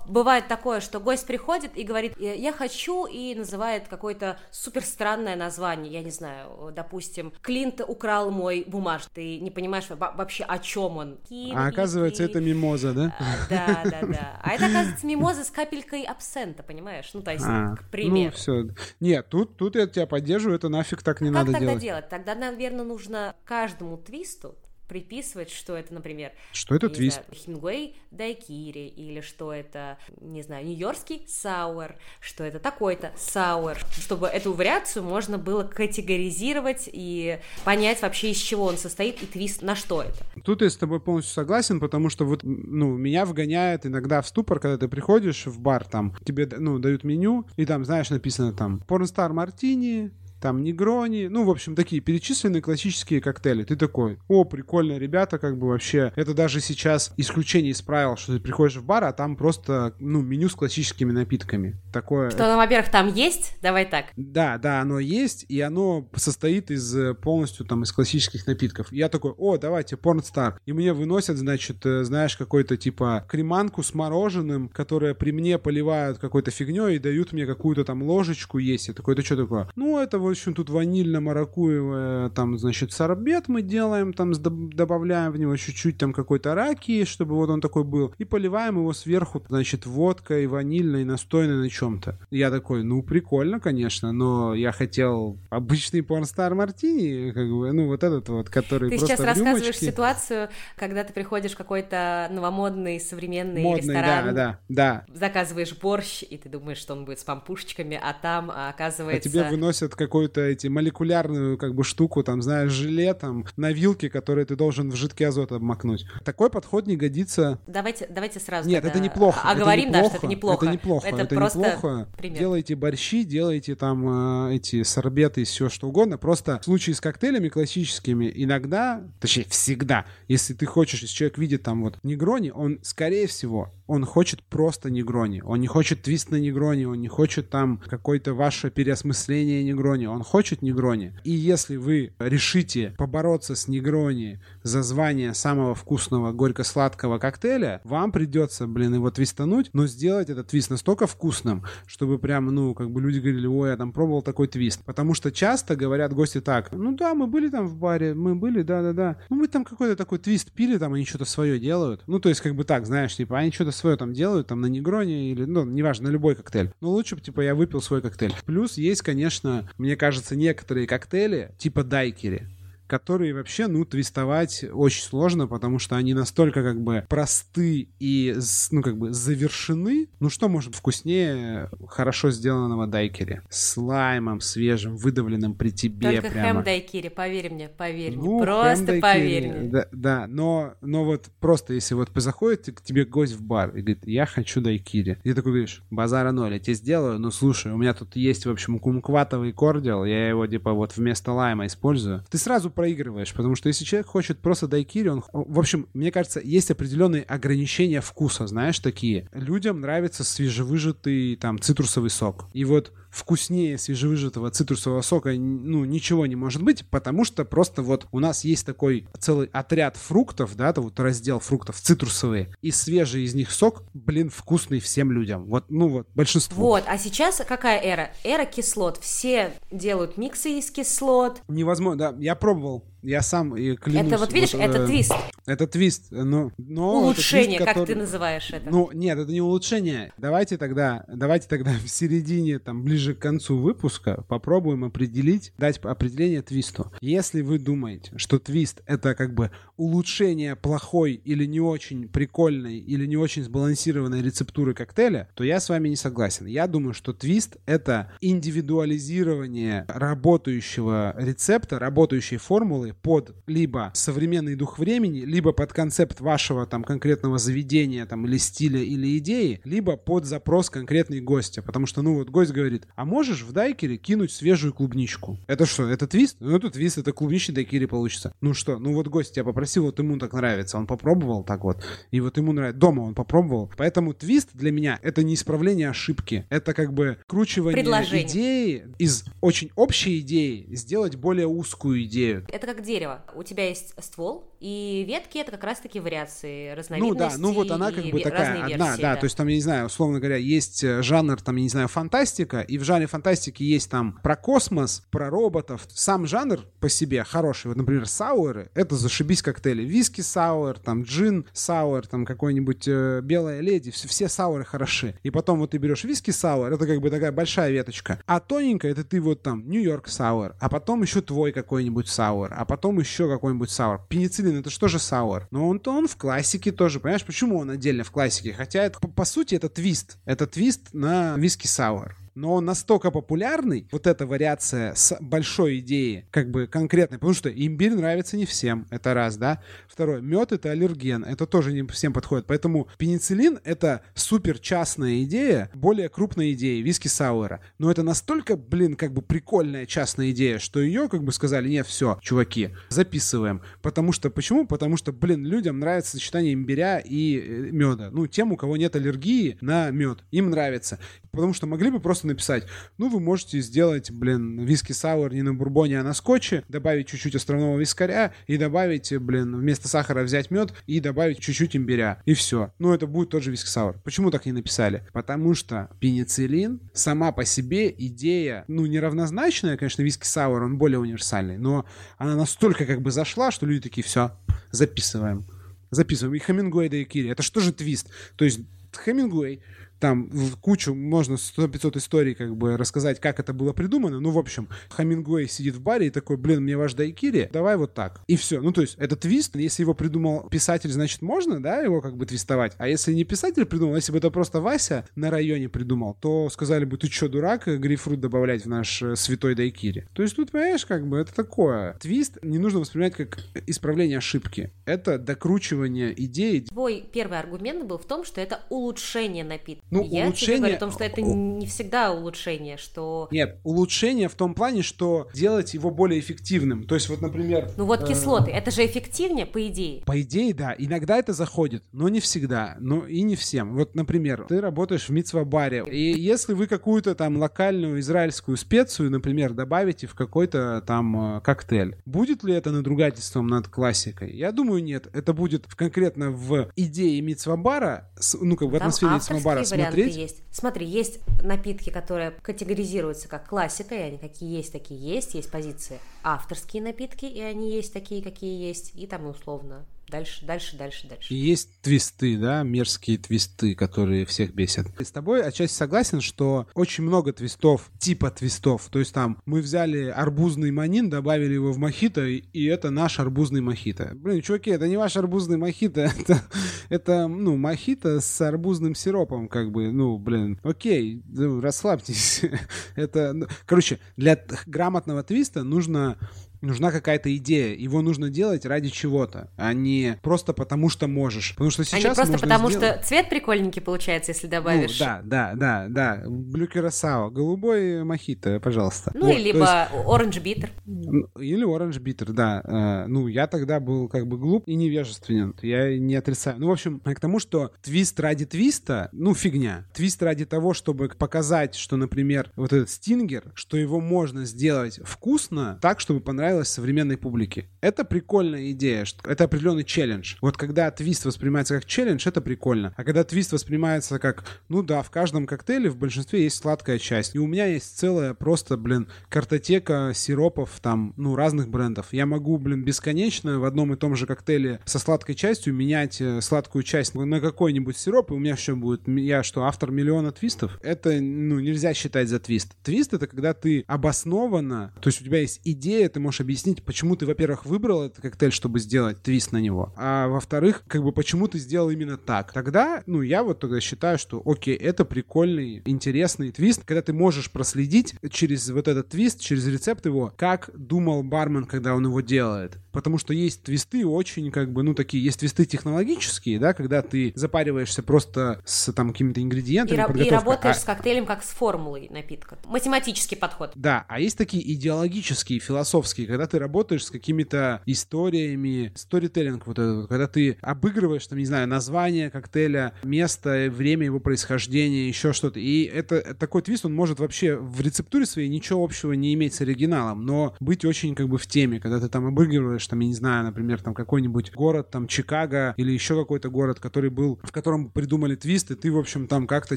Бывает 0.09 0.49
такое, 0.49 0.81
что 0.81 1.01
гость 1.01 1.27
приходит 1.27 1.77
и 1.77 1.83
говорит, 1.83 2.15
«Э, 2.19 2.37
я 2.37 2.53
хочу, 2.53 3.07
и 3.07 3.35
называет 3.35 3.89
какое-то 3.89 4.39
супер 4.51 4.83
странное 4.85 5.37
название, 5.37 5.93
я 5.93 6.03
не 6.03 6.11
знаю, 6.11 6.73
допустим, 6.75 7.33
Клинт 7.43 7.81
украл 7.87 8.31
мой 8.31 8.65
бумаж, 8.67 9.03
ты 9.13 9.41
не 9.41 9.51
понимаешь 9.51 9.87
во- 9.89 10.13
вообще, 10.13 10.45
о 10.45 10.59
чем 10.59 10.97
он. 10.97 11.19
А 11.55 11.67
оказывается, 11.69 12.23
это 12.25 12.41
мимоза, 12.41 12.93
да? 12.93 13.15
А, 13.19 13.25
Да, 13.49 13.81
да, 13.91 14.07
да. 14.07 14.41
А 14.43 14.53
это, 14.55 14.67
оказывается, 14.67 15.07
мимоза 15.07 15.45
с 15.45 15.51
капелькой 15.51 16.03
абсента, 16.05 16.63
понимаешь? 16.63 17.11
Ну, 17.13 17.23
то 17.23 17.33
есть, 17.33 17.45
А, 17.47 17.75
к 17.77 17.91
примеру. 17.91 18.31
Ну, 18.33 18.37
все. 18.37 18.69
Нет, 19.01 19.29
тут, 19.29 19.57
тут 19.57 19.77
я 19.77 19.87
тебя 19.87 20.07
поддерживаю, 20.07 20.57
это 20.57 20.69
нафиг 20.69 21.03
так 21.03 21.21
не 21.21 21.29
как 21.29 21.35
надо 21.35 21.53
тогда 21.53 21.67
делать. 21.67 21.83
делать? 21.83 22.09
Тогда, 22.09 22.35
наверное, 22.35 22.85
нужно 22.85 23.35
каждому 23.45 23.97
твисту 23.97 24.55
приписывать, 24.89 25.51
что 25.51 25.77
это, 25.77 25.93
например, 25.95 26.33
Что 26.53 26.75
это 26.75 26.89
твист? 26.89 27.23
знаю, 27.23 27.35
Хемингуэй 27.35 27.97
дайкири, 28.11 28.87
или 28.87 29.21
что 29.21 29.53
это, 29.53 29.99
не 30.21 30.43
знаю, 30.43 30.67
нью-йоркский 30.67 31.25
sour, 31.29 31.97
что 32.21 32.45
это 32.45 32.59
такой-то 32.59 33.13
sour, 33.17 33.79
чтобы 33.99 34.27
эту 34.27 34.53
вариацию 34.53 35.03
можно 35.03 35.39
было 35.39 35.65
категоризировать 35.65 36.89
и 36.93 37.39
понять 37.65 38.03
вообще, 38.03 38.31
из 38.31 38.39
чего 38.39 38.65
он 38.65 38.79
состоит, 38.79 39.23
и 39.23 39.27
твист 39.27 39.63
на 39.63 39.75
что 39.75 40.03
это. 40.03 40.25
Тут 40.45 40.63
я 40.63 40.71
с 40.71 40.77
тобой 40.77 41.01
полностью 41.01 41.35
согласен, 41.35 41.81
потому 41.81 42.09
что 42.09 42.25
вот, 42.25 42.41
ну, 42.43 42.97
меня 42.97 43.25
вгоняет 43.25 43.87
иногда 43.87 44.23
в 44.23 44.29
ступор, 44.29 44.61
когда 44.61 44.79
ты 44.79 44.89
приходишь 44.89 45.47
в 45.47 45.61
бар, 45.61 45.85
там, 45.85 46.15
тебе, 46.25 46.49
ну, 46.59 46.79
дают 46.79 47.05
меню, 47.05 47.47
и 47.57 47.67
там, 47.67 47.85
знаешь, 47.85 48.11
написано 48.11 48.53
там 48.53 48.81
Порнстар 48.81 49.33
Мартини, 49.33 50.11
там 50.41 50.63
Негрони, 50.63 51.29
ну, 51.29 51.45
в 51.45 51.51
общем, 51.51 51.75
такие 51.75 52.01
перечисленные 52.01 52.63
классические 52.63 53.21
коктейли. 53.21 53.65
Ты 53.65 53.77
такой, 53.77 54.19
о, 54.29 54.45
прикольно, 54.45 54.99
ребята, 54.99 55.39
как 55.39 55.59
бы 55.59 55.69
вообще, 55.69 56.13
это 56.17 56.35
даже 56.35 56.61
сейчас 56.61 57.13
исключение 57.17 57.73
из 57.73 57.83
правил, 57.83 58.17
что 58.17 58.35
ты 58.35 58.41
приходишь 58.41 58.77
в 58.77 58.85
бар, 58.85 59.05
а 59.05 59.13
там 59.13 59.37
просто, 59.37 59.95
ну, 59.99 60.23
меню 60.23 60.49
с 60.49 60.55
классическими 60.55 61.13
напитками. 61.13 61.81
Такое... 61.93 62.31
Что, 62.31 62.47
ну, 62.47 62.57
во-первых, 62.57 62.91
там 62.91 63.13
есть, 63.13 63.57
давай 63.63 63.87
так, 63.87 64.07
Да, 64.17 64.59
да, 64.59 64.81
оно 64.81 64.99
есть, 64.99 65.45
и 65.49 65.61
оно 65.61 66.09
состоит 66.15 66.71
из 66.71 66.95
э, 66.97 67.15
полностью 67.15 67.67
там 67.67 67.83
из 67.83 67.93
классических 67.93 68.47
напитков. 68.47 68.93
Я 68.93 69.09
такой, 69.09 69.33
о, 69.37 69.57
давайте, 69.57 69.97
порнстар. 69.97 70.61
И 70.67 70.73
мне 70.73 70.93
выносят, 70.93 71.37
значит, 71.37 71.85
э, 71.87 72.05
знаешь, 72.05 72.37
какой-то 72.37 72.77
типа 72.77 73.25
креманку 73.29 73.83
с 73.83 73.95
мороженым, 73.95 74.69
которое 74.69 75.15
при 75.15 75.33
мне 75.33 75.59
поливают 75.59 76.19
какой-то 76.19 76.51
фигней 76.51 76.97
и 76.97 76.99
дают 76.99 77.33
мне 77.33 77.47
какую-то 77.47 77.85
там 77.85 78.03
ложечку 78.03 78.59
есть. 78.59 78.89
Я 78.89 78.95
такой, 78.95 79.15
это 79.15 79.25
что 79.25 79.37
такое? 79.37 79.69
Ну, 79.77 79.99
это, 79.99 80.19
в 80.27 80.31
общем, 80.31 80.55
тут 80.55 80.71
ванильно-маракуевое, 80.71 82.31
там, 82.31 82.59
значит, 82.59 82.93
сорбет 82.93 83.49
мы 83.49 83.63
делаем, 83.63 84.13
там, 84.13 84.33
добавляем 84.33 85.33
в 85.33 85.39
него 85.39 85.57
чуть-чуть 85.57 85.99
там 85.99 86.13
какой-то 86.13 86.55
раки, 86.55 87.05
чтобы 87.05 87.35
вот 87.35 87.51
он 87.51 87.61
такой 87.61 87.85
был, 87.85 88.15
и 88.19 88.25
поливаем 88.25 88.77
его 88.77 88.93
сверху, 88.93 89.43
значит, 89.49 89.87
водкой, 89.87 90.47
ванильной, 90.47 91.05
настойной 91.05 91.57
на 91.57 91.71
чем-то. 91.71 92.19
Я 92.31 92.51
такой, 92.51 92.83
ну, 92.83 93.03
прикольно, 93.03 93.61
конечно, 93.61 94.13
но 94.13 94.55
я 94.55 94.73
хотел 94.73 95.39
обычный 95.51 96.03
порнстар 96.03 96.55
мартини, 96.55 97.31
как 97.31 97.49
бы, 97.49 97.73
ну, 97.73 97.87
вот 97.87 98.05
этот 98.05 98.29
вот, 98.29 98.51
который 98.51 98.91
Ты 98.91 98.99
просто 98.99 99.17
сейчас 99.17 99.27
рассказываешь 99.27 99.79
ситуацию, 99.79 100.49
когда 100.77 101.05
ты 101.05 101.13
приходишь 101.13 101.53
в 101.53 101.57
какой-то 101.57 102.29
новомодный 102.31 103.01
современный 103.01 103.63
Модный, 103.63 103.95
ресторан, 103.95 104.35
да, 104.35 104.59
да, 104.69 105.05
да. 105.09 105.15
заказываешь 105.15 105.75
борщ, 105.77 106.23
и 106.23 106.37
ты 106.37 106.49
думаешь, 106.49 106.79
что 106.79 106.93
он 106.93 107.05
будет 107.05 107.21
с 107.21 107.25
пампушечками, 107.25 107.99
а 108.01 108.13
там 108.13 108.51
а, 108.51 108.67
А 108.67 108.71
оказывается... 108.71 109.29
тебе 109.29 109.45
выносят 109.45 109.95
какую-то 110.17 110.41
эти 110.41 110.69
молекулярную 110.69 111.59
как 111.59 111.75
бы 111.75 111.85
штуку, 111.85 112.23
там, 112.23 112.41
знаешь, 112.41 112.73
желе, 112.73 113.13
там, 113.13 113.45
на 113.59 113.71
вилке, 113.71 114.09
которые 114.09 114.47
ты 114.47 114.57
должен 114.57 114.91
в 114.91 114.97
жидкий 114.97 115.27
азот 115.27 115.53
обмакнуть. 115.53 116.07
Такой 116.25 116.49
подход 116.49 116.87
не 116.87 116.97
годится. 116.97 117.59
Давайте, 117.67 118.07
давайте 118.09 118.41
сразу 118.41 118.67
Нет, 118.67 118.83
это 118.87 118.99
неплохо. 118.99 119.41
А 119.45 119.53
это 119.53 119.61
говорим, 119.61 119.93
да, 119.93 120.05
что 120.07 120.17
это 120.17 120.27
неплохо. 120.27 120.65
Это 120.65 120.73
неплохо. 120.73 121.07
Это, 121.07 121.23
Это, 121.23 121.35
просто 121.35 121.59
неплохо. 121.59 122.09
пример. 122.17 122.39
Делайте 122.39 122.75
борщи, 122.77 123.25
делайте 123.25 123.75
там 123.75 124.49
э, 124.49 124.55
эти 124.55 124.85
сорбеты, 124.85 125.45
все 125.45 125.69
что 125.69 125.89
угодно. 125.89 126.17
Просто 126.17 126.61
в 126.61 126.65
случае 126.65 126.97
с 126.97 127.03
коктейлями 127.03 127.51
классическими 127.51 128.33
иногда, 128.35 129.03
точнее 129.21 129.45
всегда, 129.51 130.07
если 130.29 130.55
ты 130.55 130.65
хочешь, 130.65 131.03
если 131.03 131.15
человек 131.15 131.37
видит 131.37 131.63
там 131.63 131.83
вот 131.83 131.99
негрони, 132.03 132.51
он 132.55 132.79
скорее 132.83 133.27
всего 133.27 133.71
он 133.87 134.05
хочет 134.05 134.43
просто 134.43 134.91
негрони. 134.91 135.43
Он 135.45 135.61
не 135.61 135.67
хочет 135.67 136.03
твист 136.03 136.31
на 136.31 136.37
негрони, 136.37 136.85
он 136.85 137.01
не 137.01 137.09
хочет 137.09 137.51
там 137.51 137.81
какое-то 137.87 138.35
ваше 138.35 138.71
переосмысление 138.71 139.63
негрони. 139.65 140.06
Негрони, 140.07 140.17
он 140.17 140.23
хочет 140.23 140.63
негрони. 140.63 141.13
И 141.25 141.31
если 141.31 141.77
вы 141.77 142.13
решите 142.19 142.95
побороться 142.97 143.55
с 143.55 143.69
негрони 143.69 144.41
за 144.63 144.83
звание 144.83 145.35
самого 145.35 145.75
вкусного 145.75 146.33
горько-сладкого 146.33 147.19
коктейля, 147.19 147.81
вам 147.85 148.13
придется, 148.13 148.67
блин, 148.67 148.95
его 148.95 149.11
твистануть, 149.11 149.71
но 149.73 149.87
сделать 149.87 150.31
этот 150.31 150.49
твист 150.49 150.71
настолько 150.71 151.07
вкусным, 151.07 151.65
чтобы 151.87 152.19
прям, 152.19 152.47
ну, 152.47 152.75
как 152.75 152.91
бы 152.91 153.01
люди 153.01 153.19
говорили, 153.19 153.47
ой, 153.47 153.71
я 153.71 153.77
там 153.77 153.93
пробовал 153.93 154.23
такой 154.23 154.49
твист. 154.49 154.85
Потому 154.85 155.15
что 155.15 155.31
часто 155.31 155.77
говорят 155.77 156.13
гости 156.13 156.41
так, 156.41 156.73
ну 156.73 156.95
да, 156.97 157.15
мы 157.15 157.27
были 157.27 157.49
там 157.51 157.67
в 157.67 157.77
баре, 157.77 158.15
мы 158.15 158.35
были, 158.35 158.63
да-да-да. 158.63 159.17
Ну 159.29 159.37
мы 159.37 159.49
там 159.49 159.65
какой-то 159.65 159.97
такой 159.97 160.19
твист 160.19 160.53
пили, 160.53 160.79
там 160.79 160.95
они 160.95 161.05
что-то 161.05 161.25
свое 161.25 161.59
делают. 161.59 162.03
Ну 162.07 162.21
то 162.21 162.29
есть 162.29 162.41
как 162.41 162.55
бы 162.55 162.65
так, 162.65 162.87
знаешь, 162.87 163.17
типа 163.17 163.39
они 163.39 163.51
что-то 163.51 163.73
свое 163.73 163.97
там 163.97 164.13
делают, 164.13 164.47
там 164.47 164.61
на 164.61 164.67
негроне 164.67 165.31
или, 165.31 165.45
ну, 165.45 165.65
неважно, 165.65 166.09
на 166.09 166.13
любой 166.13 166.35
коктейль. 166.35 166.73
Но 166.81 166.91
лучше 166.91 167.17
бы, 167.17 167.21
типа, 167.21 167.41
я 167.41 167.55
выпил 167.55 167.81
свой 167.81 168.03
коктейль. 168.03 168.35
Плюс 168.45 168.77
есть, 168.77 169.03
конечно, 169.03 169.69
мне 169.79 169.96
кажется, 169.97 170.37
некоторые 170.37 170.87
коктейли, 170.87 171.53
типа 171.59 171.85
дайкери, 171.85 172.49
которые 172.87 173.35
вообще, 173.35 173.67
ну, 173.67 173.85
твистовать 173.85 174.65
очень 174.73 175.03
сложно, 175.03 175.47
потому 175.47 175.79
что 175.79 175.97
они 175.97 176.15
настолько 176.15 176.63
как 176.63 176.81
бы 176.81 177.05
просты 177.09 177.89
и, 177.99 178.37
ну, 178.71 178.83
как 178.83 178.99
бы 178.99 179.13
завершены. 179.13 180.09
Ну, 180.21 180.31
что 180.31 180.49
может 180.49 180.75
вкуснее 180.75 181.71
хорошо 181.89 182.31
сделанного 182.31 182.87
дайкери? 182.87 183.43
С 183.49 183.77
лаймом 183.77 184.41
свежим, 184.41 184.97
выдавленным 184.97 185.55
при 185.55 185.71
тебе 185.71 186.13
Только 186.13 186.31
прямо. 186.31 186.55
хэм 186.55 186.65
дайкири, 186.65 187.09
поверь 187.09 187.53
мне, 187.53 187.69
поверь 187.69 188.17
мне, 188.17 188.27
Ну, 188.27 188.41
просто 188.41 188.87
хэм 188.87 189.01
поверь 189.01 189.49
мне. 189.49 189.69
Да, 189.71 189.89
да, 189.93 190.27
но, 190.27 190.75
но 190.81 191.05
вот 191.05 191.27
просто 191.41 191.75
если 191.75 191.95
вот 191.95 192.11
заходит 192.15 192.67
к 192.75 192.81
тебе 192.83 193.05
гость 193.05 193.35
в 193.35 193.43
бар 193.43 193.71
и 193.71 193.81
говорит, 193.81 194.07
я 194.07 194.27
хочу 194.27 194.61
дайкири. 194.61 195.19
И 195.23 195.29
ты 195.29 195.35
такой 195.35 195.53
говоришь, 195.53 195.83
базара 195.91 196.33
ноль, 196.33 196.55
я 196.55 196.59
тебе 196.59 196.75
сделаю, 196.75 197.19
но 197.19 197.31
слушай, 197.31 197.73
у 197.73 197.77
меня 197.77 197.95
тут 197.95 198.17
есть, 198.17 198.47
в 198.47 198.51
общем, 198.51 198.79
кумкватовый 198.79 199.53
кордил, 199.53 200.05
я 200.05 200.29
его, 200.29 200.47
типа, 200.47 200.73
вот 200.73 200.97
вместо 200.97 201.33
лайма 201.33 201.67
использую. 201.67 202.25
Ты 202.31 202.39
сразу 202.39 202.71
проигрываешь, 202.77 203.33
потому 203.35 203.57
что 203.57 203.69
если 203.69 203.85
человек 203.85 204.07
хочет 204.07 204.39
просто 204.39 204.69
дайкири, 204.69 205.09
он... 205.09 205.25
В 205.33 205.59
общем, 205.59 205.89
мне 205.95 206.13
кажется, 206.13 206.41
есть 206.41 206.71
определенные 206.71 207.23
ограничения 207.23 208.01
вкуса, 208.01 208.47
знаешь, 208.47 208.79
такие. 208.79 209.29
Людям 209.33 209.81
нравится 209.81 210.23
свежевыжатый, 210.23 211.35
там, 211.37 211.59
цитрусовый 211.59 212.11
сок. 212.11 212.49
И 212.53 212.65
вот 212.65 212.93
вкуснее 213.17 213.79
свежевыжатого 213.79 214.51
цитрусового 214.51 215.01
сока 215.01 215.31
ну, 215.33 215.85
ничего 215.85 216.27
не 216.27 216.37
может 216.37 216.63
быть, 216.63 216.87
потому 216.91 217.25
что 217.25 217.45
просто 217.45 217.83
вот 217.83 218.07
у 218.13 218.21
нас 218.21 218.45
есть 218.45 218.67
такой 218.67 219.09
целый 219.19 219.49
отряд 219.53 219.97
фруктов, 219.97 220.55
да, 220.57 220.73
то 220.73 220.83
вот 220.83 221.01
раздел 221.01 221.41
фруктов 221.41 221.81
цитрусовые, 221.81 222.55
и 222.61 222.71
свежий 222.71 223.25
из 223.25 223.35
них 223.35 223.51
сок, 223.51 223.85
блин, 223.95 224.31
вкусный 224.31 224.81
всем 224.81 225.11
людям. 225.11 225.47
Вот, 225.47 225.65
ну 225.71 225.89
вот, 225.89 226.09
большинству. 226.15 226.63
Вот, 226.63 226.85
а 226.87 226.99
сейчас 226.99 227.41
какая 227.47 227.81
эра? 227.81 228.11
Эра 228.23 228.45
кислот. 228.45 228.99
Все 228.99 229.55
делают 229.71 230.19
миксы 230.19 230.59
из 230.59 230.71
кислот. 230.71 231.41
Невозможно, 231.49 232.13
да, 232.13 232.17
я 232.19 232.35
пробовал, 232.35 232.85
я 233.07 233.23
сам 233.23 233.57
и 233.57 233.77
клянусь. 233.77 234.09
это 234.09 234.19
вот 234.19 234.33
видишь, 234.33 234.55
это 234.55 234.79
э, 234.79 234.87
твист. 234.87 235.13
Это 235.47 235.67
твист, 235.69 236.07
но... 236.11 236.51
но 236.59 237.03
Улучшение, 237.03 237.57
это 237.57 237.57
твист, 237.57 237.65
как 237.65 237.75
который- 237.75 237.87
ты 237.87 237.95
называешь 237.95 238.51
это. 238.51 238.69
Ну, 238.69 238.91
нет, 238.93 239.17
это 239.19 239.31
не 239.31 239.41
улучшение. 239.41 240.13
Давайте 240.19 240.59
тогда, 240.59 241.05
давайте 241.07 241.47
тогда 241.47 241.73
в 241.85 241.89
середине, 241.89 242.59
там, 242.59 242.83
ближе 242.83 243.15
к 243.15 243.21
концу 243.21 243.59
выпуска 243.59 244.25
попробуем 244.29 244.83
определить, 244.85 245.53
дать 245.57 245.79
определение 245.79 246.43
твисту. 246.43 246.93
Если 247.01 247.43
вы 247.43 247.61
думаете, 247.61 248.11
что 248.17 248.41
твист— 248.41 248.83
это 248.87 249.15
как 249.15 249.35
бы 249.35 249.53
улучшение 249.77 250.57
плохой 250.57 251.13
или 251.13 251.45
не 251.45 251.61
очень 251.61 252.09
прикольной 252.09 252.79
или 252.79 253.07
не 253.07 253.17
очень 253.17 253.45
сбалансированной 253.45 254.23
рецептуры 254.23 254.75
коктейля, 254.75 255.29
то 255.35 255.45
я 255.45 255.61
с 255.61 255.69
вами 255.69 255.91
не 255.91 255.97
согласен. 255.97 256.47
Я 256.47 256.67
думаю, 256.67 256.93
что 256.95 257.13
твист— 257.13 257.59
это 257.67 258.11
индивидуализирование 258.21 259.85
работающего 259.89 261.15
рецепта, 261.17 261.79
работающей 261.79 262.39
формулы 262.39 262.96
под 263.03 263.35
либо 263.47 263.91
современный 263.95 264.57
дух 264.57 264.79
времени, 264.79 265.21
либо 265.21 265.53
под 265.53 265.73
концепт 265.73 266.21
вашего 266.21 266.67
там 266.67 266.85
конкретного 266.85 267.39
заведения 267.39 268.07
там 268.07 268.27
или 268.27 268.37
стиля 268.39 268.81
или 268.81 269.19
идеи, 269.19 269.61
либо 269.65 269.97
под 269.97 270.25
запрос 270.25 270.71
конкретный 270.71 271.21
гостя. 271.21 271.63
Потому 271.63 271.87
что, 271.87 272.03
ну 272.03 272.15
вот 272.15 272.31
гость 272.31 272.53
говорит, 272.53 272.87
а 272.95 273.05
можешь 273.05 273.43
в 273.43 273.53
дайкере 273.53 273.97
кинуть 273.97 274.33
свежую 274.33 274.73
клубничку? 274.73 275.39
Это 275.47 275.67
что, 275.67 275.89
это 275.89 276.07
твист? 276.07 276.37
Ну 276.41 276.57
это 276.57 276.71
твист, 276.71 276.99
это 276.99 277.13
клубничный 277.13 277.55
дайкери 277.55 277.87
получится. 277.87 278.33
Ну 278.41 278.55
что, 278.55 278.79
ну 278.79 278.95
вот 278.95 279.09
гость 279.09 279.35
тебя 279.35 279.45
попросил, 279.45 279.85
вот 279.85 279.99
ему 279.99 280.19
так 280.19 280.33
нравится, 280.33 280.79
он 280.79 280.87
попробовал 280.87 281.45
так 281.45 281.65
вот, 281.65 281.85
и 282.11 282.21
вот 282.21 282.37
ему 282.37 282.53
нравится, 282.53 282.79
дома 282.79 283.03
он 283.03 283.15
попробовал. 283.15 283.71
Поэтому 283.77 284.15
твист 284.15 284.51
для 284.55 284.73
меня 284.73 284.99
это 285.03 285.23
не 285.23 285.35
исправление 285.35 285.91
ошибки, 285.91 286.47
это 286.51 286.75
как 286.75 286.93
бы 286.93 287.19
кручивание 287.27 287.85
идеи 288.23 288.85
из 288.99 289.25
очень 289.41 289.71
общей 289.77 290.21
идеи 290.21 290.67
сделать 290.73 291.17
более 291.17 291.47
узкую 291.47 292.05
идею. 292.05 292.47
Это 292.49 292.67
как 292.67 292.83
дерево. 292.87 293.23
У 293.35 293.43
тебя 293.43 293.69
есть 293.69 293.93
ствол, 294.03 294.45
и 294.61 295.05
ветки 295.07 295.39
это 295.39 295.51
как 295.51 295.65
раз-таки 295.65 296.01
вариации, 296.01 296.71
Ну 296.71 296.77
разновидности. 296.77 297.19
да, 297.19 297.39
ну 297.39 297.53
вот 297.53 297.71
она 297.71 297.93
как 297.93 298.05
бы 298.07 298.21
такая 298.21 298.65
одна, 298.65 298.89
версии, 298.89 299.03
да, 299.03 299.17
то 299.17 299.25
есть 299.25 299.37
там, 299.37 299.47
я 299.49 299.57
не 299.57 299.61
знаю, 299.63 299.87
условно 299.87 300.19
говоря, 300.19 300.37
есть 300.37 300.83
э, 300.83 301.03
жанр, 301.03 301.41
там, 301.41 301.57
я 301.57 301.63
не 301.63 301.69
знаю, 301.69 301.89
фантастика, 301.89 302.61
и 302.61 302.79
в 302.79 302.85
жанре 302.85 303.07
фантастики 303.07 303.63
есть 303.63 303.91
там 303.91 304.19
про 304.23 304.37
космос, 304.37 305.05
про 305.11 305.29
роботов. 305.31 305.87
Сам 305.89 306.27
жанр 306.27 306.61
по 306.81 306.89
себе 306.89 307.23
хороший. 307.25 307.69
Вот, 307.69 307.77
например, 307.77 308.07
sour'ы— 308.07 308.71
это 308.75 308.97
зашибись 308.97 309.43
коктейли. 309.43 309.83
Виски 309.83 310.21
sour, 310.21 310.79
там, 310.79 311.03
джин 311.03 311.47
sour, 311.53 312.07
там, 312.07 312.25
какой-нибудь 312.25 312.89
э, 312.89 313.21
белая 313.23 313.61
леди, 313.61 313.91
все, 313.91 314.09
все 314.09 314.29
sour'ы 314.29 314.65
хороши. 314.65 315.19
И 315.23 315.31
потом 315.31 315.59
вот 315.59 315.71
ты 315.71 315.79
берешь 315.79 316.05
виски 316.05 316.31
sour, 316.31 316.73
это 316.73 316.87
как 316.87 317.01
бы 317.01 317.11
такая 317.11 317.33
большая 317.33 317.71
веточка. 317.71 318.21
А 318.27 318.41
тоненькая— 318.41 318.93
это 318.93 319.05
ты 319.05 319.21
вот 319.21 319.43
там 319.43 319.69
Нью-Йорк 319.69 320.09
sour, 320.09 320.55
а 320.61 320.69
потом 320.69 321.03
еще 321.03 321.21
твой 321.21 321.53
какой-нибудь 321.53 322.09
sour, 322.09 322.55
а 322.57 322.65
потом 322.65 322.99
еще 322.99 323.29
какой-нибудь 323.29 323.71
sour. 323.71 324.01
Пенициллин— 324.09 324.46
это 324.55 324.71
что 324.71 324.89
же 324.89 324.99
sour? 324.99 325.49
Но 325.51 325.69
он-то 325.69 325.93
он 325.93 326.09
в 326.09 326.17
классике 326.17 326.73
тоже, 326.73 327.01
понимаешь, 327.01 327.25
почему 327.25 327.59
он 327.59 327.71
отдельно 327.71 328.05
в 328.05 328.11
классике? 328.11 328.53
Хотя 328.53 328.85
это, 328.85 328.99
по, 329.01 329.09
по 329.09 329.25
сути 329.25 329.55
это 329.55 329.69
твист. 329.69 330.19
Это 330.25 330.47
твист 330.47 330.93
на 330.93 331.37
виски 331.37 331.67
sour. 331.67 332.17
Но 332.37 332.53
он 332.53 332.67
настолько 332.67 333.11
популярный, 333.11 333.89
вот 333.91 334.07
эта 334.07 334.27
вариация 334.27 334.95
с 334.95 335.17
большой 335.21 335.79
идеей, 335.79 336.27
как 336.31 336.51
бы 336.51 336.67
конкретной, 336.67 337.19
потому 337.19 337.35
что 337.35 337.49
имбирь 337.49 337.95
нравится 337.95 338.37
не 338.37 338.45
всем, 338.45 338.87
это 338.91 339.15
раз, 339.15 339.39
да. 339.39 339.63
Второе, 339.89 340.21
мед 340.21 340.53
это 340.53 340.71
аллерген, 340.71 341.25
это 341.25 341.47
тоже 341.47 341.73
не 341.73 341.83
всем 341.89 342.13
подходит. 342.13 342.47
Поэтому 342.47 342.89
пенициллин 342.99 343.59
это 343.65 344.03
супер 344.15 344.59
частная 344.59 345.23
идея, 345.23 345.71
более 345.73 346.11
крупная 346.11 346.53
идея, 346.53 346.83
виски 346.83 347.09
сауэра. 347.09 347.61
Но 347.79 347.91
это 347.91 348.03
настолько, 348.03 348.57
блин, 348.57 348.97
как 348.97 349.15
бы 349.15 349.23
прикольная 349.23 349.87
частная 349.87 350.31
идея, 350.33 350.59
что 350.59 350.81
ее 350.81 351.09
как 351.09 351.25
бы 351.25 351.33
сказали, 351.33 351.71
нет, 351.71 351.87
все, 351.87 352.19
чуваки, 352.21 352.71
записываем. 352.91 353.63
Потому 353.81 354.13
что, 354.13 354.29
почему? 354.29 354.67
Потому 354.67 354.99
что, 354.99 355.11
блин, 355.11 355.47
людям 355.47 355.79
нравится 355.79 356.13
сочетание 356.13 356.53
имбиря 356.53 356.99
и 356.99 357.39
э, 357.39 357.71
меда. 357.71 358.11
Ну, 358.11 358.27
тем, 358.27 358.53
у 358.53 358.57
кого 358.59 358.77
нет 358.77 358.95
аллергии 358.95 359.57
на 359.63 359.91
мед, 359.91 360.19
им 360.33 360.51
нравится. 360.51 360.99
Потому 361.31 361.55
что 361.55 361.67
могли 361.67 361.91
бы 361.91 362.01
просто 362.01 362.26
написать, 362.27 362.67
ну, 362.99 363.09
вы 363.09 363.21
можете 363.21 363.61
сделать, 363.61 364.11
блин, 364.11 364.61
виски 364.65 364.93
sour 364.93 365.33
не 365.33 365.43
на 365.43 365.55
бурбоне, 365.55 366.01
а 366.01 366.03
на 366.03 366.15
скотче, 366.15 366.65
добавить 366.69 367.09
чуть-чуть 367.09 367.35
островного 367.35 367.79
вискаря 367.79 368.33
и 368.47 368.57
добавить, 368.57 369.17
блин, 369.19 369.57
вместо 369.57 369.89
сахара 369.89 370.23
взять 370.23 370.51
мед 370.51 370.73
и 370.87 371.01
добавить 371.01 371.41
чуть-чуть 371.41 371.77
имбиря. 371.77 372.23
И 372.25 372.35
все. 372.35 372.73
Ну, 372.79 372.93
это 372.93 373.07
будет 373.07 373.31
тот 373.31 373.43
же 373.43 373.51
виски 373.51 373.69
sour. 373.69 373.99
Почему 374.05 374.31
так 374.31 374.47
не 374.47 374.53
написали? 374.53 375.07
Потому 375.13 375.55
что 375.55 375.91
пенициллин 376.01 376.81
сама 376.93 377.33
по 377.33 377.45
себе 377.45 377.95
идея, 377.97 378.65
ну, 378.69 378.87
неравнозначная, 378.87 379.77
конечно, 379.77 380.03
виски 380.03 380.27
sour, 380.27 380.63
он 380.63 380.79
более 380.79 380.99
универсальный, 380.99 381.59
но 381.59 381.87
она 382.19 382.37
настолько 382.37 382.87
как 382.87 383.03
бы 383.03 383.11
зашла, 383.11 383.51
что 383.51 383.67
люди 383.67 383.83
такие, 383.83 384.05
все, 384.05 384.33
записываем. 384.71 385.47
Записываем. 385.91 386.35
И 386.35 386.39
Хемингуэй 386.39 386.89
дайкири. 386.89 387.31
Это 387.31 387.43
что 387.43 387.61
же 387.61 387.73
твист? 387.73 388.11
То 388.37 388.45
есть 388.45 388.61
Хемингуэй 389.05 389.63
там 389.99 390.31
кучу 390.61 390.95
можно 390.95 391.35
100-500 391.35 391.99
историй 391.99 392.35
как 392.35 392.57
бы 392.57 392.77
рассказать, 392.77 393.21
как 393.21 393.41
это 393.41 393.53
было 393.53 393.73
придумано. 393.73 394.21
Ну, 394.21 394.31
в 394.31 394.39
общем, 394.39 394.69
Хамингуэй 394.91 395.49
сидит 395.49 395.75
в 395.75 395.81
баре 395.81 396.09
и 396.09 396.11
такой, 396.11 396.37
блин, 396.37 396.63
мне 396.63 396.77
ваш 396.77 396.95
дайкири, 396.95 397.51
давай 397.53 397.77
вот 397.77 397.95
так. 397.95 398.21
И 398.27 398.37
все. 398.37 398.61
Ну, 398.61 398.73
то 398.73 398.81
есть, 398.81 398.97
это 398.99 399.17
твист. 399.17 399.57
Если 399.57 399.83
его 399.83 399.95
придумал 399.95 400.49
писатель, 400.49 400.91
значит, 400.91 401.23
можно, 401.23 401.63
да, 401.63 401.81
его 401.81 402.01
как 402.01 402.17
бы 402.17 402.27
твистовать. 402.27 402.75
А 402.79 402.89
если 402.89 403.13
не 403.13 403.25
писатель 403.25 403.65
придумал, 403.65 403.97
если 403.97 404.13
бы 404.13 404.19
это 404.19 404.31
просто 404.31 404.61
Вася 404.61 405.07
на 405.15 405.31
районе 405.31 405.69
придумал, 405.69 406.17
то 406.21 406.49
сказали 406.51 406.85
бы, 406.85 406.97
ты 406.99 407.09
что, 407.09 407.29
дурак, 407.29 407.67
грейпфрут 407.67 408.21
добавлять 408.21 408.65
в 408.65 408.69
наш 408.69 409.03
э, 409.03 409.17
святой 409.17 409.55
дайкири. 409.55 410.09
То 410.13 410.23
есть, 410.23 410.37
тут, 410.37 410.51
понимаешь, 410.51 410.85
как 410.85 411.07
бы 411.07 411.19
это 411.19 411.35
такое. 411.35 411.95
Твист 411.95 412.39
не 412.43 412.59
нужно 412.59 412.81
воспринимать 412.81 413.15
как 413.15 413.39
исправление 413.67 414.19
ошибки. 414.19 414.73
Это 414.85 415.19
докручивание 415.19 416.13
идеи. 416.25 416.61
Твой 416.61 417.05
первый 417.13 417.39
аргумент 417.39 417.85
был 417.85 417.99
в 417.99 418.07
том, 418.07 418.25
что 418.25 418.41
это 418.41 418.61
улучшение 418.71 419.45
напитка. 419.45 419.86
Ну, 419.91 420.03
Я 420.03 420.25
улучшение... 420.25 420.47
тебе 420.47 420.59
говорю 420.59 420.77
о 420.77 420.81
том, 420.81 420.91
что 420.91 421.05
это 421.05 421.23
не 421.23 421.67
всегда 421.67 422.13
улучшение, 422.13 422.77
что... 422.77 423.29
Нет, 423.31 423.59
улучшение 423.65 424.29
в 424.29 424.35
том 424.35 424.55
плане, 424.55 424.83
что 424.83 425.29
делать 425.35 425.75
его 425.75 425.91
более 425.91 426.21
эффективным. 426.21 426.85
То 426.85 426.95
есть 426.95 427.09
вот, 427.09 427.21
например... 427.21 427.71
Ну 427.77 427.85
вот 427.85 428.07
кислоты, 428.07 428.51
это 428.51 428.71
же 428.71 428.85
эффективнее, 428.85 429.47
по 429.47 429.67
идее. 429.67 430.03
По 430.05 430.21
идее, 430.21 430.55
да. 430.55 430.75
Иногда 430.77 431.19
это 431.19 431.33
заходит, 431.33 431.85
но 431.93 432.09
не 432.09 432.21
всегда. 432.21 432.77
Но 432.81 433.07
и 433.07 433.23
не 433.23 433.37
всем. 433.37 433.75
Вот, 433.75 433.95
например, 433.95 434.47
ты 434.49 434.61
работаешь 434.61 435.09
в 435.09 435.13
мицва-баре, 435.13 435.85
и 435.91 436.19
если 436.19 436.53
вы 436.53 436.67
какую-то 436.67 437.15
там 437.15 437.37
локальную 437.37 438.01
израильскую 438.01 438.57
специю, 438.57 439.11
например, 439.11 439.53
добавите 439.53 440.07
в 440.07 440.15
какой-то 440.15 440.83
там 440.87 441.37
э, 441.37 441.41
коктейль, 441.41 441.97
будет 442.05 442.43
ли 442.43 442.55
это 442.55 442.71
надругательством 442.71 443.47
над 443.47 443.69
классикой? 443.69 444.33
Я 444.33 444.53
думаю, 444.53 444.83
нет. 444.83 445.09
Это 445.13 445.33
будет 445.33 445.67
конкретно 445.67 446.31
в 446.31 446.71
идее 446.77 447.21
мицва-бара, 447.21 448.11
ну, 448.41 448.57
как 448.57 448.69
в 448.69 448.75
атмосфере 448.75 449.13
мицва-бара 449.13 449.65
смотреть. 449.85 450.17
есть. 450.17 450.43
Смотри, 450.51 450.87
есть 450.87 451.21
напитки, 451.43 451.91
которые 451.91 452.31
категоризируются 452.31 453.29
как 453.29 453.49
классика, 453.49 453.95
и 453.95 454.01
они 454.01 454.19
какие 454.19 454.57
есть, 454.57 454.73
такие 454.73 455.01
есть. 455.01 455.35
Есть 455.35 455.51
позиции 455.51 455.99
авторские 456.23 456.83
напитки, 456.83 457.25
и 457.27 457.41
они 457.41 457.73
есть 457.73 457.93
такие, 457.93 458.23
какие 458.23 458.67
есть. 458.67 458.93
И 458.95 459.07
там 459.07 459.27
условно 459.27 459.87
дальше, 460.11 460.45
дальше, 460.45 460.77
дальше, 460.77 461.09
дальше. 461.09 461.33
И 461.33 461.37
есть 461.37 461.81
твисты, 461.83 462.37
да, 462.39 462.63
мерзкие 462.63 463.19
твисты, 463.19 463.75
которые 463.75 464.25
всех 464.27 464.55
бесят. 464.55 464.87
И 465.01 465.05
с 465.05 465.11
тобой 465.11 465.43
отчасти 465.43 465.75
согласен, 465.75 466.21
что 466.21 466.67
очень 466.75 467.05
много 467.05 467.33
твистов, 467.33 467.91
типа 467.99 468.31
твистов. 468.31 468.89
То 468.91 468.99
есть 468.99 469.13
там 469.13 469.41
мы 469.47 469.61
взяли 469.61 470.07
арбузный 470.07 470.71
манин, 470.71 471.11
добавили 471.11 471.55
его 471.55 471.73
в 471.73 471.79
мохито, 471.79 472.27
и 472.27 472.65
это 472.65 472.91
наш 472.91 473.19
арбузный 473.21 473.61
мохито. 473.61 474.13
Блин, 474.15 474.43
чуваки, 474.43 474.71
это 474.71 474.89
не 474.89 474.97
ваш 474.97 475.17
арбузный 475.17 475.57
мохито, 475.57 476.01
это, 476.19 476.43
это 476.89 477.29
ну, 477.29 477.57
мохито 477.57 478.21
с 478.21 478.41
арбузным 478.41 478.95
сиропом, 478.95 479.49
как 479.49 479.71
бы, 479.73 479.91
ну, 479.91 480.19
блин, 480.19 480.59
окей, 480.63 481.23
ну, 481.29 481.61
расслабьтесь. 481.61 482.43
это, 482.97 483.33
ну, 483.33 483.47
короче, 483.67 483.99
для 484.17 484.43
грамотного 484.67 485.23
твиста 485.23 485.63
нужно 485.63 486.19
нужна 486.61 486.91
какая-то 486.91 487.35
идея. 487.37 487.75
Его 487.77 488.03
нужно 488.03 488.31
делать 488.31 488.65
ради 488.65 488.89
чего-то, 488.91 489.51
а 489.57 489.73
не 489.73 490.19
просто 490.23 490.53
потому, 490.53 490.89
что 490.89 491.07
можешь. 491.07 491.55
Потому 491.55 491.71
что 491.71 491.85
сейчас 491.85 492.05
А 492.05 492.09
не 492.09 492.15
просто 492.15 492.39
потому, 492.39 492.71
сделать... 492.71 492.97
что 492.97 493.07
цвет 493.07 493.29
прикольненький 493.29 493.83
получается, 493.83 494.33
если 494.33 494.47
добавишь. 494.47 494.99
Ну, 494.99 495.07
да, 495.07 495.21
да, 495.25 495.55
да, 495.55 495.87
да. 495.89 496.23
Блю 496.27 496.67
Кюрасао. 496.67 497.31
Голубой 497.31 498.05
мохито, 498.05 498.61
пожалуйста. 498.61 499.11
Ну, 499.15 499.27
вот, 499.27 499.39
либо 499.39 499.89
оранж 500.07 500.39
битер. 500.39 500.71
Или 500.87 501.65
оранж 501.65 501.99
битер, 501.99 502.33
да. 502.33 502.63
Э, 502.65 503.07
ну, 503.07 503.29
я 503.29 503.47
тогда 503.47 503.81
был 503.81 504.09
как 504.09 504.27
бы 504.27 504.39
глуп 504.39 504.65
и 504.67 504.75
невежественен. 504.75 505.55
Я 505.63 505.99
не 505.99 506.15
отрицаю. 506.15 506.57
Ну, 506.59 506.69
в 506.69 506.73
общем, 506.73 507.01
к 507.01 507.21
тому, 507.21 507.39
что 507.39 507.73
твист 507.83 508.19
ради 508.21 508.47
твиста, 508.47 509.09
ну, 509.13 509.35
фигня. 509.35 509.87
Твист 509.95 510.23
ради 510.23 510.45
того, 510.45 510.75
чтобы 510.75 511.09
показать, 511.09 511.75
что, 511.75 511.97
например, 511.97 512.53
вот 512.57 512.73
этот 512.73 512.91
стингер, 512.91 513.53
что 513.55 513.77
его 513.77 514.01
можно 514.01 514.45
сделать 514.45 515.01
вкусно 515.05 515.79
так, 515.81 516.01
чтобы 516.01 516.21
понравилось 516.21 516.46
понравилось 516.47 516.69
современной 516.69 517.17
публике. 517.17 517.67
Это 517.81 518.05
прикольная 518.05 518.71
идея, 518.71 519.05
это 519.25 519.45
определенный 519.45 519.83
челлендж. 519.83 520.37
Вот 520.41 520.57
когда 520.57 520.89
твист 520.93 521.25
воспринимается 521.25 521.75
как 521.75 521.87
челлендж, 521.87 522.23
это 522.29 522.41
прикольно. 522.41 522.95
А 522.97 523.03
когда 523.03 523.25
твист 523.25 523.53
воспринимается 523.53 524.21
как, 524.21 524.45
ну 524.69 524.85
да, 524.85 525.03
в 525.03 525.11
каждом 525.11 525.45
коктейле 525.45 525.91
в 525.91 525.97
большинстве 525.97 526.45
есть 526.45 526.59
сладкая 526.59 527.01
часть. 527.01 527.35
И 527.35 527.41
у 527.41 527.49
меня 527.49 527.67
есть 527.67 527.99
целая 527.99 528.33
просто, 528.33 528.77
блин, 528.77 529.09
картотека 529.29 530.13
сиропов 530.15 530.79
там, 530.81 531.15
ну, 531.17 531.35
разных 531.35 531.69
брендов. 531.69 532.13
Я 532.13 532.27
могу, 532.27 532.59
блин, 532.59 532.85
бесконечно 532.85 533.59
в 533.59 533.65
одном 533.65 533.93
и 533.93 533.97
том 533.97 534.15
же 534.15 534.27
коктейле 534.27 534.79
со 534.85 535.01
сладкой 535.01 535.35
частью 535.35 535.75
менять 535.75 536.21
э, 536.21 536.41
сладкую 536.43 536.85
часть 536.85 537.15
на 537.17 537.41
какой-нибудь 537.41 537.97
сироп, 537.97 538.31
и 538.31 538.35
у 538.35 538.39
меня 538.39 538.53
еще 538.53 538.77
будет, 538.77 539.09
я 539.09 539.43
что, 539.43 539.65
автор 539.65 539.91
миллиона 539.91 540.31
твистов? 540.31 540.79
Это, 540.81 541.21
ну, 541.21 541.59
нельзя 541.59 541.93
считать 541.93 542.29
за 542.29 542.39
твист. 542.39 542.77
Твист— 542.85 543.15
это 543.15 543.27
когда 543.27 543.53
ты 543.53 543.85
обоснованно, 543.89 544.93
то 545.01 545.09
есть 545.09 545.21
у 545.21 545.25
тебя 545.25 545.41
есть 545.41 545.61
идея, 545.65 546.09
ты 546.09 546.21
можешь 546.21 546.36
можешь 546.37 546.41
объяснить, 546.41 546.83
почему 546.83 547.17
ты, 547.17 547.27
во-первых, 547.27 547.65
выбрал 547.65 548.05
этот 548.05 548.21
коктейль, 548.21 548.53
чтобы 548.53 548.79
сделать 548.79 549.23
твист 549.23 549.53
на 549.53 549.59
него, 549.59 549.93
а 549.97 550.29
во-вторых, 550.29 550.83
как 550.87 551.03
бы 551.03 551.13
почему 551.13 551.49
ты 551.49 551.59
сделал 551.59 551.91
именно 551.91 552.17
так. 552.17 552.53
Тогда, 552.53 553.03
ну, 553.07 553.23
я 553.23 553.43
вот 553.43 553.61
тогда 553.61 553.81
считаю, 553.81 554.19
что, 554.19 554.43
окей, 554.45 554.77
это 554.77 555.05
прикольный, 555.05 555.83
интересный 555.87 556.51
твист, 556.53 556.85
когда 556.85 557.03
ты 557.03 557.13
можешь 557.13 557.51
проследить 557.51 558.15
через 558.31 558.69
вот 558.71 558.89
этот 558.89 559.09
твист, 559.09 559.41
через 559.41 559.67
рецепт 559.67 560.05
его, 560.07 560.33
как 560.37 560.71
думал 560.75 561.23
бармен, 561.23 561.65
когда 561.65 561.95
он 561.95 562.05
его 562.07 562.21
делает. 562.21 562.79
Потому 562.93 563.19
что 563.19 563.33
есть 563.35 563.63
твисты 563.63 564.07
очень, 564.07 564.51
как 564.51 564.73
бы, 564.73 564.83
ну, 564.83 564.95
такие, 564.95 565.23
есть 565.23 565.41
твисты 565.41 565.65
технологические, 565.65 566.59
да, 566.59 566.73
когда 566.73 567.03
ты 567.03 567.33
запариваешься 567.35 568.03
просто 568.03 568.63
с 568.65 568.93
там 568.93 569.13
какими-то 569.13 569.43
ингредиентами. 569.43 569.97
И, 570.19 570.27
и 570.27 570.31
работаешь 570.31 570.77
а... 570.77 570.81
с 570.81 570.85
коктейлем 570.85 571.27
как 571.27 571.43
с 571.43 571.49
формулой 571.49 572.09
напитка. 572.11 572.59
Математический 572.65 573.37
подход. 573.37 573.73
Да, 573.75 574.05
а 574.09 574.21
есть 574.21 574.39
такие 574.39 574.73
идеологические, 574.73 575.61
философские 575.61 576.26
когда 576.27 576.47
ты 576.47 576.59
работаешь 576.59 577.05
с 577.05 577.11
какими-то 577.11 577.83
историями, 577.87 578.93
сторителлинг 578.95 579.67
вот 579.67 579.79
этот, 579.79 580.09
когда 580.09 580.27
ты 580.27 580.59
обыгрываешь, 580.61 581.27
там, 581.27 581.39
не 581.39 581.47
знаю, 581.47 581.69
название 581.69 582.31
коктейля, 582.31 582.93
место, 583.03 583.69
время 583.71 584.07
его 584.07 584.21
происхождения, 584.21 585.09
еще 585.09 585.33
что-то. 585.33 585.61
И 585.61 585.85
это 585.85 586.35
такой 586.35 586.63
твист, 586.63 586.85
он 586.87 586.95
может 586.95 587.21
вообще 587.21 587.57
в 587.57 587.81
рецептуре 587.81 588.27
своей 588.27 588.49
ничего 588.49 588.85
общего 588.85 589.13
не 589.13 589.35
иметь 589.35 589.55
с 589.55 589.61
оригиналом, 589.61 590.25
но 590.25 590.55
быть 590.61 590.85
очень 590.85 591.15
как 591.15 591.29
бы 591.29 591.39
в 591.39 591.47
теме, 591.47 591.81
когда 591.81 592.01
ты 592.01 592.09
там 592.09 592.27
обыгрываешь, 592.27 592.87
там, 592.87 593.01
я 593.01 593.09
не 593.09 593.15
знаю, 593.15 593.45
например, 593.45 593.81
там 593.81 593.95
какой-нибудь 593.95 594.53
город, 594.55 594.91
там, 594.91 595.07
Чикаго 595.07 595.75
или 595.77 595.93
еще 595.93 596.19
какой-то 596.19 596.51
город, 596.51 596.81
который 596.81 597.11
был, 597.11 597.41
в 597.43 597.53
котором 597.53 597.91
придумали 597.91 598.35
твист, 598.35 598.71
и 598.71 598.75
ты, 598.75 598.91
в 598.91 598.99
общем, 598.99 599.27
там 599.27 599.47
как-то 599.47 599.77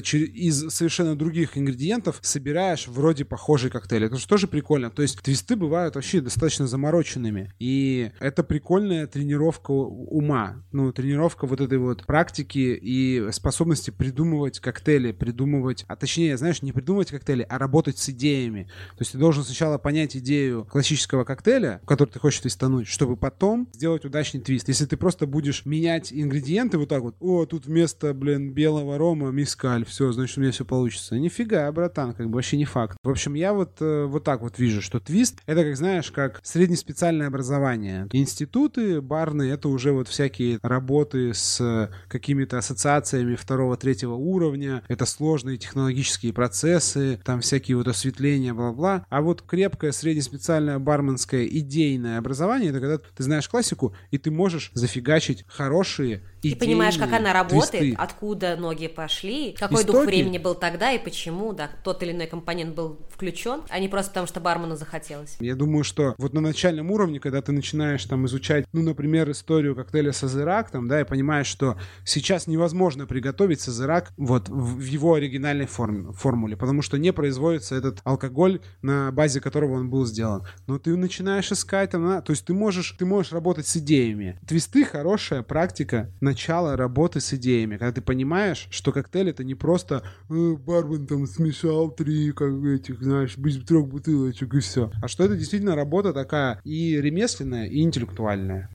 из 0.00 0.70
совершенно 0.70 1.16
других 1.16 1.56
ингредиентов 1.56 2.18
собираешь 2.22 2.88
вроде 2.88 3.24
похожий 3.24 3.70
коктейль. 3.70 4.04
Это 4.04 4.16
же 4.16 4.26
тоже 4.26 4.46
прикольно. 4.46 4.90
То 4.90 5.02
есть 5.02 5.20
твисты 5.20 5.56
бывают 5.56 5.94
вообще 5.94 6.20
достаточно 6.20 6.39
достаточно 6.40 6.66
замороченными. 6.66 7.52
И 7.58 8.12
это 8.18 8.42
прикольная 8.42 9.06
тренировка 9.06 9.72
ума. 9.72 10.64
Ну, 10.72 10.90
тренировка 10.90 11.46
вот 11.46 11.60
этой 11.60 11.76
вот 11.76 12.06
практики 12.06 12.78
и 12.80 13.30
способности 13.30 13.90
придумывать 13.90 14.58
коктейли, 14.58 15.12
придумывать, 15.12 15.84
а 15.86 15.96
точнее, 15.96 16.38
знаешь, 16.38 16.62
не 16.62 16.72
придумывать 16.72 17.10
коктейли, 17.10 17.46
а 17.48 17.58
работать 17.58 17.98
с 17.98 18.08
идеями. 18.08 18.70
То 18.96 19.00
есть 19.00 19.12
ты 19.12 19.18
должен 19.18 19.44
сначала 19.44 19.76
понять 19.76 20.16
идею 20.16 20.64
классического 20.64 21.24
коктейля, 21.24 21.82
который 21.86 22.08
ты 22.08 22.18
хочешь 22.18 22.40
твистануть, 22.40 22.88
чтобы 22.88 23.18
потом 23.18 23.68
сделать 23.74 24.06
удачный 24.06 24.40
твист. 24.40 24.68
Если 24.68 24.86
ты 24.86 24.96
просто 24.96 25.26
будешь 25.26 25.66
менять 25.66 26.10
ингредиенты 26.10 26.78
вот 26.78 26.88
так 26.88 27.02
вот, 27.02 27.16
о, 27.20 27.44
тут 27.44 27.66
вместо, 27.66 28.14
блин, 28.14 28.54
белого 28.54 28.96
рома 28.96 29.30
мискаль, 29.30 29.84
все, 29.84 30.10
значит, 30.12 30.38
у 30.38 30.40
меня 30.40 30.52
все 30.52 30.64
получится. 30.64 31.18
Нифига, 31.18 31.70
братан, 31.70 32.14
как 32.14 32.28
бы 32.28 32.36
вообще 32.36 32.56
не 32.56 32.64
факт. 32.64 32.96
В 33.02 33.10
общем, 33.10 33.34
я 33.34 33.52
вот, 33.52 33.76
э, 33.80 34.06
вот 34.06 34.24
так 34.24 34.40
вот 34.40 34.58
вижу, 34.58 34.80
что 34.80 35.00
твист, 35.00 35.42
это 35.44 35.64
как, 35.64 35.76
знаешь, 35.76 36.10
как 36.10 36.29
как 36.30 36.44
среднеспециальное 36.44 37.26
образование. 37.26 38.08
Институты 38.12 39.00
барные— 39.00 39.52
это 39.54 39.68
уже 39.68 39.92
вот 39.92 40.08
всякие 40.08 40.58
работы 40.62 41.34
с 41.34 41.90
какими-то 42.08 42.58
ассоциациями 42.58 43.34
второго-третьего 43.34 44.14
уровня, 44.14 44.82
это 44.88 45.06
сложные 45.06 45.58
технологические 45.58 46.32
процессы, 46.32 47.20
там 47.24 47.40
всякие 47.40 47.76
вот 47.76 47.88
осветления, 47.88 48.54
бла-бла. 48.54 49.06
А 49.08 49.20
вот 49.20 49.42
крепкое 49.42 49.92
среднеспециальное 49.92 50.78
барменское 50.78 51.46
идейное 51.46 52.18
образование— 52.18 52.70
это 52.70 52.80
когда 52.80 52.98
ты 52.98 53.22
знаешь 53.22 53.48
классику, 53.48 53.94
и 54.10 54.18
ты 54.18 54.30
можешь 54.30 54.70
зафигачить 54.74 55.44
хорошие 55.48 56.22
ты 56.42 56.56
понимаешь, 56.56 56.96
как 56.96 57.12
она 57.12 57.32
работает, 57.32 57.70
твисты. 57.70 57.96
откуда 57.98 58.56
ноги 58.56 58.88
пошли, 58.88 59.52
какой 59.52 59.82
Истоки. 59.82 59.96
дух 59.96 60.06
времени 60.06 60.38
был 60.38 60.54
тогда 60.54 60.92
и 60.92 60.98
почему, 60.98 61.52
да, 61.52 61.70
тот 61.84 62.02
или 62.02 62.12
иной 62.12 62.26
компонент 62.26 62.74
был 62.74 62.98
включен, 63.10 63.62
а 63.68 63.78
не 63.78 63.88
просто 63.88 64.10
потому, 64.10 64.26
что 64.26 64.40
бармену 64.40 64.76
захотелось. 64.76 65.36
Я 65.40 65.54
думаю, 65.54 65.84
что 65.84 66.14
вот 66.20 66.32
на 66.32 66.40
начальном 66.40 66.90
уровне, 66.90 67.20
когда 67.20 67.42
ты 67.42 67.52
начинаешь 67.52 68.04
там 68.04 68.26
изучать, 68.26 68.64
ну, 68.72 68.82
например, 68.82 69.30
историю 69.30 69.74
коктейля 69.74 70.12
Сазерак, 70.12 70.70
там, 70.70 70.88
да, 70.88 71.00
и 71.00 71.04
понимаешь, 71.04 71.46
что 71.46 71.76
сейчас 72.04 72.46
невозможно 72.46 73.06
приготовить 73.06 73.60
Сазерак 73.60 74.12
вот 74.16 74.48
в, 74.48 74.80
его 74.80 75.14
оригинальной 75.14 75.66
форме, 75.66 76.12
формуле, 76.12 76.56
потому 76.56 76.82
что 76.82 76.96
не 76.96 77.12
производится 77.12 77.74
этот 77.74 78.00
алкоголь, 78.04 78.60
на 78.82 79.12
базе 79.12 79.40
которого 79.40 79.74
он 79.74 79.90
был 79.90 80.06
сделан. 80.06 80.44
Но 80.66 80.78
ты 80.78 80.96
начинаешь 80.96 81.52
искать, 81.52 81.90
там, 81.90 82.06
а, 82.06 82.22
то 82.22 82.30
есть 82.32 82.44
ты 82.44 82.54
можешь, 82.54 82.94
ты 82.98 83.04
можешь 83.04 83.32
работать 83.32 83.66
с 83.66 83.76
идеями. 83.76 84.38
Твисты— 84.46 84.84
хорошая 84.86 85.42
практика 85.42 86.10
на 86.20 86.30
начало 86.30 86.76
работы 86.76 87.20
с 87.20 87.34
идеями, 87.34 87.76
когда 87.76 87.92
ты 87.92 88.00
понимаешь, 88.00 88.68
что 88.70 88.92
коктейль 88.92 89.30
это 89.30 89.42
не 89.42 89.56
просто 89.56 90.04
э, 90.28 90.54
бармен 90.54 91.06
там 91.06 91.26
смешал 91.26 91.90
три, 91.90 92.30
как 92.30 92.52
этих, 92.64 93.02
знаешь, 93.02 93.36
без 93.36 93.62
трех 93.64 93.88
бутылочек 93.88 94.54
и 94.54 94.60
все, 94.60 94.92
а 95.02 95.08
что 95.08 95.24
это 95.24 95.36
действительно 95.36 95.74
работа 95.74 96.09
такая 96.12 96.60
и 96.64 97.00
ремесленная, 97.00 97.66
и 97.66 97.82
интеллектуальная. 97.82 98.70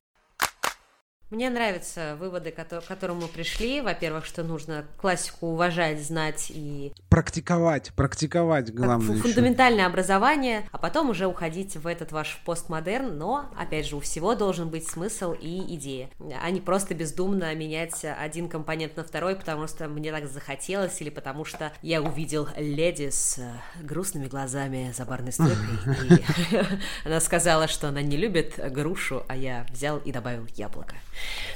Мне 1.36 1.50
нравятся 1.50 2.16
выводы, 2.18 2.52
к 2.52 2.66
которым 2.88 3.18
мы 3.18 3.28
пришли. 3.28 3.82
Во-первых, 3.82 4.26
что 4.26 4.42
нужно 4.42 4.86
классику 4.96 5.48
уважать, 5.48 6.02
знать 6.02 6.50
и... 6.50 6.94
Практиковать, 7.10 7.92
практиковать, 7.94 8.74
главное. 8.74 9.18
Как 9.18 9.26
фундаментальное 9.26 9.82
еще. 9.82 9.88
образование, 9.88 10.66
а 10.72 10.78
потом 10.78 11.10
уже 11.10 11.28
уходить 11.28 11.76
в 11.76 11.88
этот 11.88 12.14
ваш 12.14 12.42
постмодерн. 12.46 13.18
Но, 13.18 13.52
опять 13.58 13.86
же, 13.86 13.98
у 13.98 14.00
всего 14.00 14.34
должен 14.34 14.70
быть 14.70 14.88
смысл 14.88 15.34
и 15.34 15.76
идея, 15.76 16.10
а 16.42 16.50
не 16.52 16.62
просто 16.62 16.94
бездумно 16.94 17.54
менять 17.54 18.06
один 18.06 18.48
компонент 18.48 18.96
на 18.96 19.04
второй, 19.04 19.36
потому 19.36 19.68
что 19.68 19.90
мне 19.90 20.14
так 20.14 20.30
захотелось 20.30 21.02
или 21.02 21.10
потому 21.10 21.44
что 21.44 21.74
я 21.82 22.02
увидел 22.02 22.48
леди 22.56 23.10
с 23.10 23.42
грустными 23.82 24.28
глазами 24.28 24.94
за 24.96 25.04
барной 25.04 25.34
стойкой. 25.34 25.58
И 26.18 26.56
она 27.04 27.20
сказала, 27.20 27.68
что 27.68 27.90
она 27.90 28.02
не 28.02 28.16
любит 28.16 28.54
грушу, 28.72 29.26
а 29.28 29.36
я 29.36 29.66
взял 29.70 29.98
и 29.98 30.14
добавил 30.14 30.48
яблоко. 30.56 30.96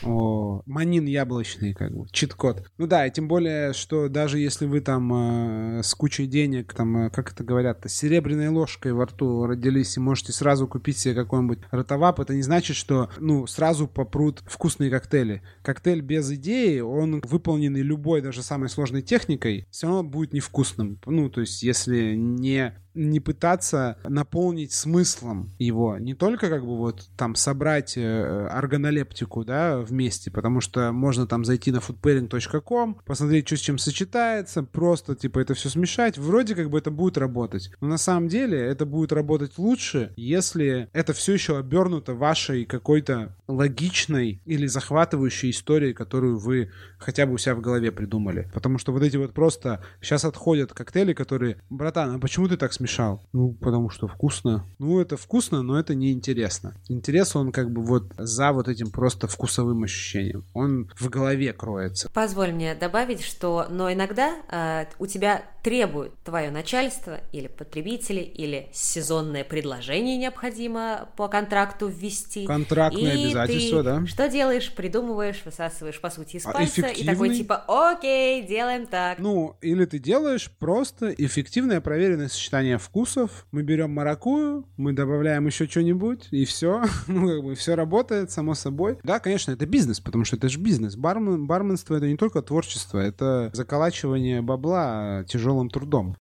О, 0.04 0.62
манин 0.66 1.06
яблочный, 1.06 1.74
как 1.74 1.94
бы, 1.94 2.08
чит-код. 2.12 2.64
Ну 2.78 2.88
да, 2.88 3.06
и 3.06 3.12
тем 3.12 3.28
более, 3.28 3.74
что 3.74 4.08
даже 4.08 4.40
если 4.40 4.66
вы 4.66 4.82
там 4.82 5.80
э, 5.80 5.84
с 5.84 5.94
кучей 5.94 6.26
денег, 6.26 6.74
там, 6.74 7.08
э, 7.08 7.10
как 7.10 7.34
это 7.34 7.44
говорят, 7.44 7.86
с 7.86 7.94
серебряной 7.94 8.48
ложкой 8.48 8.94
во 8.94 9.06
рту 9.06 9.46
родились 9.46 9.98
и 9.98 10.00
можете 10.00 10.32
сразу 10.32 10.68
купить 10.68 10.98
себе 10.98 11.16
какой-нибудь 11.16 11.60
ротовап, 11.72 12.20
это 12.20 12.34
не 12.34 12.42
значит, 12.42 12.76
что, 12.76 13.10
ну, 13.20 13.46
сразу 13.48 13.88
попрут 13.88 14.42
вкусные 14.46 14.90
коктейли. 14.90 15.42
Коктейль 15.62 16.02
без 16.02 16.32
идеи, 16.32 16.80
он 16.80 17.22
выполненный 17.26 17.82
любой, 17.82 18.22
даже 18.22 18.42
самой 18.42 18.70
сложной 18.70 19.02
техникой, 19.02 19.68
все 19.72 19.88
равно 19.88 20.04
будет 20.04 20.34
невкусным. 20.34 21.00
Ну, 21.06 21.30
то 21.30 21.42
есть, 21.42 21.62
если 21.64 22.16
не 22.16 22.74
не 22.94 23.20
пытаться 23.20 23.98
наполнить 24.04 24.72
смыслом 24.74 25.54
его. 25.60 25.98
Не 25.98 26.14
только 26.14 26.50
как 26.50 26.66
бы 26.66 26.78
вот 26.78 27.08
там 27.18 27.36
собрать 27.36 27.98
э, 27.98 28.48
органолептику, 28.48 29.46
да, 29.46 29.78
вместе, 29.80 30.32
потому 30.32 30.62
что 30.62 30.92
можно 30.92 31.28
там 31.28 31.46
зайти 31.46 31.72
на 31.72 31.78
foodpairing.com, 31.78 33.02
посмотреть, 33.06 33.48
что 33.48 33.58
с 33.58 33.62
чем 33.62 33.78
сочетается, 33.78 34.64
просто 34.64 35.16
типа 35.16 35.40
это 35.40 35.54
все 35.54 35.70
смешать. 35.70 36.18
Вроде 36.18 36.56
как 36.56 36.70
бы 36.70 36.78
это 36.78 36.92
будет 36.92 37.18
работать. 37.18 37.72
Но 37.82 37.88
на 37.88 37.98
самом 37.98 38.28
деле 38.28 38.60
это 38.60 38.86
будет 38.86 39.12
работать 39.12 39.58
лучше, 39.58 40.14
если 40.16 40.90
это 40.94 41.14
все 41.14 41.34
еще 41.34 41.58
обернуто 41.58 42.14
вашей 42.14 42.66
какой-то 42.66 43.36
логичной 43.48 44.42
или 44.46 44.68
захватывающей 44.68 45.52
историей, 45.52 45.94
которую 45.94 46.38
вы 46.38 46.72
хотя 46.98 47.26
бы 47.26 47.34
у 47.34 47.38
себя 47.38 47.56
в 47.56 47.62
голове 47.62 47.92
придумали. 47.92 48.50
Потому 48.54 48.78
что 48.78 48.92
вот 48.92 49.04
эти 49.04 49.18
вот 49.18 49.34
просто 49.34 49.84
сейчас 50.02 50.26
отходят 50.26 50.74
коктейли, 50.74 51.14
которые, 51.14 51.62
братан, 51.70 52.16
а 52.16 52.20
почему 52.20 52.48
ты 52.48 52.58
так 52.58 52.74
смешал? 52.80 53.22
Ну, 53.34 53.54
потому 53.54 53.90
что 53.90 54.08
вкусно. 54.08 54.66
Ну, 54.80 55.02
это 55.02 55.18
вкусно, 55.18 55.62
но 55.62 55.78
это 55.78 55.96
не 55.96 56.12
интересно. 56.12 56.74
Интерес 56.88 57.36
он 57.36 57.52
как 57.52 57.72
бы 57.72 57.84
вот 57.84 58.14
за 58.18 58.54
вот 58.54 58.68
этим 58.68 58.90
просто 58.90 59.28
вкусовым 59.28 59.84
ощущением. 59.84 60.46
Он 60.54 60.90
в 60.98 61.10
голове 61.10 61.52
кроется. 61.54 62.10
Позволь 62.14 62.54
мне 62.54 62.76
добавить, 62.76 63.22
что, 63.22 63.68
но 63.70 63.92
иногда 63.92 64.36
э, 64.50 64.86
у 64.98 65.06
тебя 65.08 65.44
требует 65.64 66.14
твое 66.24 66.52
начальство 66.52 67.20
или 67.34 67.48
потребители, 67.48 68.22
или 68.22 68.70
сезонное 68.72 69.44
предложение 69.44 70.18
необходимо 70.18 71.10
по 71.18 71.28
контракту 71.28 71.88
ввести. 71.88 72.46
Контрактное 72.46 73.16
и 73.16 73.26
обязательство, 73.26 73.80
ты 73.80 73.84
да. 73.84 74.06
Что 74.08 74.30
делаешь? 74.30 74.72
Придумываешь, 74.74 75.42
высасываешь, 75.44 76.00
по 76.00 76.10
сути, 76.10 76.38
из 76.38 76.46
а 76.46 76.52
пальца 76.52 76.88
и 76.88 77.06
такой 77.06 77.36
типа, 77.36 77.66
окей, 77.68 78.42
делаем 78.44 78.88
так. 78.88 79.20
Ну, 79.20 79.58
или 79.62 79.86
ты 79.86 80.00
делаешь 80.00 80.50
просто 80.60 81.14
эффективное 81.18 81.82
проверенное 81.82 82.30
сочетание 82.30 82.69
вкусов. 82.78 83.46
Мы 83.52 83.64
берем 83.64 83.92
маракую, 83.92 84.66
мы 84.78 84.94
добавляем 84.94 85.46
еще 85.48 85.68
что-нибудь, 85.68 86.28
и 86.32 86.46
все. 86.46 86.84
ну, 87.08 87.28
как 87.28 87.44
бы 87.44 87.56
все 87.56 87.76
работает, 87.76 88.32
само 88.32 88.54
собой. 88.54 88.98
Да, 89.04 89.20
конечно, 89.20 89.52
это 89.52 89.66
бизнес, 89.66 90.00
потому 90.00 90.26
что 90.26 90.36
это 90.36 90.50
же 90.50 90.60
бизнес. 90.60 90.96
Бармен, 90.96 91.48
барменство— 91.48 91.96
это 91.98 92.08
не 92.08 92.18
только 92.18 92.42
творчество, 92.42 93.00
это 93.00 93.50
заколачивание 93.54 94.42
бабла 94.42 95.24
тяжелым 95.28 95.70
трудом 95.70 96.16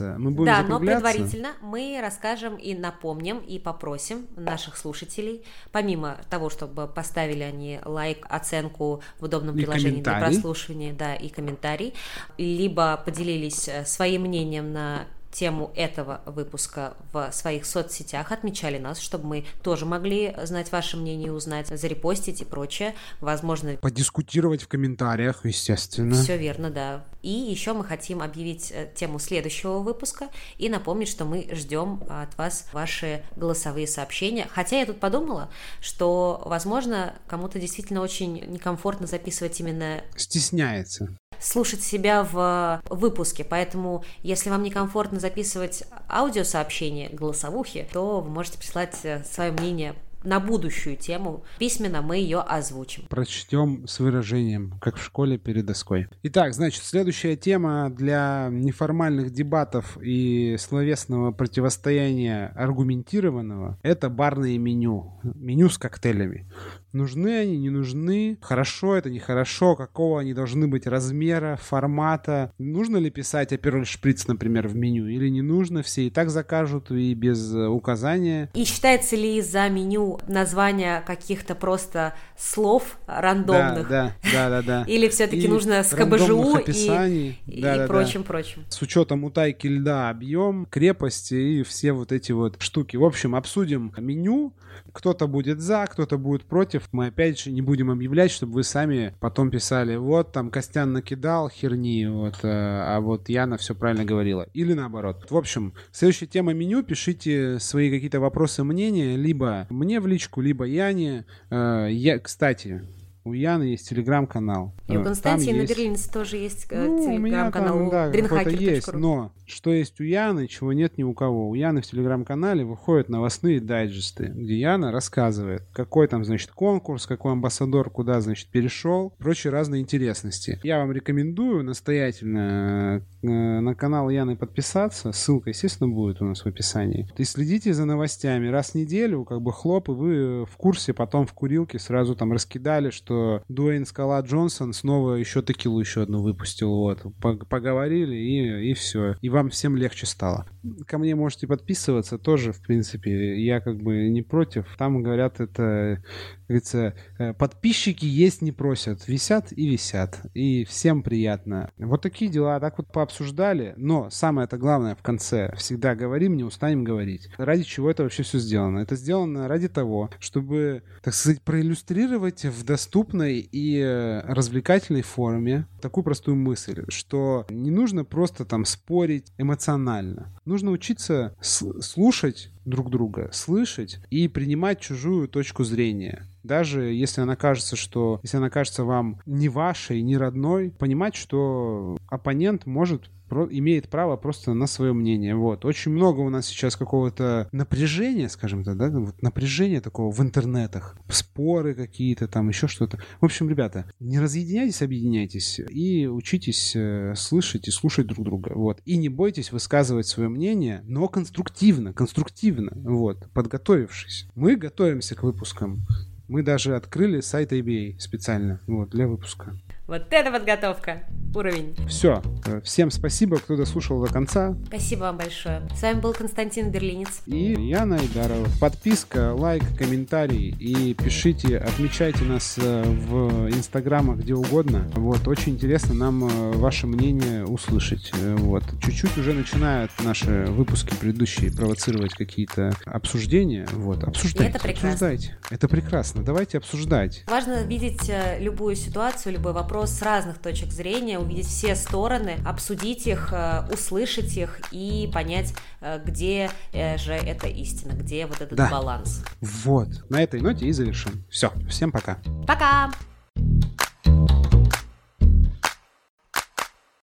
мы 0.00 0.30
будем 0.30 0.46
Да, 0.46 0.62
но 0.62 0.78
предварительно 0.78 1.54
мы 1.60 1.98
расскажем 2.00 2.56
и 2.56 2.74
напомним, 2.74 3.38
и 3.38 3.58
попросим 3.58 4.26
наших 4.36 4.76
слушателей, 4.76 5.44
помимо 5.72 6.18
того, 6.30 6.50
чтобы 6.50 6.86
поставили 6.86 7.42
они 7.42 7.80
лайк, 7.84 8.26
оценку 8.28 9.02
в 9.18 9.24
удобном 9.24 9.56
и 9.56 9.60
приложении 9.60 10.02
для 10.02 10.18
прослушивания, 10.18 10.92
да, 10.92 11.14
и 11.14 11.28
комментарий, 11.28 11.94
либо 12.36 13.00
поделились 13.04 13.68
э, 13.68 13.84
своим 13.84 14.22
мнением 14.22 14.72
на 14.72 15.06
тему 15.30 15.72
этого 15.74 16.22
выпуска 16.26 16.96
в 17.12 17.30
своих 17.32 17.66
соцсетях, 17.66 18.32
отмечали 18.32 18.78
нас, 18.78 18.98
чтобы 18.98 19.26
мы 19.26 19.46
тоже 19.62 19.86
могли 19.86 20.34
знать 20.44 20.72
ваше 20.72 20.96
мнение, 20.96 21.32
узнать, 21.32 21.68
зарепостить 21.68 22.40
и 22.40 22.44
прочее. 22.44 22.94
Возможно... 23.20 23.76
Подискутировать 23.76 24.62
в 24.62 24.68
комментариях, 24.68 25.44
естественно. 25.44 26.14
Все 26.14 26.36
верно, 26.36 26.70
да. 26.70 27.04
И 27.22 27.30
еще 27.30 27.72
мы 27.72 27.84
хотим 27.84 28.22
объявить 28.22 28.70
э, 28.72 28.90
тему 28.94 29.18
следующего 29.18 29.78
выпуска 29.80 30.28
и 30.56 30.68
напомнить, 30.68 31.08
что 31.08 31.24
мы 31.24 31.48
ждем 31.52 32.02
от 32.08 32.36
вас 32.38 32.66
ваши 32.72 33.24
голосовые 33.36 33.86
сообщения. 33.86 34.46
Хотя 34.50 34.78
я 34.80 34.86
тут 34.86 35.00
подумала, 35.00 35.50
что, 35.80 36.42
возможно, 36.46 37.14
кому-то 37.26 37.58
действительно 37.58 38.00
очень 38.02 38.44
некомфортно 38.46 39.06
записывать 39.06 39.58
именно... 39.60 40.02
Стесняется 40.16 41.16
слушать 41.40 41.82
себя 41.82 42.24
в 42.24 42.82
выпуске, 42.90 43.44
поэтому 43.44 44.04
если 44.22 44.50
вам 44.50 44.62
некомфортно 44.62 45.20
записывать 45.20 45.84
аудиосообщения, 46.08 47.08
голосовухи, 47.10 47.88
то 47.92 48.20
вы 48.20 48.30
можете 48.30 48.58
прислать 48.58 48.96
э, 49.04 49.22
свое 49.24 49.52
мнение 49.52 49.94
на 50.24 50.40
будущую 50.40 50.96
тему. 50.96 51.44
Письменно 51.58 52.02
мы 52.02 52.16
ее 52.16 52.40
озвучим. 52.40 53.04
Прочтем 53.08 53.86
с 53.86 54.00
выражением, 54.00 54.74
как 54.80 54.96
в 54.96 55.02
школе 55.02 55.38
перед 55.38 55.66
доской. 55.66 56.08
Итак, 56.22 56.54
значит, 56.54 56.82
следующая 56.82 57.36
тема 57.36 57.90
для 57.90 58.48
неформальных 58.50 59.30
дебатов 59.32 59.96
и 60.00 60.56
словесного 60.58 61.32
противостояния 61.32 62.52
аргументированного— 62.56 63.78
это 63.82 64.10
барное 64.10 64.58
меню. 64.58 65.20
Меню 65.22 65.68
с 65.68 65.78
коктейлями. 65.78 66.46
Нужны 66.92 67.38
они, 67.38 67.58
не 67.58 67.70
нужны, 67.70 68.38
хорошо 68.40 68.96
это, 68.96 69.10
нехорошо, 69.10 69.76
какого 69.76 70.20
они 70.20 70.32
должны 70.32 70.68
быть 70.68 70.86
размера, 70.86 71.58
формата. 71.62 72.52
Нужно 72.58 72.96
ли 72.96 73.10
писать 73.10 73.52
апероль 73.52 73.86
шприц, 73.86 74.26
например, 74.26 74.68
в 74.68 74.74
меню, 74.74 75.06
или 75.06 75.28
не 75.28 75.42
нужно, 75.42 75.82
все 75.82 76.06
и 76.06 76.10
так 76.10 76.30
закажут 76.30 76.90
и 76.90 77.14
без 77.14 77.54
э, 77.54 77.66
указания. 77.66 78.50
И 78.54 78.64
считается 78.64 79.16
ли 79.16 79.40
за 79.42 79.68
меню 79.68 80.18
название 80.26 81.02
каких-то 81.06 81.54
просто 81.54 82.14
слов 82.38 82.98
рандомных? 83.06 83.88
Да, 83.88 84.12
да, 84.22 84.48
да, 84.48 84.48
да. 84.48 84.62
да. 84.62 84.84
Или 84.88 85.08
все-таки 85.08 85.46
нужно 85.46 85.82
с 85.82 85.94
КБЖУ 85.94 86.58
и, 86.58 87.36
и, 87.46 87.62
да, 87.62 87.74
и 87.74 87.78
да, 87.78 87.86
прочим, 87.86 88.22
да. 88.22 88.26
прочим. 88.26 88.64
С 88.68 88.80
учетом 88.80 89.24
утайки 89.24 89.66
льда, 89.66 90.08
объем, 90.08 90.66
крепости 90.66 91.34
и 91.34 91.62
все 91.62 91.92
вот 91.92 92.12
эти 92.12 92.32
вот 92.32 92.60
штуки. 92.60 92.96
В 92.96 93.04
общем, 93.04 93.34
обсудим 93.34 93.92
меню, 93.98 94.52
кто-то 94.92 95.26
будет 95.26 95.60
за, 95.60 95.86
кто-то 95.86 96.18
будет 96.18 96.44
против. 96.44 96.87
Мы 96.92 97.06
опять 97.06 97.38
же 97.38 97.50
не 97.50 97.62
будем 97.62 97.90
объявлять, 97.90 98.30
чтобы 98.30 98.54
вы 98.54 98.62
сами 98.62 99.14
потом 99.20 99.50
писали, 99.50 99.96
вот 99.96 100.32
там 100.32 100.50
Костян 100.50 100.92
накидал 100.92 101.48
херни, 101.50 102.06
вот, 102.06 102.38
э, 102.42 102.48
а 102.48 103.00
вот 103.00 103.28
Яна 103.28 103.56
все 103.58 103.74
правильно 103.74 104.04
говорила. 104.04 104.48
Или 104.54 104.72
наоборот. 104.72 105.26
В 105.30 105.36
общем, 105.36 105.74
следующая 105.92 106.26
тема 106.26 106.52
меню. 106.54 106.82
Пишите 106.82 107.58
свои 107.58 107.90
какие-то 107.90 108.20
вопросы, 108.20 108.64
мнения, 108.64 109.16
либо 109.16 109.66
мне 109.70 110.00
в 110.00 110.06
личку, 110.06 110.40
либо 110.40 110.64
Яне. 110.64 111.26
Э, 111.50 111.88
я, 111.90 112.18
кстати, 112.18 112.82
у 113.28 113.32
Яны 113.32 113.64
есть 113.64 113.88
телеграм-канал. 113.88 114.74
И 114.88 114.96
у 114.96 115.04
Константина 115.04 115.60
есть... 115.60 115.76
Берлинца 115.76 116.12
тоже 116.12 116.36
есть 116.36 116.66
э, 116.70 116.86
ну, 116.86 116.98
телеграм-канал. 116.98 117.90
Да, 117.90 118.06
есть, 118.48 118.92
но 118.92 119.32
что 119.46 119.72
есть 119.72 120.00
у 120.00 120.04
Яны, 120.04 120.46
чего 120.46 120.72
нет 120.72 120.98
ни 120.98 121.02
у 121.02 121.14
кого. 121.14 121.48
У 121.48 121.54
Яны 121.54 121.80
в 121.80 121.86
телеграм-канале 121.86 122.64
выходят 122.64 123.08
новостные 123.08 123.60
дайджесты, 123.60 124.26
где 124.26 124.58
Яна 124.58 124.92
рассказывает, 124.92 125.62
какой 125.72 126.08
там, 126.08 126.24
значит, 126.24 126.50
конкурс, 126.50 127.06
какой 127.06 127.32
амбассадор 127.32 127.90
куда, 127.90 128.20
значит, 128.20 128.48
перешел, 128.48 129.14
прочие 129.18 129.52
разные 129.52 129.82
интересности. 129.82 130.60
Я 130.62 130.78
вам 130.78 130.92
рекомендую 130.92 131.64
настоятельно 131.64 133.02
э, 133.22 133.26
на 133.28 133.74
канал 133.74 134.10
Яны 134.10 134.36
подписаться. 134.36 135.12
Ссылка, 135.12 135.50
естественно, 135.50 135.88
будет 135.88 136.20
у 136.22 136.24
нас 136.24 136.42
в 136.42 136.46
описании. 136.46 137.08
И 137.16 137.24
следите 137.24 137.72
за 137.72 137.84
новостями. 137.84 138.48
Раз 138.48 138.70
в 138.70 138.74
неделю, 138.74 139.24
как 139.24 139.40
бы 139.40 139.52
хлоп, 139.52 139.88
и 139.88 139.92
вы 139.92 140.44
в 140.44 140.56
курсе, 140.56 140.92
потом 140.92 141.26
в 141.26 141.32
курилке 141.32 141.78
сразу 141.78 142.14
там 142.14 142.32
раскидали, 142.32 142.90
что 142.90 143.17
Дуэйн 143.48 143.86
Скала 143.86 144.20
Джонсон 144.20 144.72
снова 144.72 145.14
еще 145.14 145.42
текилу 145.42 145.80
еще 145.80 146.02
одну 146.02 146.22
выпустил. 146.22 146.70
Вот. 146.70 147.02
Поговорили 147.20 148.16
и, 148.16 148.70
и 148.70 148.74
все. 148.74 149.16
И 149.20 149.28
вам 149.28 149.50
всем 149.50 149.76
легче 149.76 150.06
стало. 150.06 150.46
Ко 150.86 150.98
мне 150.98 151.14
можете 151.14 151.46
подписываться 151.46 152.18
тоже, 152.18 152.52
в 152.52 152.60
принципе. 152.60 153.42
Я 153.42 153.60
как 153.60 153.80
бы 153.82 154.08
не 154.08 154.22
против. 154.22 154.66
Там 154.76 155.02
говорят, 155.02 155.40
это 155.40 156.02
говорится, 156.48 156.94
э, 157.18 157.34
подписчики 157.34 158.06
есть 158.06 158.42
не 158.42 158.52
просят, 158.52 159.06
висят 159.06 159.52
и 159.52 159.68
висят, 159.68 160.20
и 160.34 160.64
всем 160.64 161.02
приятно. 161.02 161.70
Вот 161.76 162.02
такие 162.02 162.30
дела, 162.30 162.58
так 162.58 162.78
вот 162.78 162.90
пообсуждали, 162.90 163.74
но 163.76 164.08
самое 164.10 164.46
это 164.46 164.56
главное 164.56 164.94
в 164.94 165.02
конце, 165.02 165.54
всегда 165.56 165.94
говорим, 165.94 166.36
не 166.36 166.44
устанем 166.44 166.84
говорить. 166.84 167.28
Ради 167.36 167.64
чего 167.64 167.90
это 167.90 168.02
вообще 168.02 168.22
все 168.22 168.38
сделано? 168.38 168.78
Это 168.78 168.96
сделано 168.96 169.46
ради 169.46 169.68
того, 169.68 170.10
чтобы, 170.18 170.82
так 171.02 171.14
сказать, 171.14 171.42
проиллюстрировать 171.42 172.44
в 172.44 172.64
доступной 172.98 173.48
и 173.52 174.22
развлекательной 174.24 175.02
форме 175.02 175.66
такую 175.80 176.02
простую 176.02 176.36
мысль, 176.36 176.84
что 176.88 177.46
не 177.48 177.70
нужно 177.70 178.04
просто 178.04 178.44
там 178.44 178.64
спорить 178.64 179.32
эмоционально. 179.38 180.36
Нужно 180.44 180.72
учиться 180.72 181.36
слушать 181.40 182.50
друг 182.68 182.90
друга, 182.90 183.30
слышать 183.32 184.00
и 184.10 184.28
принимать 184.28 184.80
чужую 184.80 185.28
точку 185.28 185.64
зрения. 185.64 186.26
Даже 186.42 186.84
если 186.84 187.20
она 187.20 187.36
кажется, 187.36 187.76
что 187.76 188.20
если 188.22 188.36
она 188.36 188.50
кажется 188.50 188.84
вам 188.84 189.20
не 189.26 189.48
вашей, 189.48 190.02
не 190.02 190.16
родной, 190.16 190.70
понимать, 190.70 191.14
что 191.14 191.98
оппонент 192.08 192.66
может 192.66 193.10
имеет 193.50 193.88
право 193.88 194.16
просто 194.16 194.54
на 194.54 194.66
свое 194.66 194.92
мнение. 194.92 195.34
Вот. 195.34 195.64
Очень 195.64 195.92
много 195.92 196.20
у 196.20 196.30
нас 196.30 196.46
сейчас 196.46 196.76
какого-то 196.76 197.48
напряжения, 197.52 198.28
скажем 198.28 198.64
так, 198.64 198.76
да, 198.76 198.88
вот 198.90 199.20
напряжения 199.22 199.80
такого 199.80 200.10
в 200.10 200.20
интернетах, 200.20 200.96
споры 201.08 201.74
какие-то 201.74 202.28
там, 202.28 202.48
еще 202.48 202.68
что-то. 202.68 202.98
В 203.20 203.24
общем, 203.24 203.48
ребята, 203.48 203.90
не 204.00 204.18
разъединяйтесь, 204.18 204.82
объединяйтесь 204.82 205.60
и 205.68 206.06
учитесь 206.06 206.74
э, 206.74 207.14
слышать 207.16 207.68
и 207.68 207.70
слушать 207.70 208.06
друг 208.06 208.24
друга. 208.24 208.52
Вот. 208.54 208.80
И 208.84 208.96
не 208.96 209.08
бойтесь 209.08 209.52
высказывать 209.52 210.06
свое 210.06 210.28
мнение, 210.28 210.82
но 210.84 211.08
конструктивно, 211.08 211.92
конструктивно, 211.92 212.57
вот, 212.58 213.28
подготовившись. 213.32 214.28
Мы 214.34 214.56
готовимся 214.56 215.14
к 215.14 215.22
выпускам. 215.22 215.86
Мы 216.28 216.42
даже 216.42 216.76
открыли 216.76 217.20
сайт 217.20 217.52
ABA 217.52 217.98
специально 217.98 218.60
вот, 218.66 218.90
для 218.90 219.06
выпуска. 219.06 219.56
Вот 219.88 220.02
это 220.10 220.30
подготовка! 220.30 221.06
Уровень. 221.34 221.76
Все. 221.88 222.22
Всем 222.64 222.90
спасибо, 222.90 223.38
кто 223.38 223.56
дослушал 223.56 224.02
до 224.02 224.10
конца. 224.10 224.56
Спасибо 224.66 225.00
вам 225.00 225.18
большое. 225.18 225.62
С 225.76 225.82
вами 225.82 226.00
был 226.00 226.14
Константин 226.14 226.70
Берлинец. 226.70 227.20
И 227.26 227.52
Яна 227.52 227.96
Айдарова. 227.96 228.46
Подписка, 228.58 229.34
лайк, 229.34 229.62
комментарий. 229.78 230.56
И 230.58 230.94
пишите, 230.94 231.58
отмечайте 231.58 232.24
нас 232.24 232.56
э, 232.56 232.82
в 232.82 233.50
инстаграмах, 233.50 234.18
где 234.18 234.34
угодно. 234.34 234.90
Вот, 234.94 235.28
очень 235.28 235.52
интересно 235.52 235.94
нам 235.94 236.24
э, 236.24 236.52
ваше 236.56 236.86
мнение 236.86 237.44
услышать. 237.44 238.10
Э, 238.14 238.34
вот. 238.36 238.64
Чуть-чуть 238.82 239.16
уже 239.18 239.34
начинают 239.34 239.90
наши 240.02 240.46
выпуски 240.46 240.94
предыдущие 240.98 241.52
провоцировать 241.52 242.14
какие-то 242.14 242.72
обсуждения. 242.86 243.68
Вот. 243.74 244.02
Обсуждайте. 244.02 244.50
И 244.52 244.56
это 244.56 244.60
прекрасно. 244.60 244.88
Обсуждайте. 244.88 245.38
Это 245.50 245.68
прекрасно. 245.68 246.22
Давайте 246.22 246.58
обсуждать. 246.58 247.24
Важно 247.26 247.64
видеть 247.64 248.10
любую 248.40 248.76
ситуацию, 248.76 249.34
любой 249.34 249.52
вопрос 249.52 249.77
вопрос 249.78 249.90
с 249.90 250.02
разных 250.02 250.38
точек 250.38 250.72
зрения, 250.72 251.18
увидеть 251.18 251.46
все 251.46 251.76
стороны, 251.76 252.38
обсудить 252.44 253.06
их, 253.06 253.32
э, 253.32 253.62
услышать 253.72 254.36
их 254.36 254.60
и 254.72 255.08
понять, 255.12 255.54
э, 255.80 256.00
где 256.04 256.50
э, 256.72 256.98
же 256.98 257.12
эта 257.12 257.46
истина, 257.46 257.92
где 257.92 258.26
вот 258.26 258.40
этот 258.40 258.56
да. 258.56 258.68
баланс. 258.68 259.24
Вот. 259.40 259.88
На 260.10 260.22
этой 260.22 260.40
ноте 260.40 260.66
и 260.66 260.72
завершим. 260.72 261.24
Все. 261.30 261.52
Всем 261.68 261.92
пока. 261.92 262.18
Пока. 262.46 262.90